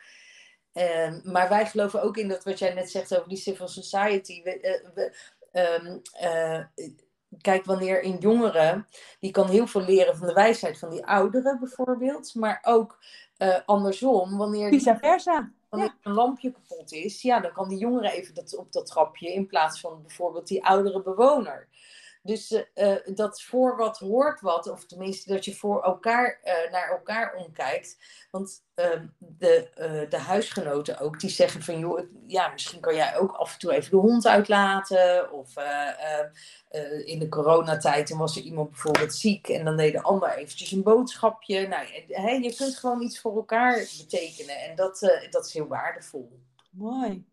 Uh, 0.74 1.14
maar 1.22 1.48
wij 1.48 1.66
geloven 1.66 2.02
ook 2.02 2.16
in 2.16 2.28
dat 2.28 2.44
wat 2.44 2.58
jij 2.58 2.74
net 2.74 2.90
zegt 2.90 3.16
over 3.16 3.28
die 3.28 3.38
civil 3.38 3.68
society. 3.68 4.42
We, 4.42 4.80
uh, 4.84 4.94
we, 4.94 5.14
um, 5.82 6.02
kijk, 7.40 7.64
wanneer 7.64 8.04
een 8.04 8.18
jongere, 8.18 8.84
die 9.20 9.30
kan 9.30 9.48
heel 9.48 9.66
veel 9.66 9.80
leren 9.80 10.16
van 10.16 10.26
de 10.26 10.32
wijsheid 10.32 10.78
van 10.78 10.90
die 10.90 11.06
ouderen 11.06 11.58
bijvoorbeeld. 11.58 12.34
Maar 12.34 12.58
ook 12.62 12.98
uh, 13.38 13.58
andersom, 13.66 14.36
wanneer... 14.36 14.68
Vice 14.68 14.96
versa. 15.00 15.52
Wanneer 15.68 15.88
ja. 15.88 16.10
een 16.10 16.12
lampje 16.12 16.52
kapot 16.52 16.92
is, 16.92 17.22
ja, 17.22 17.40
dan 17.40 17.52
kan 17.52 17.68
die 17.68 17.78
jongere 17.78 18.12
even 18.12 18.34
dat, 18.34 18.56
op 18.56 18.72
dat 18.72 18.86
trapje 18.86 19.32
in 19.32 19.46
plaats 19.46 19.80
van 19.80 20.02
bijvoorbeeld 20.02 20.48
die 20.48 20.64
oudere 20.64 21.02
bewoner. 21.02 21.68
Dus 22.26 22.64
uh, 22.74 22.96
dat 23.14 23.42
voor 23.42 23.76
wat 23.76 23.98
hoort 23.98 24.40
wat, 24.40 24.70
of 24.70 24.87
tenminste 24.87 25.32
dat 25.32 25.44
je 25.44 25.54
voor 25.54 25.82
elkaar 25.82 26.40
uh, 26.44 26.72
naar 26.72 26.90
elkaar 26.90 27.34
omkijkt. 27.34 27.98
Want 28.30 28.62
uh, 28.76 29.00
de, 29.18 30.06
de 30.08 30.18
huisgenoten 30.18 30.98
ook, 30.98 31.20
die 31.20 31.30
zeggen 31.30 31.62
van 31.62 31.78
joh, 31.78 32.00
ja, 32.26 32.48
misschien 32.48 32.80
kan 32.80 32.94
jij 32.94 33.18
ook 33.18 33.32
af 33.32 33.52
en 33.52 33.58
toe 33.58 33.72
even 33.72 33.90
de 33.90 33.96
hond 33.96 34.26
uitlaten. 34.26 35.32
Of 35.32 35.54
in 37.04 37.18
de 37.18 37.28
coronatijd 37.28 38.10
was 38.10 38.37
er 38.37 38.42
iemand 38.42 38.70
bijvoorbeeld 38.70 39.14
ziek 39.14 39.48
en 39.48 39.64
dan 39.64 39.76
deed 39.76 39.92
de 39.92 40.02
ander 40.02 40.37
eventjes 40.37 40.72
een 40.72 40.82
boodschapje. 40.82 41.68
Nou, 41.68 41.87
je 42.42 42.54
kunt 42.56 42.76
gewoon 42.76 43.02
iets 43.02 43.20
voor 43.20 43.37
elkaar 43.37 43.88
betekenen 43.98 44.56
en 44.60 44.76
dat, 44.76 45.20
dat 45.30 45.46
is 45.46 45.52
heel 45.52 45.66
waardevol. 45.66 46.40
Mooi, 46.70 47.24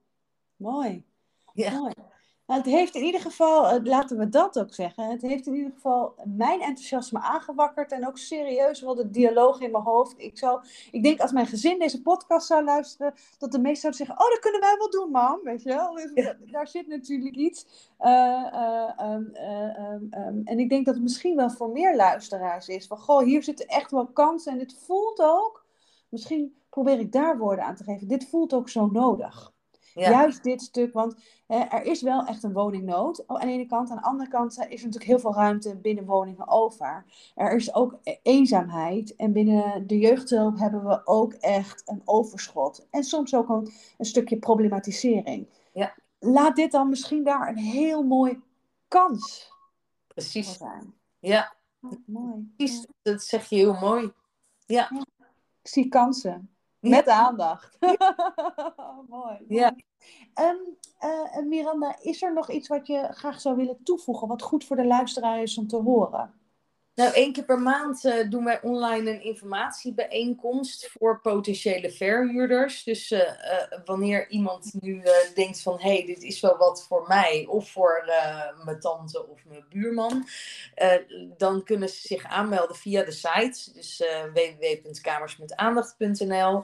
mooi. 0.56 1.06
Ja. 1.54 1.72
Mooi. 1.72 1.94
Het 2.46 2.66
heeft 2.66 2.96
in 2.96 3.04
ieder 3.04 3.22
geval, 3.22 3.68
eh, 3.68 3.84
laten 3.84 4.18
we 4.18 4.30
dat 4.30 4.60
ook 4.60 4.74
zeggen, 4.74 5.10
het 5.10 5.22
heeft 5.22 5.48
in 5.48 5.56
ieder 5.56 5.72
geval 5.72 6.16
mijn 6.26 6.62
enthousiasme 6.62 7.20
aangewakkerd 7.20 7.92
en 7.92 8.08
ook 8.08 8.18
serieus 8.18 8.82
wel 8.82 8.96
de 8.96 9.10
dialoog 9.10 9.60
in 9.60 9.72
mijn 9.72 9.84
hoofd. 9.84 10.14
Ik, 10.18 10.38
zou, 10.38 10.62
ik 10.92 11.04
denk 11.04 11.20
als 11.20 11.32
mijn 11.32 11.46
gezin 11.46 11.80
deze 11.80 12.02
podcast 12.02 12.48
zou 12.48 12.64
luisteren, 12.64 13.14
dat 13.38 13.52
de 13.52 13.60
meesten 13.60 13.94
zouden 13.94 14.06
zeggen, 14.06 14.26
oh 14.26 14.32
dat 14.32 14.40
kunnen 14.40 14.62
wij 14.62 14.76
wel 14.78 14.90
doen 14.90 15.12
mam, 15.12 15.40
weet 15.44 15.64
je 15.64 15.70
wel. 15.70 15.94
Dus 15.94 16.36
daar 16.52 16.68
zit 16.68 16.88
natuurlijk 16.88 17.36
iets. 17.36 17.90
Uh, 18.00 18.90
um, 19.00 19.32
um, 20.14 20.42
en 20.44 20.60
ik 20.60 20.70
denk 20.70 20.86
dat 20.86 20.94
het 20.94 21.04
misschien 21.04 21.36
wel 21.36 21.50
voor 21.50 21.70
meer 21.70 21.96
luisteraars 21.96 22.68
is, 22.68 22.88
van 22.88 22.98
goh, 22.98 23.24
hier 23.24 23.44
zitten 23.44 23.68
echt 23.68 23.92
wel 23.92 24.08
kansen 24.08 24.52
en 24.52 24.58
dit 24.58 24.76
voelt 24.86 25.22
ook, 25.22 25.66
misschien 26.10 26.56
probeer 26.70 27.00
ik 27.00 27.12
daar 27.12 27.38
woorden 27.38 27.66
aan 27.66 27.76
te 27.76 27.84
geven, 27.84 28.08
dit 28.08 28.30
voelt 28.30 28.54
ook 28.54 28.70
zo 28.70 28.88
nodig. 28.88 29.52
Juist 29.94 30.44
dit 30.44 30.62
stuk, 30.62 30.94
want 30.94 31.16
hè, 31.48 31.60
er 31.60 31.84
is 31.84 32.02
wel 32.02 32.26
echt 32.26 32.44
een 32.44 32.54
woningnood 32.54 33.28
aan 33.28 33.40
de 33.40 33.54
ene 33.54 33.66
kant. 33.66 33.90
Aan 33.90 33.98
de 33.98 34.04
andere 34.04 34.30
kant 34.30 34.52
is 34.52 34.58
er 34.60 34.68
natuurlijk 34.68 35.04
heel 35.04 35.20
veel 35.20 35.34
ruimte 35.34 35.76
binnen 35.76 36.06
woningen 36.06 36.48
over. 36.48 37.06
Er 37.36 37.56
is 37.56 37.74
ook 37.74 38.00
e-, 38.04 38.16
eenzaamheid 38.24 39.16
en 39.16 39.34
binnen 39.34 39.88
de 39.88 40.00
jeugdhulp 40.00 40.60
hebben 40.60 40.86
we 40.88 41.02
ook 41.06 41.34
echt 41.34 41.84
een 41.86 42.02
overschot. 42.06 42.88
En 42.90 43.04
soms 43.04 43.36
ook 43.36 43.50
een, 43.50 43.72
een 43.98 44.06
stukje 44.06 44.38
problematisering. 44.38 45.48
Ja. 45.74 45.96
Laat 46.20 46.56
dit 46.56 46.72
dan 46.72 46.90
misschien 46.90 47.24
daar 47.24 47.48
een 47.48 47.58
heel 47.58 48.04
mooi 48.04 48.42
kans 48.88 49.52
Precies. 50.08 50.58
zijn. 50.58 50.94
Ja. 51.20 51.54
mooi. 52.06 52.54
Precies, 52.58 52.86
dat 53.02 53.24
zeg 53.24 53.50
je 53.50 53.56
heel 53.56 53.74
mooi. 53.74 54.12
Ja. 54.66 54.88
ja. 54.92 55.06
Ik 55.62 55.70
zie 55.70 55.88
kansen. 55.88 56.50
Met 56.82 57.08
aandacht. 57.08 57.78
Mooi. 59.10 59.38
Ja. 59.48 59.76
Um, 60.36 60.78
uh, 61.04 61.46
Miranda, 61.48 61.96
is 62.02 62.22
er 62.22 62.34
nog 62.34 62.52
iets 62.52 62.68
wat 62.68 62.88
je 62.88 63.08
graag 63.12 63.42
zou 63.42 63.56
willen 63.56 63.84
toevoegen, 63.84 64.28
wat 64.28 64.42
goed 64.42 64.66
voor 64.66 64.76
de 64.76 64.86
luisteraar 64.86 65.42
is 65.42 65.58
om 65.58 65.68
te 65.68 65.78
horen? 65.78 66.41
Nou, 66.96 67.14
één 67.14 67.34
keer 67.34 67.44
per 67.44 67.60
maand 67.60 68.06
uh, 68.06 68.30
doen 68.30 68.44
wij 68.44 68.62
online 68.62 69.10
een 69.10 69.24
informatiebijeenkomst 69.24 70.90
voor 70.98 71.22
potentiële 71.22 71.92
verhuurders. 71.92 72.84
Dus 72.84 73.12
uh, 73.12 73.20
uh, 73.20 73.26
wanneer 73.86 74.30
iemand 74.30 74.74
nu 74.80 75.04
denkt 75.36 75.62
van, 75.62 75.80
hé, 75.80 75.94
hey, 75.94 76.06
dit 76.06 76.24
is 76.24 76.40
wel 76.40 76.58
wat 76.58 76.86
voor 76.88 77.08
mij 77.08 77.46
of 77.50 77.70
voor 77.70 78.04
mijn 78.64 78.80
tante 78.80 79.28
of 79.28 79.46
mijn 79.46 79.66
buurman, 79.70 80.28
dan 81.38 81.64
kunnen 81.64 81.90
ze 81.90 82.08
zich 82.08 82.24
aanmelden 82.24 82.76
via 82.76 83.04
de 83.04 83.12
site, 83.12 83.74
dus 83.74 84.04
www.kamersmetaandacht.nl. 84.34 86.64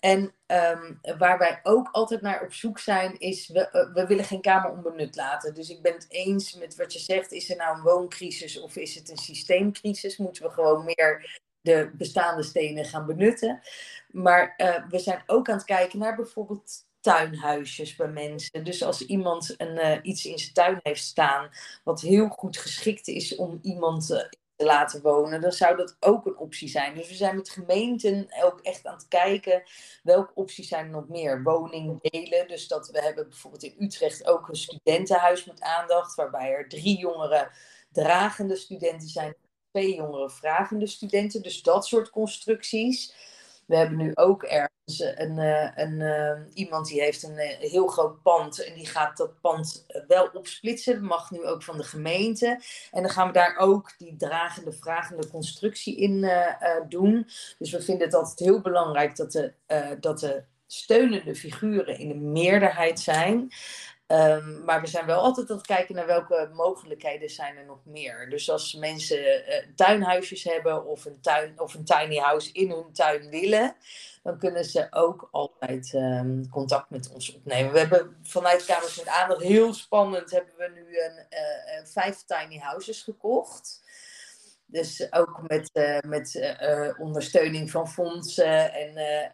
En 0.00 0.34
um, 0.46 1.00
waar 1.18 1.38
wij 1.38 1.60
ook 1.62 1.88
altijd 1.92 2.20
naar 2.20 2.42
op 2.42 2.52
zoek 2.52 2.78
zijn, 2.78 3.18
is 3.18 3.48
we, 3.48 3.68
uh, 3.72 3.94
we 3.94 4.06
willen 4.06 4.24
geen 4.24 4.40
kamer 4.40 4.70
onbenut 4.70 5.16
laten. 5.16 5.54
Dus 5.54 5.70
ik 5.70 5.82
ben 5.82 5.92
het 5.92 6.06
eens 6.08 6.54
met 6.54 6.76
wat 6.76 6.92
je 6.92 6.98
zegt. 6.98 7.32
Is 7.32 7.50
er 7.50 7.56
nou 7.56 7.76
een 7.76 7.82
wooncrisis 7.82 8.60
of 8.60 8.76
is 8.76 8.94
het 8.94 9.10
een 9.10 9.16
systeemcrisis? 9.16 10.16
Moeten 10.16 10.42
we 10.42 10.50
gewoon 10.50 10.84
meer 10.84 11.40
de 11.60 11.90
bestaande 11.94 12.42
stenen 12.42 12.84
gaan 12.84 13.06
benutten? 13.06 13.60
Maar 14.08 14.54
uh, 14.56 14.88
we 14.88 14.98
zijn 14.98 15.22
ook 15.26 15.48
aan 15.48 15.56
het 15.56 15.64
kijken 15.64 15.98
naar 15.98 16.16
bijvoorbeeld 16.16 16.86
tuinhuisjes 17.00 17.96
bij 17.96 18.08
mensen. 18.08 18.64
Dus 18.64 18.82
als 18.82 19.06
iemand 19.06 19.54
een, 19.56 19.76
uh, 19.76 19.98
iets 20.02 20.26
in 20.26 20.38
zijn 20.38 20.52
tuin 20.52 20.80
heeft 20.82 21.02
staan, 21.02 21.50
wat 21.84 22.00
heel 22.00 22.28
goed 22.28 22.58
geschikt 22.58 23.08
is 23.08 23.36
om 23.36 23.58
iemand 23.62 24.28
te 24.58 24.64
laten 24.64 25.02
wonen, 25.02 25.40
dan 25.40 25.52
zou 25.52 25.76
dat 25.76 25.96
ook 26.00 26.26
een 26.26 26.36
optie 26.36 26.68
zijn. 26.68 26.94
Dus 26.94 27.08
we 27.08 27.14
zijn 27.14 27.36
met 27.36 27.50
gemeenten 27.50 28.28
ook 28.42 28.60
echt 28.60 28.86
aan 28.86 28.94
het 28.94 29.08
kijken 29.08 29.62
welke 30.02 30.34
opties 30.34 30.68
zijn 30.68 30.84
er 30.84 30.90
nog 30.90 31.08
meer. 31.08 31.42
Woning 31.42 32.00
delen, 32.00 32.48
dus 32.48 32.68
dat 32.68 32.88
we 32.90 33.00
hebben 33.00 33.28
bijvoorbeeld 33.28 33.62
in 33.62 33.74
Utrecht 33.78 34.26
ook 34.26 34.48
een 34.48 34.56
studentenhuis 34.56 35.44
met 35.44 35.60
aandacht, 35.60 36.14
waarbij 36.14 36.50
er 36.50 36.68
drie 36.68 36.98
jongeren 36.98 37.50
dragende 37.92 38.56
studenten 38.56 39.08
zijn, 39.08 39.34
twee 39.70 39.94
jongeren 39.94 40.30
vragende 40.30 40.86
studenten. 40.86 41.42
Dus 41.42 41.62
dat 41.62 41.86
soort 41.86 42.10
constructies. 42.10 43.14
We 43.66 43.76
hebben 43.76 43.98
nu 43.98 44.10
ook 44.14 44.42
ergens 44.42 44.77
een, 44.96 45.38
eh, 45.38 45.70
een, 45.74 46.00
eh, 46.00 46.40
iemand 46.54 46.86
die 46.86 47.00
heeft 47.00 47.22
een 47.22 47.36
eh, 47.36 47.70
heel 47.70 47.86
groot 47.86 48.22
pand 48.22 48.64
en 48.64 48.74
die 48.74 48.86
gaat 48.86 49.16
dat 49.16 49.40
pand 49.40 49.86
wel 50.06 50.30
opsplitsen. 50.32 50.94
Dat 50.94 51.02
mag 51.02 51.30
nu 51.30 51.44
ook 51.44 51.62
van 51.62 51.76
de 51.76 51.84
gemeente. 51.84 52.60
En 52.90 53.02
dan 53.02 53.10
gaan 53.10 53.26
we 53.26 53.32
daar 53.32 53.56
ook 53.56 53.94
die 53.98 54.16
dragende, 54.16 54.72
vragende 54.72 55.28
constructie 55.28 55.96
in 55.96 56.30
doen. 56.88 57.26
Dus 57.58 57.70
we 57.70 57.82
vinden 57.82 58.06
het 58.06 58.14
altijd 58.14 58.38
heel 58.38 58.60
belangrijk 58.60 59.16
dat 59.16 59.32
de, 59.32 59.52
dat 60.00 60.20
de 60.20 60.42
steunende 60.66 61.34
figuren 61.34 61.98
in 61.98 62.08
de 62.08 62.14
meerderheid 62.14 63.00
zijn. 63.00 63.52
Um, 64.12 64.64
maar 64.64 64.80
we 64.80 64.86
zijn 64.86 65.06
wel 65.06 65.20
altijd 65.20 65.50
aan 65.50 65.56
het 65.56 65.66
kijken 65.66 65.94
naar 65.94 66.06
welke 66.06 66.50
mogelijkheden 66.52 67.30
zijn 67.30 67.56
er 67.56 67.64
nog 67.64 67.78
meer. 67.84 68.30
Dus 68.30 68.50
als 68.50 68.74
mensen 68.74 69.18
uh, 69.18 69.54
tuinhuisjes 69.74 70.44
hebben 70.44 70.86
of 70.86 71.04
een, 71.04 71.20
tuin, 71.20 71.60
of 71.60 71.74
een 71.74 71.84
tiny 71.84 72.16
house 72.16 72.52
in 72.52 72.70
hun 72.70 72.92
tuin 72.92 73.30
willen, 73.30 73.76
dan 74.22 74.38
kunnen 74.38 74.64
ze 74.64 74.86
ook 74.90 75.28
altijd 75.30 75.92
um, 75.94 76.48
contact 76.50 76.90
met 76.90 77.10
ons 77.14 77.34
opnemen. 77.34 77.72
We 77.72 77.78
hebben 77.78 78.16
vanuit 78.22 78.64
Kamers 78.64 78.98
met 78.98 79.08
Aandacht 79.08 79.42
heel 79.42 79.74
spannend 79.74 80.30
hebben 80.30 80.54
we 80.56 80.70
nu 80.74 81.00
een, 81.00 81.26
uh, 81.30 81.86
vijf 81.86 82.24
tiny 82.26 82.58
houses 82.58 83.02
gekocht. 83.02 83.82
Dus 84.70 85.12
ook 85.12 85.42
met, 85.46 85.70
uh, 85.72 85.98
met 86.00 86.34
uh, 86.34 87.00
ondersteuning 87.00 87.70
van 87.70 87.88
fondsen 87.88 88.72
en 88.72 89.30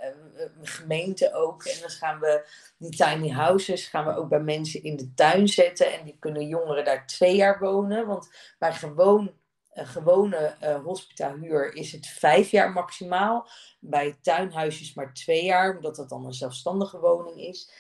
gemeenten 0.63 1.35
ook. 1.35 1.65
En 1.65 1.81
dan 1.81 1.91
gaan 1.91 2.21
we 2.21 2.47
die 2.79 2.91
tiny 2.91 3.29
houses 3.29 3.87
gaan 3.87 4.05
we 4.05 4.17
ook 4.17 4.29
bij 4.29 4.41
mensen 4.41 4.83
in 4.83 4.97
de 4.97 5.15
tuin 5.15 5.49
zetten. 5.49 5.93
En 5.93 6.05
die 6.05 6.17
kunnen 6.19 6.47
jongeren 6.47 6.85
daar 6.85 7.07
twee 7.07 7.37
jaar 7.37 7.59
wonen. 7.59 8.07
Want 8.07 8.29
bij 8.59 8.73
gewoon, 8.73 9.33
gewone 9.73 10.55
hospitahuur 10.85 11.75
is 11.75 11.93
het 11.93 12.07
vijf 12.07 12.51
jaar 12.51 12.73
maximaal. 12.73 13.49
Bij 13.81 14.19
tuinhuisjes 14.23 14.95
maar 14.95 15.15
twee 15.15 15.45
jaar, 15.45 15.77
omdat 15.77 15.97
dat 15.97 16.09
dan 16.09 16.27
een 16.27 16.33
zelfstandige 16.33 17.01
woning 17.01 17.41
is. 17.41 17.71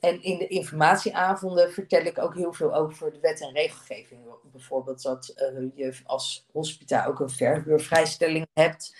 En 0.00 0.22
in 0.22 0.38
de 0.38 0.46
informatieavonden 0.46 1.72
vertel 1.72 2.04
ik 2.04 2.18
ook 2.18 2.34
heel 2.34 2.52
veel 2.52 2.74
over 2.74 3.12
de 3.12 3.20
wet 3.20 3.40
en 3.40 3.52
regelgeving. 3.52 4.20
Bijvoorbeeld 4.52 5.02
dat 5.02 5.34
uh, 5.36 5.70
je 5.74 5.94
als 6.04 6.46
hospita 6.52 7.06
ook 7.06 7.20
een 7.20 7.30
verhuurvrijstelling 7.30 8.46
hebt. 8.52 8.94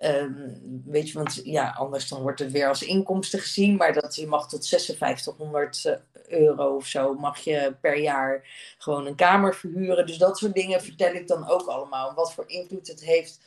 Um, 0.00 0.82
weet 0.84 1.08
je, 1.08 1.18
want 1.18 1.40
ja, 1.44 1.70
anders 1.70 2.08
dan 2.08 2.22
wordt 2.22 2.38
het 2.38 2.52
weer 2.52 2.68
als 2.68 2.82
inkomsten 2.82 3.38
gezien. 3.38 3.76
Maar 3.76 3.92
dat 3.92 4.14
je 4.14 4.26
mag 4.26 4.48
tot 4.48 4.68
5600 4.68 5.84
eh, 5.84 5.94
euro 6.38 6.76
of 6.76 6.86
zo 6.86 7.14
mag 7.14 7.38
je 7.38 7.76
per 7.80 7.98
jaar 7.98 8.44
gewoon 8.78 9.06
een 9.06 9.14
kamer 9.14 9.54
verhuren. 9.54 10.06
Dus 10.06 10.18
dat 10.18 10.38
soort 10.38 10.54
dingen 10.54 10.82
vertel 10.82 11.12
ik 11.12 11.28
dan 11.28 11.48
ook 11.48 11.66
allemaal. 11.66 12.14
Wat 12.14 12.32
voor 12.32 12.44
invloed 12.46 12.86
het 12.86 13.00
heeft 13.04 13.40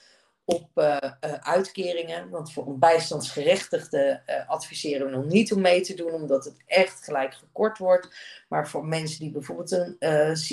op 0.53 0.69
uh, 0.75 0.97
uh, 1.25 1.33
uitkeringen. 1.33 2.29
Want 2.29 2.53
voor 2.53 2.67
een 2.67 2.79
bijstandsgerechtigde 2.79 4.21
uh, 4.27 4.49
adviseren 4.49 5.05
we 5.05 5.15
nog 5.15 5.25
niet 5.25 5.53
om 5.53 5.61
mee 5.61 5.81
te 5.81 5.93
doen, 5.93 6.11
omdat 6.11 6.45
het 6.45 6.57
echt 6.65 7.03
gelijk 7.03 7.33
gekort 7.33 7.77
wordt. 7.77 8.15
Maar 8.49 8.69
voor 8.69 8.85
mensen 8.85 9.19
die 9.19 9.31
bijvoorbeeld 9.31 9.71
een, 9.71 9.95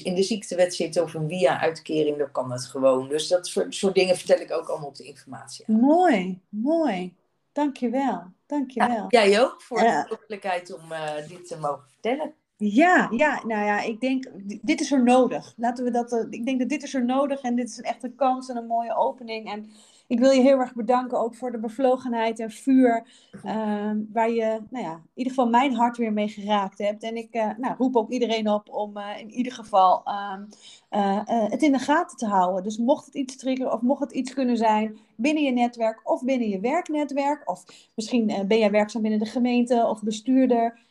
in 0.02 0.14
de 0.14 0.22
ziektewet 0.22 0.74
zitten 0.74 1.02
of 1.02 1.14
een 1.14 1.28
via-uitkering, 1.28 2.18
dan 2.18 2.32
kan 2.32 2.52
het 2.52 2.64
gewoon. 2.64 3.08
Dus 3.08 3.28
dat 3.28 3.46
soort, 3.46 3.74
soort 3.74 3.94
dingen 3.94 4.16
vertel 4.16 4.40
ik 4.40 4.52
ook 4.52 4.68
allemaal 4.68 4.88
op 4.88 4.96
de 4.96 5.04
informatie. 5.04 5.64
Mooi, 5.66 6.40
mooi. 6.48 7.14
Dankjewel. 7.52 8.22
Dankjewel. 8.46 9.06
Ja, 9.08 9.26
jij 9.26 9.42
ook 9.42 9.62
voor 9.62 9.78
de 9.78 10.06
mogelijkheid 10.08 10.74
om 10.74 10.82
dit 11.28 11.48
te 11.48 11.58
mogen 11.58 11.84
vertellen. 11.88 12.34
Ja, 12.60 13.08
ja, 13.10 13.42
nou 13.46 13.64
ja, 13.64 13.80
ik 13.80 14.00
denk, 14.00 14.30
dit 14.62 14.80
is 14.80 14.92
er 14.92 15.02
nodig. 15.02 15.54
Laten 15.56 15.84
we 15.84 15.90
dat, 15.90 16.26
ik 16.30 16.44
denk 16.44 16.58
dat 16.58 16.68
dit 16.68 16.82
is 16.82 16.94
er 16.94 17.04
nodig 17.04 17.40
en 17.40 17.54
dit 17.54 17.68
is 17.68 17.78
een 17.78 17.84
echte 17.84 18.10
kans 18.10 18.48
en 18.48 18.56
een 18.56 18.66
mooie 18.66 18.96
opening. 18.96 19.52
En 19.52 19.70
ik 20.06 20.18
wil 20.18 20.30
je 20.30 20.40
heel 20.40 20.58
erg 20.58 20.74
bedanken 20.74 21.20
ook 21.20 21.34
voor 21.34 21.52
de 21.52 21.58
bevlogenheid 21.58 22.40
en 22.40 22.50
vuur, 22.50 23.06
uh, 23.44 23.90
waar 24.12 24.30
je, 24.30 24.60
nou 24.70 24.84
ja, 24.84 24.92
in 24.92 25.10
ieder 25.14 25.32
geval 25.32 25.48
mijn 25.48 25.74
hart 25.74 25.96
weer 25.96 26.12
mee 26.12 26.28
geraakt 26.28 26.78
hebt. 26.78 27.02
En 27.02 27.16
ik 27.16 27.34
uh, 27.34 27.50
nou, 27.56 27.74
roep 27.78 27.96
ook 27.96 28.10
iedereen 28.10 28.50
op 28.50 28.68
om 28.70 28.96
uh, 28.96 29.18
in 29.18 29.30
ieder 29.30 29.52
geval 29.52 30.02
uh, 30.06 31.20
het 31.24 31.62
in 31.62 31.72
de 31.72 31.78
gaten 31.78 32.16
te 32.16 32.26
houden. 32.26 32.62
Dus 32.62 32.78
mocht 32.78 33.06
het 33.06 33.14
iets 33.14 33.36
triggeren 33.36 33.72
of 33.72 33.80
mocht 33.80 34.00
het 34.00 34.12
iets 34.12 34.34
kunnen 34.34 34.56
zijn 34.56 34.98
binnen 35.16 35.42
je 35.42 35.52
netwerk 35.52 36.00
of 36.04 36.24
binnen 36.24 36.48
je 36.48 36.60
werknetwerk, 36.60 37.50
of 37.50 37.64
misschien 37.94 38.26
ben 38.26 38.58
jij 38.58 38.70
werkzaam 38.70 39.02
binnen 39.02 39.20
de 39.20 39.26
gemeente 39.26 39.86
of 39.86 40.02
bestuurder 40.02 40.86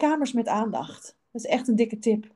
kamers 0.00 0.32
met 0.32 0.48
aandacht. 0.48 1.16
Dat 1.32 1.44
is 1.44 1.50
echt 1.50 1.68
een 1.68 1.76
dikke 1.76 1.98
tip. 1.98 2.26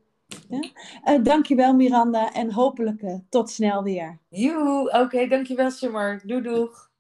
Ja? 0.49 0.65
Uh, 1.05 1.25
dankjewel 1.25 1.75
Miranda 1.75 2.33
en 2.33 2.53
hopelijk 2.53 3.03
uh, 3.03 3.15
tot 3.29 3.51
snel 3.51 3.83
weer. 3.83 4.19
Joe, 4.29 4.87
oké, 4.87 4.99
okay, 4.99 5.29
dankjewel 5.29 5.71
Summer. 5.71 6.21
Doei 6.25 6.43
doeg. 6.43 6.93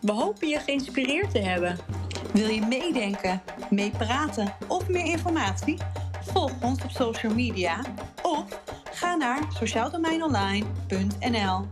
We 0.00 0.12
hopen 0.12 0.48
je 0.48 0.58
geïnspireerd 0.58 1.30
te 1.30 1.38
hebben. 1.38 1.76
Wil 2.32 2.48
je 2.48 2.66
meedenken, 2.66 3.42
meepraten 3.70 4.54
of 4.68 4.88
meer 4.88 5.04
informatie? 5.04 5.76
Volg 6.22 6.62
ons 6.62 6.84
op 6.84 6.90
social 6.90 7.34
media 7.34 7.80
of 8.22 8.62
ga 8.92 9.14
naar 9.14 9.46
sociaaldomeinonline.nl 9.52 11.66